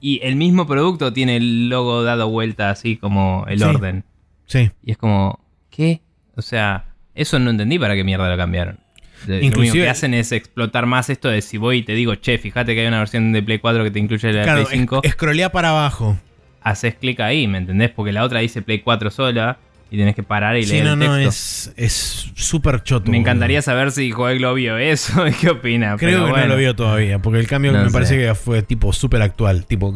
[0.00, 3.64] y el mismo producto tiene el logo dado vuelta así como el Sí.
[3.64, 4.04] orden.
[4.46, 4.70] Sí.
[4.84, 6.00] Y es como, ¿qué?
[6.36, 6.84] O sea,
[7.14, 8.78] eso no entendí para qué mierda lo cambiaron.
[9.26, 12.36] Lo único que hacen es explotar más esto de si voy y te digo, che,
[12.36, 15.00] fíjate que hay una versión de Play 4 que te incluye la de Play 5.
[15.02, 16.18] es- escrolea para abajo.
[16.62, 17.90] haces clic ahí, ¿me entendés?
[17.90, 19.58] Porque la otra dice Play 4 sola
[19.94, 21.28] y tenés que parar y Sí, leer no, el no, texto.
[21.28, 23.10] es es súper choto.
[23.10, 25.96] Me encantaría saber si Joel lo vio eso y qué opina.
[25.96, 26.46] Creo pero que bueno.
[26.48, 27.92] no lo vio todavía, porque el cambio No me sé.
[27.92, 29.66] parece que fue tipo súper actual.
[29.66, 29.92] Tipo,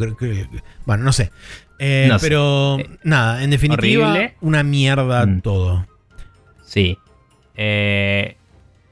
[0.86, 1.30] bueno, no sé.
[1.80, 4.34] Eh, No pero Eh, nada, en definitiva, horrible.
[4.40, 5.40] una mierda Mm.
[5.40, 5.86] todo.
[6.64, 6.96] Sí.
[7.56, 8.36] Eh,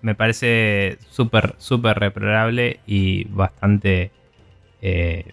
[0.02, 4.10] me parece súper, súper reprobable y bastante.
[4.82, 5.24] eh,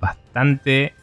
[0.00, 0.94] bastante.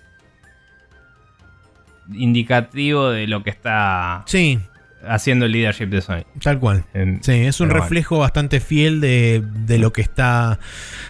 [2.13, 4.59] Indicativo de lo que está Sí,
[5.07, 6.23] haciendo el leadership de Sony.
[6.41, 6.83] tal cual.
[6.93, 7.81] En- Sí, es un bueno.
[7.83, 10.59] reflejo bastante fiel de, de lo que está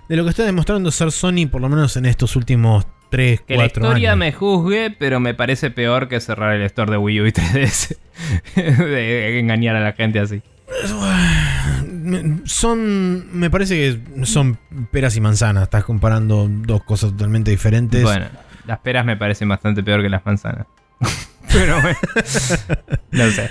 [0.10, 3.54] de lo que está demostrando ser Sony, por lo menos en estos últimos 3, Que
[3.56, 4.20] la 4 historia años.
[4.20, 7.98] me juzgue, pero me parece peor que cerrar el store de Wii U y 3DS.
[8.56, 10.42] de engañar a la gente así.
[12.46, 14.58] Son, me parece que son
[14.92, 15.64] peras y manzanas.
[15.64, 18.04] Estás comparando dos cosas totalmente diferentes.
[18.04, 18.26] Bueno,
[18.68, 20.68] las peras me parecen bastante peor que las manzanas.
[21.52, 21.98] pero bueno.
[23.12, 23.50] no sé.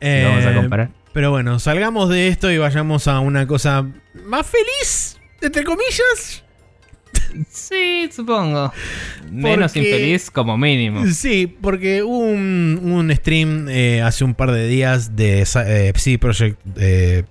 [0.00, 0.90] Eh, vamos a comparar.
[1.12, 3.86] Pero bueno, salgamos de esto y vayamos a una cosa
[4.24, 6.42] más feliz, entre comillas.
[7.50, 8.72] Sí, supongo.
[9.30, 11.06] Menos Porque- infeliz como mínimo.
[11.08, 16.18] Sí, porque hubo un, un stream eh, hace un par de días de eh, CD
[16.18, 17.24] Projekt eh,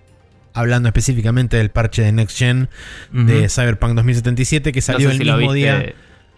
[0.53, 2.69] hablando específicamente del parche de Next Gen
[3.11, 3.49] de Ujú.
[3.49, 5.93] Cyberpunk 2077 que No salió sé el si lo mismo viste, día.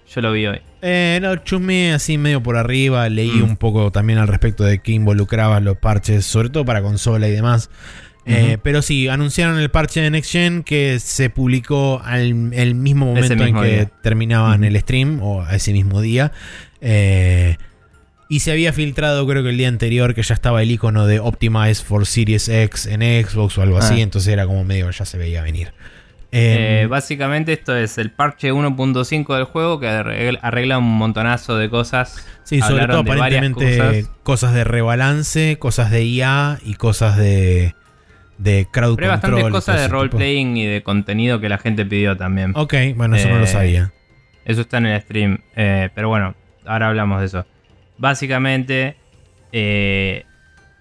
[0.09, 0.61] Yo lo vi hoy.
[0.81, 3.43] Eh, no, chusmeé así medio por arriba, leí Mm.
[3.43, 7.31] un poco también al respecto de qué involucraban los parches, sobre todo para consola y
[7.31, 7.69] demás.
[8.25, 13.05] Eh, pero sí, anunciaron el parche de Next Gen que se publicó al el mismo
[13.07, 13.91] momento mismo en que día.
[14.01, 16.31] terminaban el stream, o ese mismo día.
[16.79, 17.57] Eh,
[18.29, 21.19] y se había filtrado, creo que el día anterior, que ya estaba el icono de
[21.19, 24.01] Optimize for Series X en Xbox o algo así, Ah.
[24.03, 25.73] entonces era como medio, ya se veía venir.
[26.35, 31.69] Eh, Eh, básicamente esto es el parche 1.5 del juego que arregla, un montonazo de
[31.69, 32.25] cosas.
[32.43, 34.09] Sí, sobre todo de aparentemente cosas.
[34.23, 34.53] cosas.
[34.55, 37.75] de rebalance, cosas de IA y cosas de,
[38.39, 39.31] de crowd Pero hay control.
[39.43, 42.53] bastantes cosas de role-playing y de contenido que la gente pidió también.
[42.55, 43.91] Ok, bueno, eso no lo Eh, sabía.
[44.43, 45.37] Eso está en el stream.
[45.55, 46.33] eh, pero bueno,
[46.65, 47.45] ahora hablamos de eso.
[47.99, 48.97] Básicamente,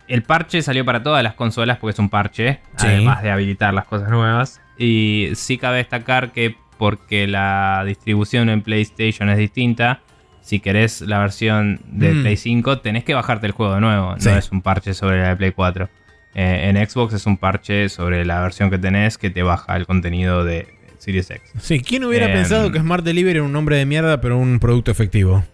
[0.08, 2.86] el parche salió para todas las consolas porque es un parche, Sí.
[2.86, 4.60] además de habilitar las cosas nuevas.
[4.82, 10.00] Y sí cabe destacar que porque la distribución en PlayStation es distinta,
[10.40, 12.22] si querés la versión de Mm.
[12.22, 14.14] Play 5, tenés que bajarte el juego de nuevo.
[14.18, 14.28] Sí.
[14.28, 15.88] No es un parche sobre la de Play 4.
[16.34, 19.86] Eh, en Xbox es un parche sobre la versión que tenés que te baja el
[19.86, 20.66] contenido de
[20.98, 21.52] Series X.
[21.60, 24.58] Sí, ¿quién hubiera em, pensado que Smart Delivery era un nombre de mierda, pero un
[24.58, 25.44] producto efectivo?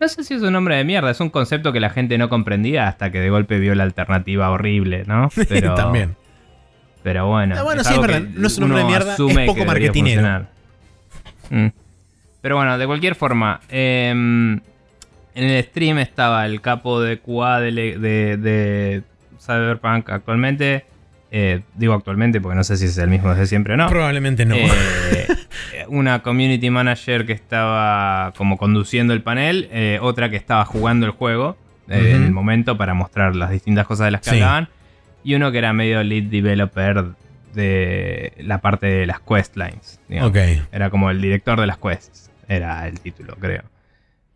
[0.00, 2.28] No sé si es un nombre de mierda, es un concepto que la gente no
[2.28, 5.28] comprendía hasta que de golpe vio la alternativa horrible, ¿no?
[5.48, 6.16] Pero, También.
[7.04, 7.54] Pero bueno.
[7.56, 9.64] Ah, bueno, sí, algo es verdad, que no es un nombre de mierda, es poco
[9.64, 10.46] marketinero.
[11.50, 11.66] Mm.
[12.40, 14.60] Pero bueno, de cualquier forma, em, en
[15.50, 19.02] el stream estaba el capo de QA de, de- de
[19.40, 20.86] Cyberpunk actualmente.
[21.30, 23.88] Eh, digo actualmente porque no sé si es el mismo desde siempre o no.
[23.88, 24.54] Probablemente no.
[24.56, 25.26] Eh,
[25.88, 31.12] una community manager que estaba como conduciendo el panel, eh, otra que estaba jugando el
[31.12, 31.56] juego
[31.88, 34.36] eh, en el momento para mostrar las distintas cosas de las que Sí.
[34.36, 34.68] hablaban,
[35.24, 37.06] y uno que era medio lead developer
[37.54, 40.00] de la parte de las questlines.
[40.08, 40.30] digamos.
[40.30, 40.36] ok.
[40.72, 43.62] Era como el director de las quests, era el título, creo.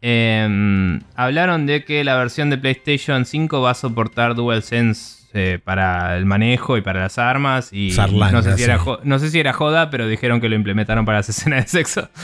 [0.00, 6.16] Eh, hablaron de que la versión de PlayStation 5 va a soportar DualSense eh, para
[6.16, 7.72] el manejo y para las armas.
[7.72, 8.90] Y Sarlanga, no sé, si era sí.
[9.02, 12.08] no sé si era joda, pero dijeron que lo implementaron para las escenas de sexo.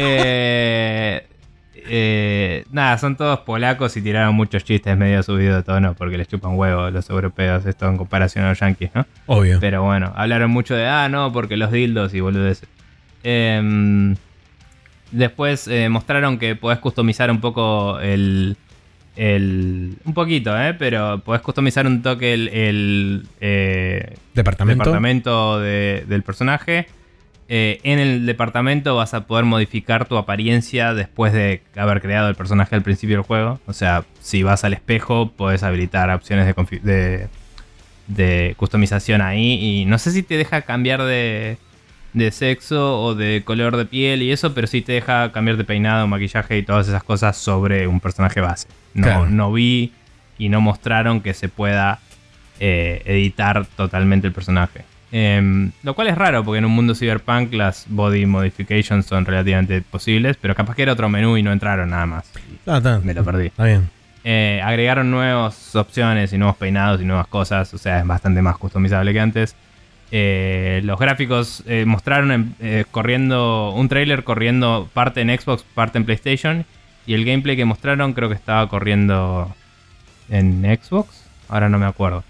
[0.00, 1.26] Eh,
[1.86, 6.28] eh, nada, son todos polacos y tiraron muchos chistes medio subidos de tono porque les
[6.28, 9.06] chupan huevo los europeos esto en comparación a los yankees, ¿no?
[9.26, 9.58] Obvio.
[9.60, 12.68] Pero bueno, hablaron mucho de, ah, no, porque los dildos y boludeces.
[13.22, 14.14] Em,
[15.10, 18.56] después eh, mostraron que podés customizar un poco el...
[19.16, 20.74] el un poquito, ¿eh?
[20.74, 24.84] Pero podés customizar un toque el, el, eh, Departamento.
[24.84, 26.86] departamento de- del personaje.
[27.50, 32.34] Eh, en el departamento vas a poder modificar tu apariencia después de haber creado el
[32.34, 33.58] personaje al principio del juego.
[33.66, 37.28] O sea, si vas al espejo, puedes habilitar opciones de, confi- de,
[38.06, 39.80] de customización ahí.
[39.80, 41.56] Y no sé si te deja cambiar de,
[42.12, 45.64] de sexo o de color de piel y eso, pero sí te deja cambiar de
[45.64, 48.68] peinado, maquillaje y todas esas cosas sobre un personaje base.
[48.92, 49.26] No, Claro.
[49.30, 49.92] no vi
[50.36, 51.98] y no mostraron que se pueda
[52.60, 54.84] eh, editar totalmente el personaje.
[55.10, 59.80] Em, lo cual es raro porque en un mundo cyberpunk las body modifications son relativamente
[59.80, 62.30] posibles, pero capaz que era otro menú y no entraron nada más.
[62.66, 62.98] Ah, está.
[62.98, 63.46] me lo perdí.
[63.46, 63.88] Está bien.
[64.24, 68.58] Eh, agregaron nuevas opciones y nuevos peinados y nuevas cosas, o sea, es bastante más
[68.58, 69.56] customizable que antes.
[70.10, 76.04] Eh, los gráficos eh, mostraron en- corriendo un trailer corriendo parte en Xbox, parte en
[76.04, 76.66] PlayStation.
[77.06, 79.54] Y el gameplay que mostraron creo que estaba corriendo
[80.28, 81.24] en Xbox.
[81.48, 82.22] Ahora no me acuerdo.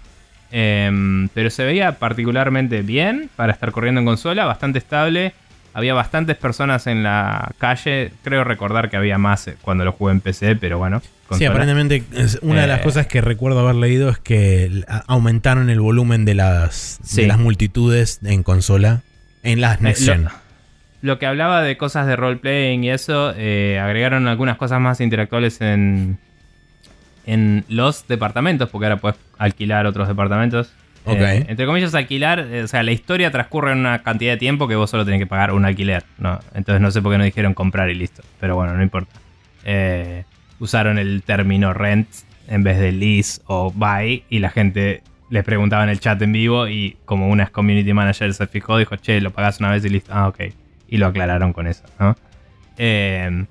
[0.51, 5.33] Em, pero se veía particularmente bien para estar corriendo en consola, bastante estable.
[5.73, 8.11] Había bastantes personas en la calle.
[8.23, 11.01] Creo recordar que había más eh, cuando lo jugué en PC, pero bueno.
[11.37, 12.03] Sí, aparentemente
[12.41, 12.83] una de las Eh.
[12.83, 17.21] cosas que recuerdo haber leído es que aumentaron el volumen de las, Sí.
[17.21, 19.01] de las multitudes en consola
[19.43, 20.23] en las Next Eh, Gen.
[20.23, 20.31] lo,
[21.03, 25.61] lo que hablaba de cosas de roleplaying y eso, eh, agregaron algunas cosas más interactuales
[25.61, 26.17] en,
[27.29, 30.73] en los departamentos, porque ahora puedes alquilar otros departamentos.
[31.05, 31.17] Ok.
[31.19, 34.67] Eh, entre comillas, alquilar, eh, o sea, la historia transcurre en una cantidad de tiempo
[34.67, 36.03] que vos solo tenés que pagar un alquiler.
[36.17, 36.39] ¿no?
[36.55, 38.23] Entonces no sé por qué no dijeron comprar y listo.
[38.39, 39.13] Pero bueno, no importa.
[39.63, 40.23] Eh,
[40.59, 42.07] usaron el término rent
[42.47, 46.31] en vez de lease o buy y la gente les preguntaba en el chat en
[46.31, 49.89] vivo y como una community manager se fijó, dijo, che, lo pagás una vez y
[49.89, 50.11] listo.
[50.13, 50.39] Ah, ok.
[50.87, 52.15] Y lo aclararon con eso, ¿no?
[52.79, 53.45] Eh,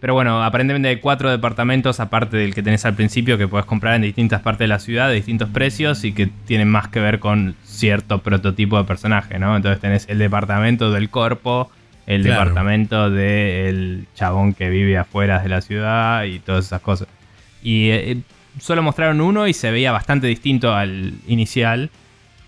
[0.00, 3.94] pero bueno, aparentemente hay cuatro departamentos aparte del que tenés al principio que puedes comprar
[3.94, 7.18] en distintas partes de la ciudad de distintos precios y que tienen más que ver
[7.18, 9.56] con cierto prototipo de personaje, ¿no?
[9.56, 11.70] Entonces tenés el departamento del corpo,
[12.06, 12.40] el Claro.
[12.40, 17.08] departamento del chabón que vive afuera de la ciudad y todas esas cosas.
[17.62, 18.18] Y eh,
[18.60, 21.90] solo mostraron uno y se veía bastante distinto al inicial,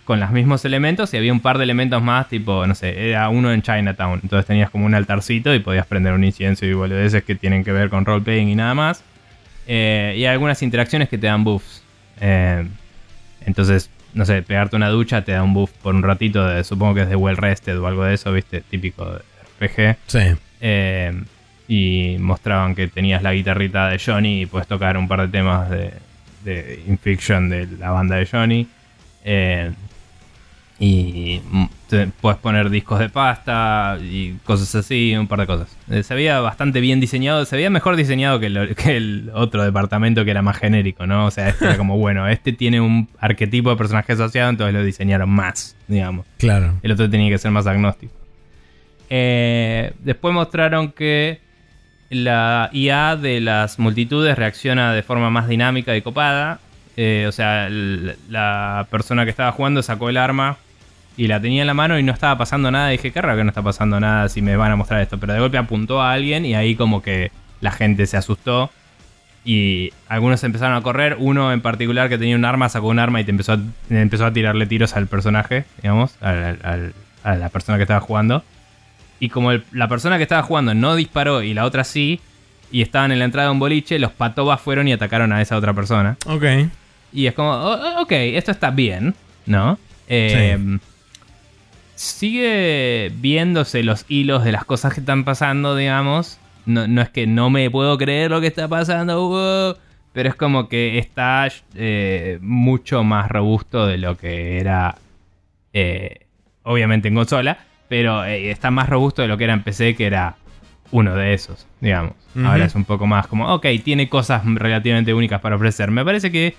[0.08, 3.28] con los mismos elementos y había un par de elementos más, tipo, no sé, era
[3.28, 4.20] uno en Chinatown.
[4.22, 7.72] Entonces tenías como un altarcito y podías prender un incienso y boludeces que tienen que
[7.72, 9.04] ver con roleplaying y nada más.
[9.66, 11.82] Eh, y hay algunas interacciones que te dan buffs.
[12.22, 12.66] Eh,
[13.44, 16.94] entonces, no sé, pegarte una ducha te da un buff por un ratito, de, supongo
[16.94, 19.18] que es de well rested o algo de eso, viste, típico de
[19.60, 19.98] RPG.
[20.06, 20.20] Sí.
[20.62, 21.22] Eh,
[21.68, 25.68] y mostraban que tenías la guitarrita de Johnny y puedes tocar un par de temas
[25.68, 25.92] de,
[26.46, 28.66] de Infiction de la banda de Johnny.
[30.80, 31.64] Y mm,
[32.20, 35.76] puedes poner discos de pasta y cosas así, un par de cosas.
[35.90, 39.64] Eh, se veía bastante bien diseñado, se veía mejor diseñado que el, que el otro
[39.64, 41.26] departamento que era más genérico, ¿no?
[41.26, 44.84] O sea, este era como, bueno, este tiene un arquetipo de personaje asociado, entonces lo
[44.84, 46.26] diseñaron más, digamos.
[46.36, 46.74] Claro.
[46.82, 48.12] El otro tenía que ser más agnóstico.
[49.10, 51.40] Eh, después mostraron que
[52.10, 56.60] la IA de las multitudes reacciona de forma más dinámica y copada.
[56.96, 60.56] Eh, o sea, la persona que estaba jugando sacó el arma
[61.18, 62.88] y la tenía en la mano y no estaba pasando nada.
[62.88, 65.18] dije, qué raro que no está pasando nada si me van a mostrar esto.
[65.18, 67.30] Pero de golpe apuntó a alguien y ahí como que
[67.60, 68.70] la gente se asustó.
[69.44, 71.16] Y algunos empezaron a correr.
[71.18, 73.58] Uno en particular que tenía un arma sacó un arma y te empezó a,
[73.90, 76.92] empezó a tirarle tiros al personaje, digamos, al-
[77.24, 78.42] a la persona que estaba jugando.
[79.20, 82.20] Y como el- la persona que estaba jugando no disparó y la otra sí,
[82.70, 85.56] y estaban en la entrada de un boliche, los patobas fueron y atacaron a esa
[85.56, 86.16] otra persona.
[86.26, 86.44] Ok.
[87.12, 89.14] Y es como, "Oh, oh, ok, esto está bien,
[89.46, 89.78] ¿no?
[90.08, 90.78] Eh,
[91.98, 96.38] Sigue viéndose los hilos de las cosas que están pasando, digamos.
[96.64, 99.76] No, no es que no me puedo creer lo que está pasando,
[100.12, 104.94] pero es como que está eh, mucho más robusto de lo que era,
[105.72, 106.26] eh,
[106.62, 107.58] obviamente en consola,
[107.88, 110.36] pero eh, está más robusto de lo que era en PC, que era
[110.92, 112.12] uno de esos, digamos.
[112.44, 115.90] Ahora es un poco más como, ok, tiene cosas relativamente únicas para ofrecer.
[115.90, 116.54] Me parece que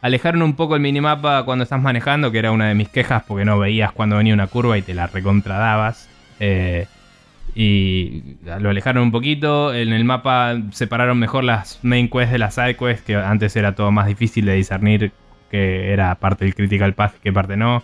[0.00, 3.44] alejaron un poco el minimapa cuando estás manejando, que era una de mis quejas porque
[3.44, 6.08] no veías cuando venía una curva y te la recontradabas.
[6.40, 6.86] Eh,
[7.54, 9.74] y lo alejaron un poquito.
[9.74, 13.74] En el mapa separaron mejor las main quests de las side quests, que antes era
[13.74, 15.12] todo más difícil de discernir
[15.50, 17.82] que era parte del critical path y que parte no.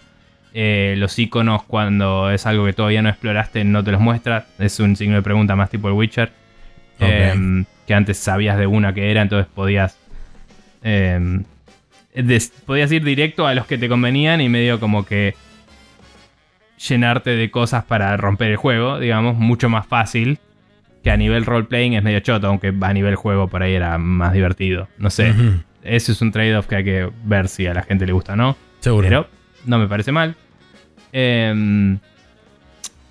[0.52, 4.46] Eh, los iconos cuando es algo que todavía no exploraste no te los muestra.
[4.58, 6.30] Es un signo de pregunta más tipo el Witcher.
[7.00, 9.98] Eh, que antes sabías de una que era, entonces podías...
[10.84, 11.42] eh,
[12.14, 15.34] des- podías ir directo a los que te convenían y medio como que
[16.88, 20.38] llenarte de cosas para romper el juego, digamos, mucho más fácil
[21.02, 24.32] que a nivel roleplaying es medio choto, aunque a nivel juego por ahí era más
[24.32, 24.88] divertido.
[24.98, 25.60] No sé, Ujú.
[25.82, 28.36] ese es un trade-off que hay que ver si a la gente le gusta o
[28.36, 28.56] no.
[28.80, 29.06] Seguro.
[29.08, 29.28] Pero
[29.66, 30.34] no me parece mal.
[31.12, 31.98] Em,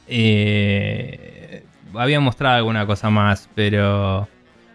[0.08, 1.64] eh,
[1.96, 4.28] habían mostrado alguna cosa más, pero...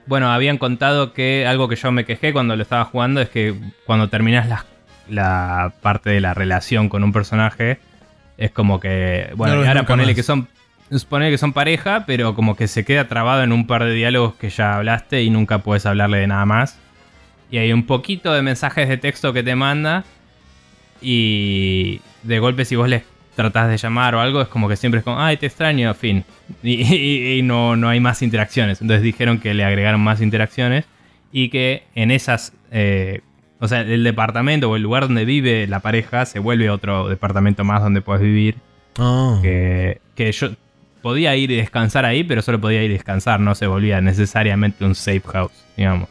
[0.08, 3.54] Bueno, habían contado que algo que yo me quejé cuando lo estaba jugando es que
[3.84, 4.64] cuando terminas la,
[5.08, 7.78] la parte de la relación con un personaje,
[8.38, 9.30] es como que...
[9.36, 10.16] Bueno, No ahora ponele más.
[10.16, 10.48] que son...
[11.10, 14.34] Ponele que son pareja, pero como que se queda trabado en un par de diálogos
[14.36, 16.78] que ya hablaste y nunca puedes hablarle de nada más.
[17.50, 20.04] Y hay un poquito de mensajes de texto que te manda.
[21.02, 23.02] Y de golpe si vos les
[23.38, 26.24] tratás de llamar o algo, es como que siempre es como, ay, te extraño, fin.
[26.62, 28.80] Y, y- y no, no hay más interacciones.
[28.82, 30.84] Entonces dijeron que le agregaron más interacciones
[31.32, 32.52] y que en esas...
[32.72, 33.20] eh,
[33.60, 37.64] o sea, el departamento o el lugar donde vive la pareja se vuelve otro departamento
[37.64, 38.56] más donde puedes vivir.
[38.98, 39.38] Oh.
[39.42, 40.50] Que, que yo
[41.02, 44.84] podía ir y descansar ahí, pero solo podía ir y descansar, no se volvía necesariamente
[44.84, 46.08] un safe house, digamos.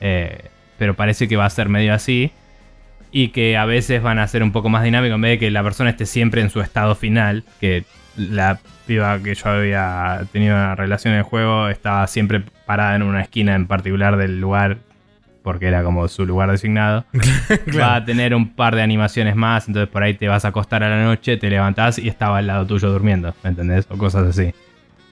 [0.00, 0.46] Eh,
[0.78, 2.30] pero parece que va a ser medio así.
[3.16, 5.50] Y que a veces van a ser un poco más dinámico en vez de que
[5.50, 7.44] la persona esté siempre en su estado final.
[7.60, 7.84] Que
[8.14, 13.02] la piba que yo había tenido una relación en el juego estaba siempre parada en
[13.02, 14.76] una esquina en particular del lugar.
[15.42, 17.06] Porque era como su lugar designado
[17.80, 20.84] va a tener un par de animaciones más, entonces por ahí te vas a acostar
[20.84, 23.86] a la noche, te levantás y estaba al lado tuyo durmiendo, ¿me entendés?
[23.88, 24.52] O cosas así.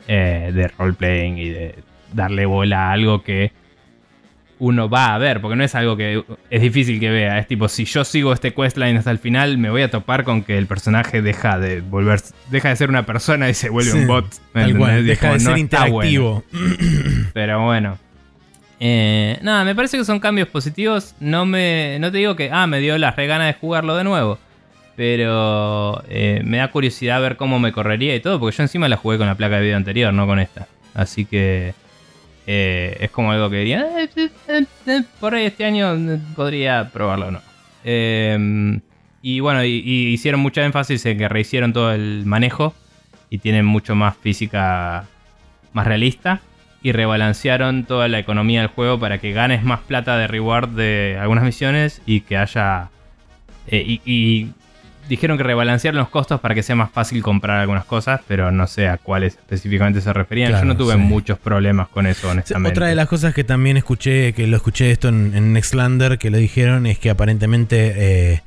[0.09, 1.75] Eh, de roleplaying y de
[2.13, 3.53] darle bola a algo que
[4.59, 7.69] uno va a ver, porque no es algo que es difícil que vea, es tipo,
[7.69, 10.67] si yo sigo este questline hasta el final, me voy a topar con que el
[10.67, 12.21] personaje deja de volver,
[12.51, 14.27] deja de ser una persona y se vuelve Sí, un bot.
[14.53, 15.07] ¿me Tal cual.
[15.07, 15.59] Deja de no ser bueno.
[15.61, 16.45] interactivo.
[17.33, 17.99] Pero bueno.
[18.81, 21.15] Eh, nada, me parece que son cambios positivos.
[21.21, 21.99] No me.
[22.01, 22.51] No te digo que.
[22.53, 24.39] Ah, me dio las re ganas de jugarlo de nuevo.
[24.97, 28.39] Pero eh, me da curiosidad ver cómo me correría y todo.
[28.39, 30.67] Porque yo encima la jugué con la placa de video anterior, no con esta.
[30.95, 31.75] Así que.
[32.47, 33.87] Eh, es como algo que diría.
[34.01, 34.09] "Eh,
[34.49, 35.97] eh, por ahí este año
[36.37, 37.41] podría probarlo o no.
[37.85, 38.81] Eh,
[39.23, 39.79] y bueno, y,
[40.12, 42.75] hicieron mucha énfasis en que rehicieron todo el manejo.
[43.31, 45.07] y tienen mucho más física
[45.73, 46.41] más realista.
[46.83, 51.19] Y rebalancearon toda la economía del juego para que ganes más plata de reward de
[51.21, 52.91] algunas misiones y que haya.
[55.09, 58.67] Dijeron que rebalancearon los costos para que sea más fácil comprar algunas cosas, pero no
[58.67, 60.53] sé a cuáles específicamente se referían.
[60.53, 60.99] Yo no tuve sí.
[60.99, 62.79] muchos problemas con eso, honestamente.
[62.79, 66.31] Otra de las cosas que también escuché, que lo escuché esto en, en Nextlander, que
[66.31, 67.93] lo dijeron, es que aparentemente
[68.33, 68.43] eh,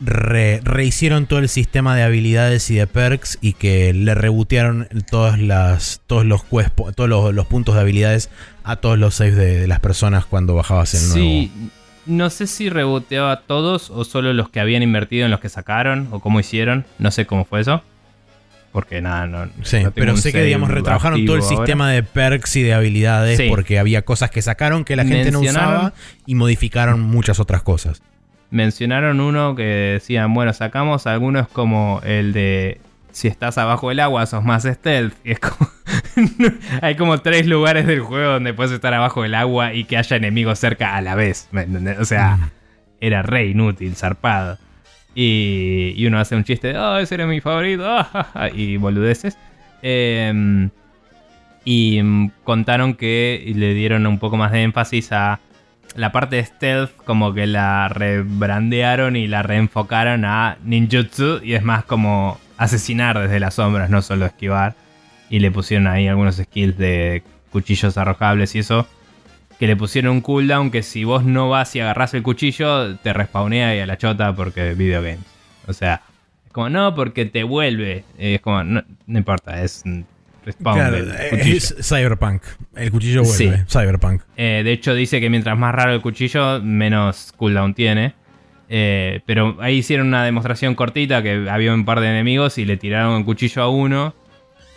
[0.00, 5.38] re- rehicieron todo el sistema de habilidades y de perks y que le rebotearon todas
[5.38, 8.30] las, todos los cuespo- todos los, los puntos de habilidades
[8.64, 11.14] a todos los saves de, de las personas cuando bajabas el nuevo.
[11.14, 11.52] Sí,
[12.10, 15.48] no sé si reboteó a todos o solo los que habían invertido en los que
[15.48, 16.84] sacaron o cómo hicieron.
[16.98, 17.82] No sé cómo fue eso.
[18.72, 19.48] Porque nada, no.
[19.62, 21.56] Sí, no pero sé que digamos retrabajaron todo el ahora.
[21.56, 23.46] sistema de perks y de habilidades Sí.
[23.48, 25.92] porque había cosas que sacaron que la gente no usaba
[26.26, 28.00] y modificaron muchas otras cosas.
[28.50, 32.80] Mencionaron uno que decían, bueno, sacamos algunos como el de
[33.12, 35.14] si estás abajo del agua sos más stealth.
[35.24, 35.70] Y es como...
[36.82, 40.16] Hay como tres lugares del juego donde puedes estar abajo del agua y que haya
[40.16, 41.48] enemigos cerca a la vez.
[41.52, 41.98] ¿me entendés?
[41.98, 42.50] O sea, Mm.
[43.00, 44.58] era re inútil, zarpado.
[45.14, 48.48] Y, y uno hace un chiste de, oh, ese era mi favorito, ah, ja, ja",
[48.50, 49.36] y boludeces.
[49.82, 50.70] Em,
[51.64, 55.40] y contaron que le dieron un poco más de énfasis a
[55.96, 61.62] la parte de stealth, como que la rebrandearon y la reenfocaron a ninjutsu, y es
[61.64, 64.76] más como asesinar desde las sombras, no solo esquivar.
[65.30, 68.86] Y le pusieron ahí algunos skills de cuchillos arrojables y eso.
[69.58, 73.12] Que le pusieron un cooldown que si vos no vas y agarrás el cuchillo, te
[73.12, 75.24] respawnea y a la chota porque video games.
[75.66, 76.02] O sea,
[76.46, 78.04] es como, no, porque te vuelve.
[78.18, 79.82] Es como, no, no importa, es
[80.44, 82.42] respawn Claro, eh, es Cyberpunk.
[82.76, 83.58] El cuchillo vuelve.
[83.58, 83.64] Sí.
[83.68, 84.22] Cyberpunk.
[84.36, 88.14] Eh, de hecho, dice que mientras más raro el cuchillo, menos cooldown tiene.
[88.72, 92.76] Eh, pero ahí hicieron una demostración cortita que había un par de enemigos y le
[92.76, 94.14] tiraron el cuchillo a uno.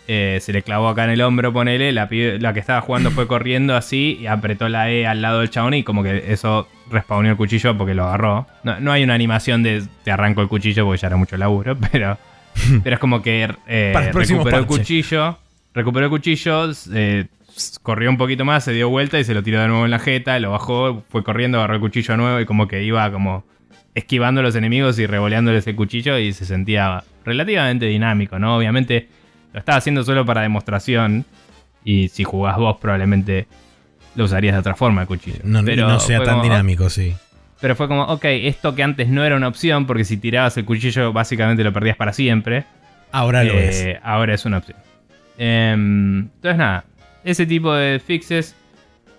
[0.07, 1.91] Eh, se le clavó acá en el hombro, ponele.
[1.93, 5.75] La, que estaba jugando fue corriendo así y apretó la E al lado del chabón
[5.75, 8.47] y como que eso respawneó el cuchillo porque lo agarró.
[8.63, 11.77] No, no hay una animación de te arranco el cuchillo porque ya era mucho laburo,
[11.91, 12.17] pero,
[12.83, 15.37] pero es como que eh, Para el próximo recuperó el cuchillo.
[15.75, 16.71] Recuperó el cuchillo,
[17.83, 19.99] corrió un poquito más, se dio vuelta y se lo tiró de nuevo en la
[19.99, 23.43] jeta, lo bajó, fue corriendo, agarró el cuchillo nuevo y como que iba como
[23.95, 28.57] esquivando a los enemigos y revoleándoles el cuchillo y se sentía relativamente dinámico, ¿no?
[28.57, 29.07] Obviamente
[29.53, 31.25] lo estaba haciendo solo para demostración
[31.85, 33.47] y si jugás vos probablemente
[34.15, 35.39] lo usarías de otra forma el cuchillo.
[35.43, 37.13] No, y Pero no sea tan como, dinámico, sí.
[37.61, 40.65] Pero fue como, ok, esto que antes no era una opción porque si tirabas el
[40.65, 42.65] cuchillo básicamente lo perdías para siempre.
[43.11, 43.99] Ahora lo Eh, es.
[44.03, 44.77] Ahora es una opción.
[45.37, 46.85] Em, entonces nada,
[47.23, 48.55] ese tipo de fixes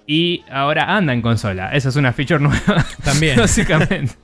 [0.07, 1.71] y ahora anda en consola.
[1.73, 2.85] Esa es una feature nueva.
[3.03, 3.37] También.
[3.39, 4.15] básicamente.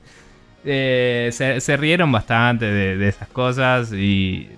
[0.65, 4.49] Eh, se, se rieron bastante de, de esas cosas y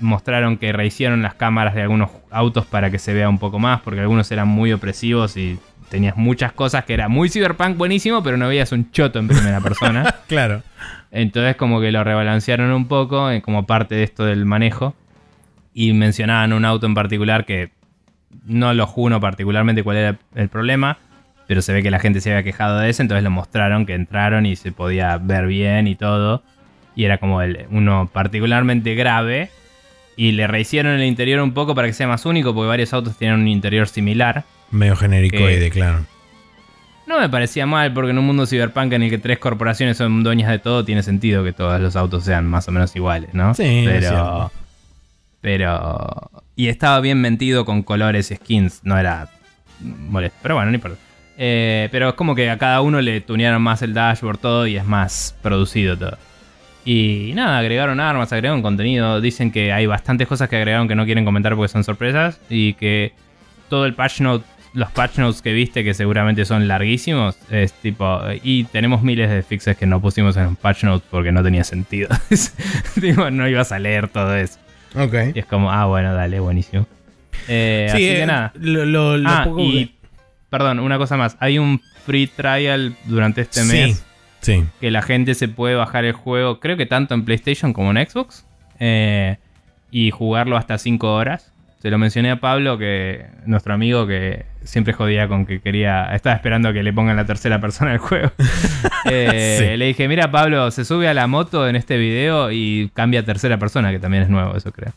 [0.00, 3.80] mostraron que rehicieron las cámaras de algunos autos para que se vea un poco más,
[3.80, 5.58] porque algunos eran muy opresivos y
[5.88, 9.60] tenías muchas cosas que era muy cyberpunk buenísimo, pero no veías un choto en primera
[9.60, 10.14] persona.
[10.26, 10.62] Claro.
[11.10, 14.94] Entonces como que lo rebalancearon un poco eh, como parte de esto del manejo.
[15.74, 17.70] Y mencionaban un auto en particular que
[18.46, 20.96] no lo juno particularmente cuál era el problema.
[21.52, 23.02] Pero se ve que la gente se había quejado de ese.
[23.02, 26.42] Entonces lo mostraron que entraron y se podía ver bien y todo.
[26.96, 29.50] Y era como el, uno particularmente grave.
[30.16, 32.54] Y le rehicieron el interior un poco para que sea más único.
[32.54, 34.44] Porque varios autos tienen un interior similar.
[34.70, 36.06] Medio genérico Que- y de claro.
[37.06, 40.22] No me parecía mal, porque en un mundo cyberpunk en el que tres corporaciones son
[40.24, 43.52] dueñas de todo, tiene sentido que todos los autos sean más o menos iguales, ¿no?
[43.52, 44.50] Sí, pero.
[45.42, 46.30] Pero.
[46.56, 49.28] Y estaba bien mentido con colores y skins, no era
[49.80, 50.38] molesto.
[50.42, 50.96] Pero bueno, no importa.
[51.38, 54.76] Eh, pero es como que a cada uno le tunearon más el dashboard, todo, y
[54.76, 56.18] es más producido todo.
[56.84, 59.20] Y nada, agregaron armas, agregaron contenido.
[59.20, 62.40] Dicen que hay bastantes cosas que agregaron que no quieren comentar porque son sorpresas.
[62.50, 63.12] Y que
[63.68, 64.44] todo el patch note,
[64.74, 68.20] los patch notes que viste, que seguramente son larguísimos, es tipo.
[68.42, 71.62] Y tenemos miles de fixes que no pusimos en un patch note porque no tenía
[71.64, 72.08] sentido.
[73.00, 74.58] Tipo, no ibas a leer todo eso.
[74.96, 75.14] Ok.
[75.34, 76.86] Y es como, ah, bueno, dale, buenísimo.
[77.48, 78.52] Eh, Sí, así eh, que nada.
[78.56, 79.92] Lo, lo- lo Ah, poco y.
[80.52, 81.36] Perdón, una cosa más.
[81.40, 84.06] Hay un free trial durante este Sí, mes
[84.42, 84.64] sí.
[84.80, 88.06] que la gente se puede bajar el juego, creo que tanto en PlayStation como en
[88.06, 88.46] Xbox,
[88.78, 89.38] eh,
[89.90, 91.48] y jugarlo hasta 5 horas.
[91.80, 96.36] Se lo mencioné a Pablo, que nuestro amigo que siempre jodía con que quería, estaba
[96.36, 98.30] esperando que le pongan la tercera persona al juego.
[99.10, 99.76] Eh, Sí.
[99.76, 103.22] Le dije, mira Pablo, se sube a la moto en este video y cambia a
[103.24, 104.92] tercera persona, que también es nuevo, eso creo.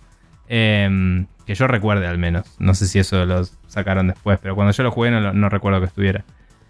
[0.48, 2.46] Eh, que yo recuerde al menos.
[2.60, 5.86] No sé si eso lo sacaron después, pero cuando yo lo jugué no, recuerdo que
[5.88, 6.24] estuviera.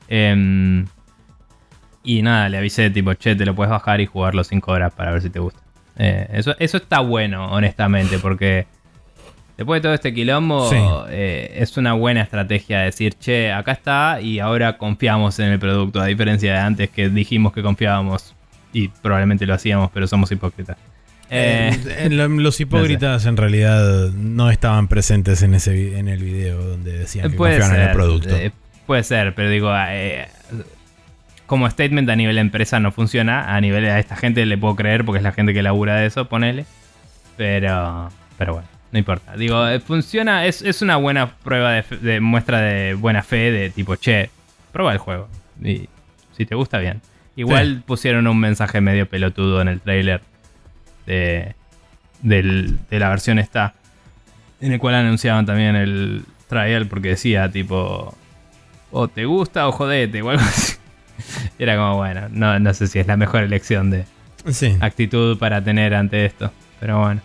[0.07, 0.85] Eh,
[2.03, 5.11] y nada, le avisé tipo, che, te lo puedes bajar y jugarlo 5 horas para
[5.11, 5.59] ver si te gusta.
[5.97, 8.67] Eh, eso, eso está bueno, honestamente, porque
[9.57, 10.75] Después de todo este quilombo, Sí.
[11.11, 16.01] eh, es una buena estrategia decir, che, acá está y ahora confiamos en el producto,
[16.01, 18.35] a diferencia de antes que dijimos que confiábamos
[18.73, 20.75] y probablemente lo hacíamos, pero somos hipócritas.
[21.29, 26.63] Eh, Eh, lo- los hipócritas en realidad no estaban presentes en ese en el video
[26.63, 28.35] donde decían que puede confiaban ser, en el producto.
[28.35, 28.51] eh,
[28.85, 30.27] puede ser, pero digo, eh,
[31.47, 35.03] como statement a nivel empresa no funciona, a nivel a esta gente le puedo creer
[35.05, 36.65] porque es la gente que labura de eso, ponele.
[37.37, 39.35] Pero, pero bueno, no importa.
[39.35, 43.95] Digo, funciona, es, es una buena prueba de, de muestra de buena fe de tipo,
[43.95, 44.29] che,
[44.71, 45.27] prueba el juego.
[45.63, 45.89] Y
[46.35, 47.01] si te gusta, bien.
[47.35, 47.83] Igual Sí.
[47.85, 50.21] pusieron un mensaje medio pelotudo en el trailer
[51.05, 51.55] de,
[52.21, 53.73] del- de la versión esta,
[54.61, 58.15] en el cual anunciaban también el trial porque decía tipo,
[58.91, 60.75] o te gusta o jodete o algo así.
[61.59, 64.05] Era como, bueno, no, no sé si es la mejor elección de,
[64.51, 64.77] Sí.
[64.79, 66.51] actitud para tener ante esto.
[66.79, 67.21] Pero bueno.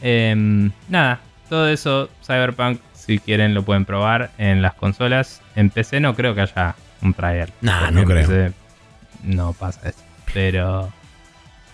[0.00, 5.42] Em, nada, todo eso, Cyberpunk, si quieren lo pueden probar en las consolas.
[5.56, 7.50] En PC no creo que haya un trial.
[7.60, 8.26] Nah, no creo.
[8.26, 8.52] PC
[9.24, 9.98] no pasa eso.
[10.32, 10.90] Pero...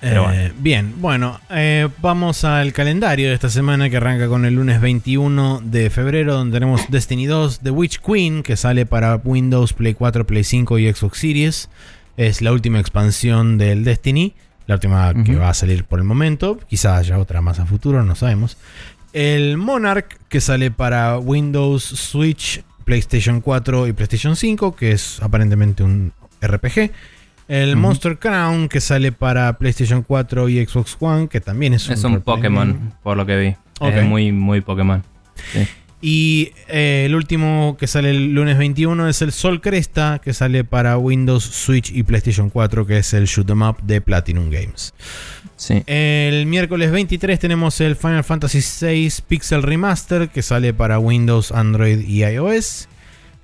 [0.01, 4.55] Pero Eh, Bien, bueno, eh, vamos al calendario de esta semana que arranca con el
[4.55, 9.73] lunes 21 de febrero, donde tenemos Destiny 2, The Witch Queen, que sale para Windows,
[9.73, 11.69] Play 4, Play 5 y Xbox Series.
[12.17, 14.35] Es la última expansión del Destiny,
[14.67, 16.59] la última que va a salir por el momento.
[16.69, 18.57] Quizás haya otra más a futuro, no sabemos.
[19.13, 25.83] El Monarch, que sale para Windows, Switch, PlayStation 4 y PlayStation 5, que es aparentemente
[25.83, 26.91] un RPG.
[27.49, 27.77] El.
[27.77, 32.05] Monster Crown, que sale para PlayStation 4 y Xbox One, que también es un, Es
[32.05, 32.21] un.
[32.21, 33.57] Pokémon, por lo que vi.
[33.81, 33.95] Ok.
[33.95, 35.03] Es muy, muy Pokémon.
[35.53, 35.67] Sí.
[36.01, 40.63] Y eh, el último que sale el lunes 21 es el Sol Cresta, que sale
[40.63, 44.95] para Windows, Switch y PlayStation 4, que es el Shoot 'em Up de Platinum Games.
[45.57, 45.83] Sí.
[45.87, 52.07] El miércoles 23 tenemos el Final Fantasy VI Pixel Remaster, que sale para Windows, Android
[52.07, 52.89] y iOS.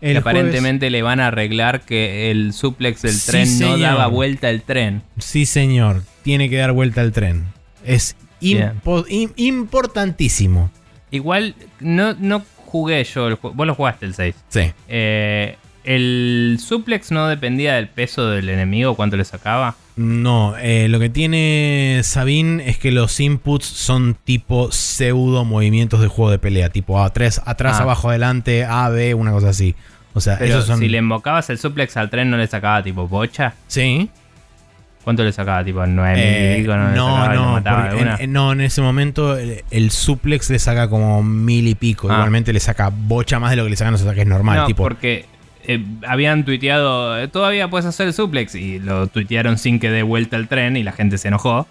[0.04, 3.80] Que El aparentemente le van a arreglar que el suplex del Sí, tren no señor.
[3.80, 5.02] daba vuelta el tren.
[5.18, 7.44] sí, señor, tiene que dar vuelta al tren.
[7.86, 10.70] Es impo- importantísimo.
[11.10, 13.36] Igual no, no jugué yo el.
[13.40, 14.34] Vos lo jugaste el 6.
[14.48, 14.72] Sí.
[14.88, 18.94] Eh, ¿El suplex no dependía del peso del enemigo?
[18.96, 19.76] ¿Cuánto le sacaba?
[19.96, 26.08] No, eh, lo que tiene Sabine es que los inputs son tipo pseudo movimientos de
[26.08, 27.82] juego de pelea, tipo A3, atrás, Ah.
[27.82, 29.74] abajo, adelante, A, B, una cosa así.
[30.14, 30.78] O sea, Pero esos son.
[30.78, 33.54] si le invocabas el suplex al tren, ¿no le sacaba tipo bocha?
[33.66, 34.08] Sí.
[35.02, 35.62] ¿Cuánto le sacaba?
[35.62, 36.76] ¿Tipo 9 Eh, mil y pico?
[36.76, 40.88] ¿No, no, sacaba no, mataba en, no, en ese momento el, el suplex le saca
[40.88, 42.08] como mil y pico.
[42.10, 42.14] Ah.
[42.14, 44.62] Igualmente le saca bocha más de lo que le sacan los ataques normales.
[44.62, 45.26] no, tipo, porque
[45.66, 50.02] eh, habían tuiteado, "Eh, todavía puedes hacer el suplex, y lo tuitearon sin que dé
[50.02, 51.66] vuelta el tren y la gente se enojó.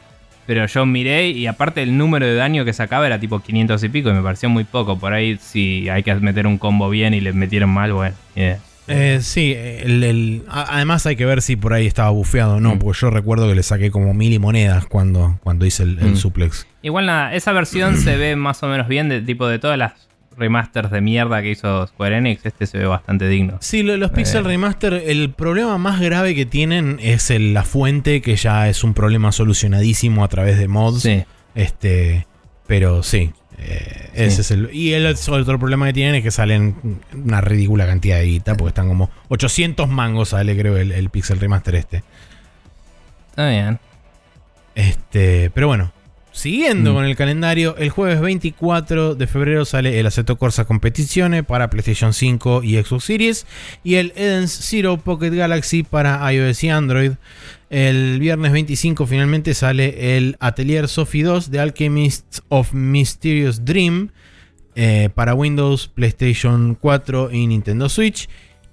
[0.45, 3.89] Pero yo miré y aparte el número de daño que sacaba era tipo 500 y
[3.89, 4.99] pico y me pareció muy poco.
[4.99, 8.15] Por ahí si hay que meter un combo bien y le metieron mal, bueno.
[8.35, 8.59] yeah.
[8.89, 12.80] Eh, sí, el- además hay que ver si por ahí estaba bufeado o no, Mm.
[12.80, 16.11] porque yo recuerdo que le saqué como mil y monedas cuando, cuando hice el, el
[16.11, 16.15] Mm.
[16.17, 16.67] suplex.
[16.81, 19.93] Igual nada, esa versión se ve más o menos bien de tipo de todas las
[20.38, 22.45] remasters de mierda que hizo Square Enix.
[22.45, 23.58] Este se ve bastante digno.
[23.62, 24.50] Sí, lo- los Pixel Eh.
[24.50, 28.94] Remaster, el problema más grave que tienen es el- la fuente, que ya es un
[28.94, 31.02] problema solucionadísimo a través de mods.
[31.03, 31.24] Sí.
[31.56, 32.26] Este,
[32.68, 34.70] pero sí, eh, ese es el.
[34.74, 38.70] Y el otro problema que tienen es que salen una ridícula cantidad de guita, porque
[38.70, 42.03] están como 800 mangos, sale creo el, el Pixel Remaster este.
[43.30, 43.80] Está bien.
[44.76, 45.92] Este, pero bueno,
[46.34, 46.95] siguiendo Mm.
[46.95, 52.12] con el calendario, el jueves 24 de febrero sale el Assetto Corsa Competizione para PlayStation
[52.14, 53.45] 5 y Xbox Series
[53.84, 57.12] y el Eden Zero Pocket Galaxy para iOS y Android.
[57.70, 64.10] El viernes 25 finalmente sale el Atelier Sophie 2 de Alchemists of Mysterious Dream
[64.76, 68.28] eh, para Windows, PlayStation 4 y Nintendo Switch.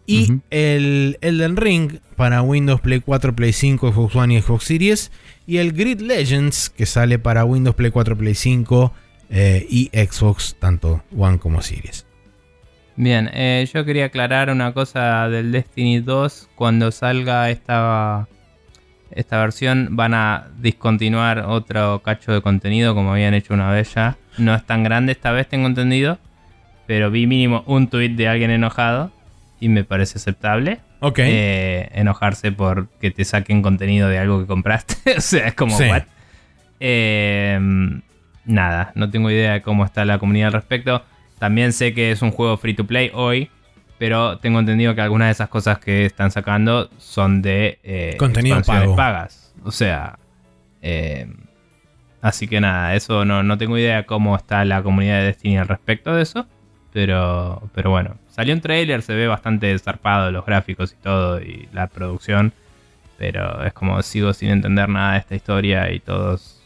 [0.07, 5.13] Y el Elden Ring para Windows, Play 4, Play 5, Xbox One y Xbox Series.
[5.51, 8.93] Y el Grid Legends que sale para Windows, Play 4, Play 5
[9.31, 12.07] eh, y Xbox, tanto One como Series.
[12.95, 16.51] Bien, eh, yo quería aclarar una cosa del Destiny 2.
[16.55, 18.29] Cuando salga esta,
[19.11, 24.19] esta versión van a discontinuar otro cacho de contenido como habían hecho una vez ya.
[24.39, 26.20] No es tan grande esta vez, tengo entendido.
[26.87, 29.11] Pero vi mínimo un tweet de alguien enojado
[29.59, 30.79] y me parece aceptable.
[31.01, 31.19] Ok.
[31.23, 34.95] eh, enojarse por que te saquen contenido de algo que compraste.
[35.17, 35.85] o sea, es como, Sí.
[35.85, 36.03] ¿what?
[36.81, 37.59] Eh,
[38.45, 41.05] nada, no tengo idea de cómo está la comunidad al respecto.
[41.39, 43.51] También sé que es un juego free to play hoy,
[43.99, 48.61] pero tengo entendido que algunas de esas cosas que están sacando son de eh, Contenido
[48.62, 48.97] pago.
[48.97, 49.55] pagas.
[49.65, 50.19] O sea,
[50.83, 51.27] eh,
[52.23, 55.69] así que nada, eso no, no tengo idea cómo está la comunidad de Destiny al
[55.69, 56.47] respecto de eso.
[56.93, 61.69] Pero, pero bueno, salió un trailer, se ve bastante zarpado los gráficos y todo, y
[61.73, 62.52] la producción.
[63.19, 66.62] Pero es como sigo sin entender nada de esta historia y todos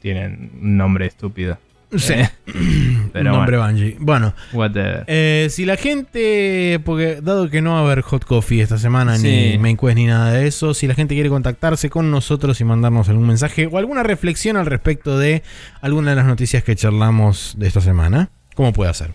[0.00, 1.58] tienen un nombre estúpido.
[1.96, 2.12] Sí.
[2.14, 2.28] Eh,
[3.12, 3.96] pero Nombre bueno, Bungie.
[4.00, 5.04] Bueno, whatever.
[5.06, 9.16] eh, si la gente, porque dado que no va a haber hot coffee esta semana,
[9.16, 9.52] Sí.
[9.52, 12.64] ni main quest ni nada de eso, si la gente quiere contactarse con nosotros y
[12.64, 15.42] mandarnos algún mensaje o alguna reflexión al respecto de
[15.80, 19.12] alguna de las noticias que charlamos de esta semana, ¿cómo puede hacer?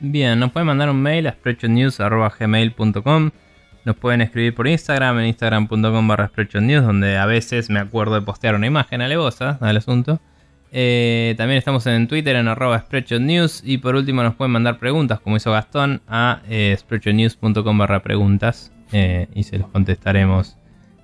[0.00, 3.30] Bien, nos pueden mandar un mail a spreadshotnews.gmail.com
[3.84, 6.30] Nos pueden escribir por Instagram, en instagram.com barra
[6.82, 10.20] donde a veces me acuerdo de postear una imagen alevosa al asunto.
[10.72, 15.20] Eh, también estamos en Twitter en arroba spreadshotnews y por último nos pueden mandar preguntas,
[15.20, 16.76] como hizo Gastón, a eh,
[17.74, 20.58] barra preguntas eh, y se los contestaremos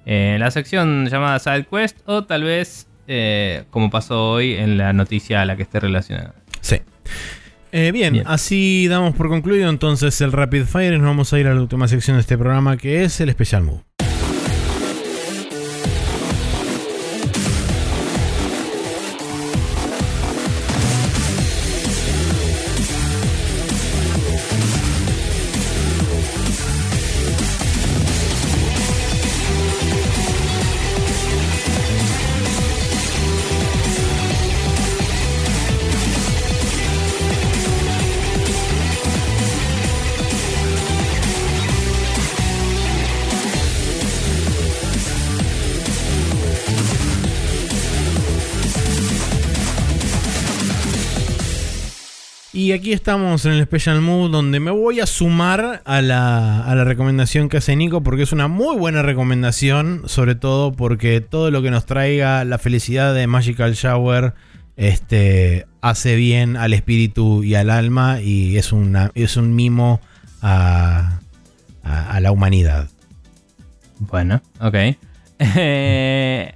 [0.04, 4.92] en la sección llamada Side Quest o tal vez, eh, como pasó hoy, en la
[4.92, 6.34] noticia a la que esté relacionada.
[6.60, 6.76] Sí.
[7.74, 8.26] Eh, bien, Bien.
[8.28, 11.60] así damos por concluido entonces el Rapid Fire y nos vamos a ir a la
[11.62, 13.82] última sección de este programa que es el Special Move.
[52.72, 56.84] Aquí estamos en el Special Mood donde me voy a sumar a la, a la
[56.84, 61.62] recomendación que hace Nico porque es una muy buena recomendación, sobre todo porque todo lo
[61.62, 64.34] que nos traiga la felicidad de Magical Shower
[64.76, 70.00] este, hace bien al espíritu y al alma y es, una, es un mimo
[70.40, 71.20] a,
[71.84, 72.88] a- a la humanidad.
[73.98, 74.74] Bueno, ok.
[75.56, 76.52] Eh,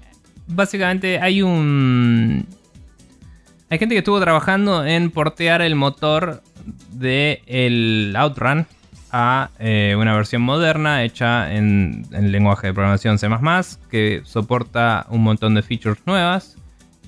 [0.47, 2.47] básicamente hay un...
[3.69, 6.43] Hay gente que estuvo trabajando en portear el motor
[6.93, 8.65] del el Outrun
[9.11, 13.29] a eh, una versión moderna hecha en, en lenguaje de programación C++
[13.91, 16.57] que soporta un montón de features nuevas.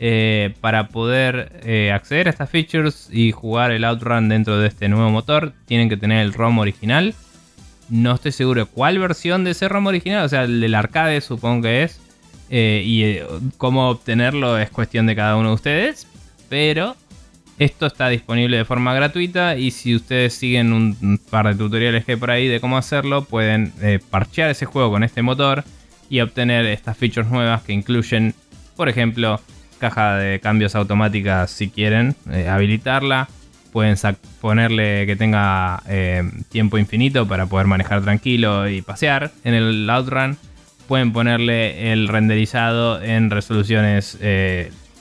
[0.01, 4.89] Eh, para poder eh, acceder a estas features y jugar el Outrun dentro de este
[4.89, 7.15] nuevo motor tienen que tener el ROM original.
[7.89, 11.63] No estoy seguro cuál versión de ese ROM original, o sea, el del arcade supongo
[11.63, 12.01] que es.
[12.51, 13.19] Y
[13.59, 16.08] cómo obtenerlo es cuestión de cada uno de ustedes.
[16.49, 16.97] Pero
[17.59, 22.13] esto está disponible de forma gratuita y si ustedes siguen un, par de tutoriales que
[22.13, 25.65] hay por ahí de cómo hacerlo, pueden eh, parchear ese juego con este motor
[26.09, 28.33] y obtener estas features nuevas que incluyen,
[28.77, 29.41] por ejemplo,
[29.79, 33.29] caja de cambios automáticas si quieren, eh, habilitarla.
[33.73, 33.97] Pueden
[34.41, 40.37] ponerle que tenga eh, tiempo infinito para poder manejar tranquilo y pasear en el Outrun.
[40.87, 44.17] Pueden ponerle el renderizado en resoluciones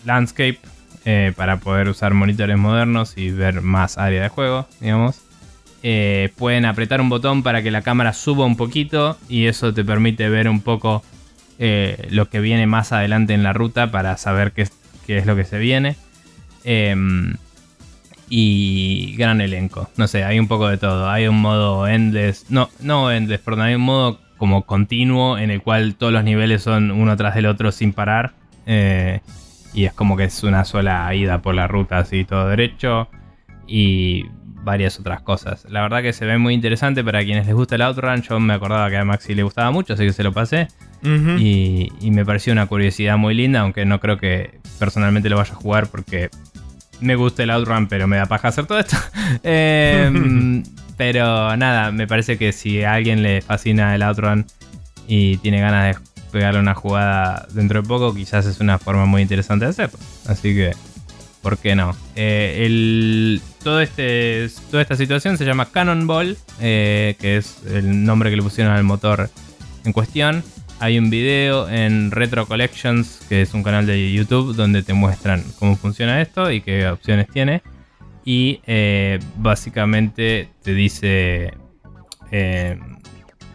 [0.05, 0.59] landscape
[1.09, 5.21] eh, para poder usar monitores modernos y ver más área de juego, digamos.
[5.81, 9.85] Eh, pueden apretar un botón para que la cámara suba un poquito y eso te
[9.85, 11.05] permite ver un poco
[11.59, 14.63] eh, lo que viene más adelante en la ruta para saber qué
[15.07, 15.95] es, lo que se viene.
[16.65, 17.35] Em,
[18.27, 19.89] y gran elenco.
[19.95, 21.09] No sé, hay un poco de todo.
[21.09, 22.47] Hay un modo endless.
[22.49, 23.61] No, no endless, perdón.
[23.61, 27.45] Hay un modo como continuo en el cual todos los niveles son uno tras del
[27.45, 28.33] otro sin parar.
[29.73, 33.09] Y es como que es una sola ida por la ruta así todo derecho.
[33.67, 34.25] Y
[34.67, 35.65] varias otras cosas.
[35.69, 38.21] La verdad que se ve muy interesante para quienes les gusta el Outrun.
[38.21, 40.67] Yo me acordaba que a Maxi le gustaba mucho, así que se lo pasé.
[41.03, 45.55] Y me pareció una curiosidad muy linda, aunque no creo que personalmente lo vaya a
[45.55, 46.29] jugar porque
[46.99, 48.97] me gusta el Outrun, pero me da paja hacer todo esto.
[49.43, 50.63] Em,
[50.97, 54.45] pero nada, me parece que si a alguien le fascina el Outrun
[55.07, 59.21] y tiene ganas de pegarle una jugada dentro de poco, quizás es una forma muy
[59.21, 59.99] interesante de hacerlo.
[60.27, 60.71] Así que,
[61.41, 61.95] ¿por qué no?
[62.15, 68.29] Eh, el, todo este, toda esta situación se llama Cannonball, eh, que es el nombre
[68.29, 69.29] que le pusieron al motor
[69.85, 70.43] en cuestión.
[70.79, 75.43] Hay un video en Retro Collections, que es un canal de YouTube, donde te muestran
[75.57, 77.63] cómo funciona esto y qué opciones tiene.
[78.23, 81.53] Y eh, básicamente te dice...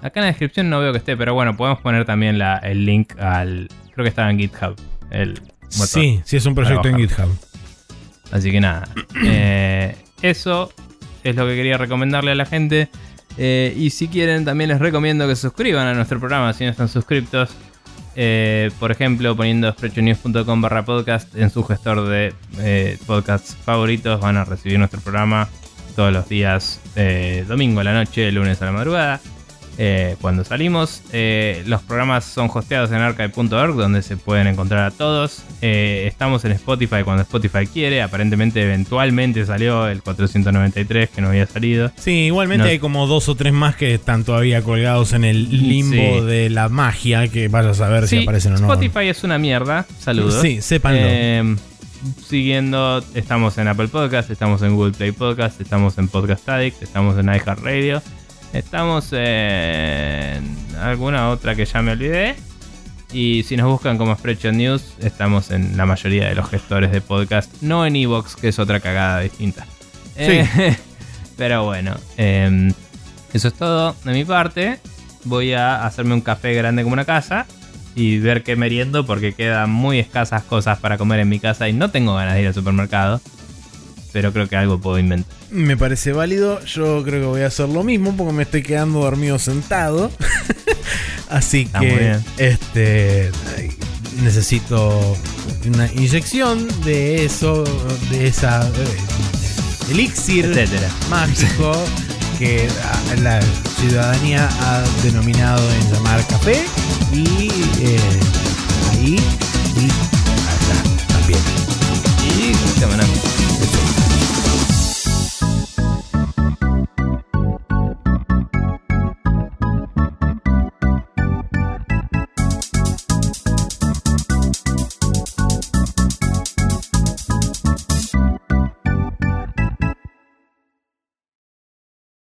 [0.02, 2.84] acá en la descripción no veo que esté, pero bueno, podemos poner también la- el
[2.84, 3.68] link al...
[3.94, 4.76] Creo que estaba en GitHub.
[5.10, 5.34] El
[5.74, 5.86] motor.
[5.88, 7.28] Sí, sí, es un proyecto en GitHub.
[8.30, 8.88] Así que nada.
[9.24, 10.72] eh, eso
[11.22, 12.88] es lo que quería recomendarle a la gente.
[13.38, 16.70] Eh, y si quieren, también les recomiendo que se suscriban a nuestro programa si no
[16.70, 17.50] están suscriptos.
[18.16, 24.36] eh, por ejemplo, poniendo sprechonews.com barra podcast en su gestor de eh, podcasts favoritos, van
[24.36, 25.48] a recibir nuestro programa
[25.96, 26.80] todos los días,
[27.48, 29.20] domingo a la noche, lunes a la madrugada.
[29.78, 34.90] Eh, cuando salimos, Eh, los programas son hosteados en archive.org, donde se pueden encontrar a
[34.90, 35.42] todos.
[35.60, 38.02] Eh, estamos en Spotify cuando Spotify quiere.
[38.02, 41.90] Aparentemente, eventualmente salió el 493 que no había salido.
[41.96, 42.70] Sí, igualmente No.
[42.70, 46.26] hay como dos o tres más que están todavía colgados en el limbo Sí.
[46.26, 48.72] de la magia, que vayas a ver si aparecen o no.
[48.72, 49.86] Spotify es una mierda.
[49.98, 50.40] Saludos.
[50.42, 51.00] Sí, sépanlo.
[51.02, 51.56] Eh,
[52.28, 57.16] siguiendo, estamos en Apple Podcast, estamos en Google Play Podcast, estamos en Podcast Addict, estamos
[57.18, 58.02] en iHeartRadio,
[58.52, 62.36] estamos en alguna otra que ya me olvidé.
[63.12, 67.02] Y si nos buscan como Spreadshot News, estamos en la mayoría de los gestores de
[67.02, 69.66] podcast, no en Evox, que es otra cagada distinta.
[70.16, 70.46] Eh,
[71.36, 72.72] pero bueno, eh,
[73.32, 74.78] eso es todo de mi parte.
[75.24, 77.46] Voy a hacerme un café grande como una casa
[77.94, 81.72] y ver qué meriendo porque quedan muy escasas cosas para comer en mi casa y
[81.72, 83.20] no tengo ganas de ir al supermercado.
[84.12, 85.32] Pero creo que algo puedo inventar.
[85.50, 86.62] Me parece válido.
[86.64, 90.10] Yo creo que voy a hacer lo mismo porque me estoy quedando dormido sentado.
[91.30, 93.30] Así Está que este
[94.22, 95.16] necesito
[95.66, 97.64] una inyección de eso,
[98.10, 100.88] de esa eh, elixir Etcétera.
[101.08, 101.72] mágico
[102.38, 102.68] que
[103.22, 103.40] la
[103.80, 106.64] ciudadanía ha denominado en llamar café
[107.12, 107.48] y
[107.80, 107.98] eh,
[108.92, 109.16] ahí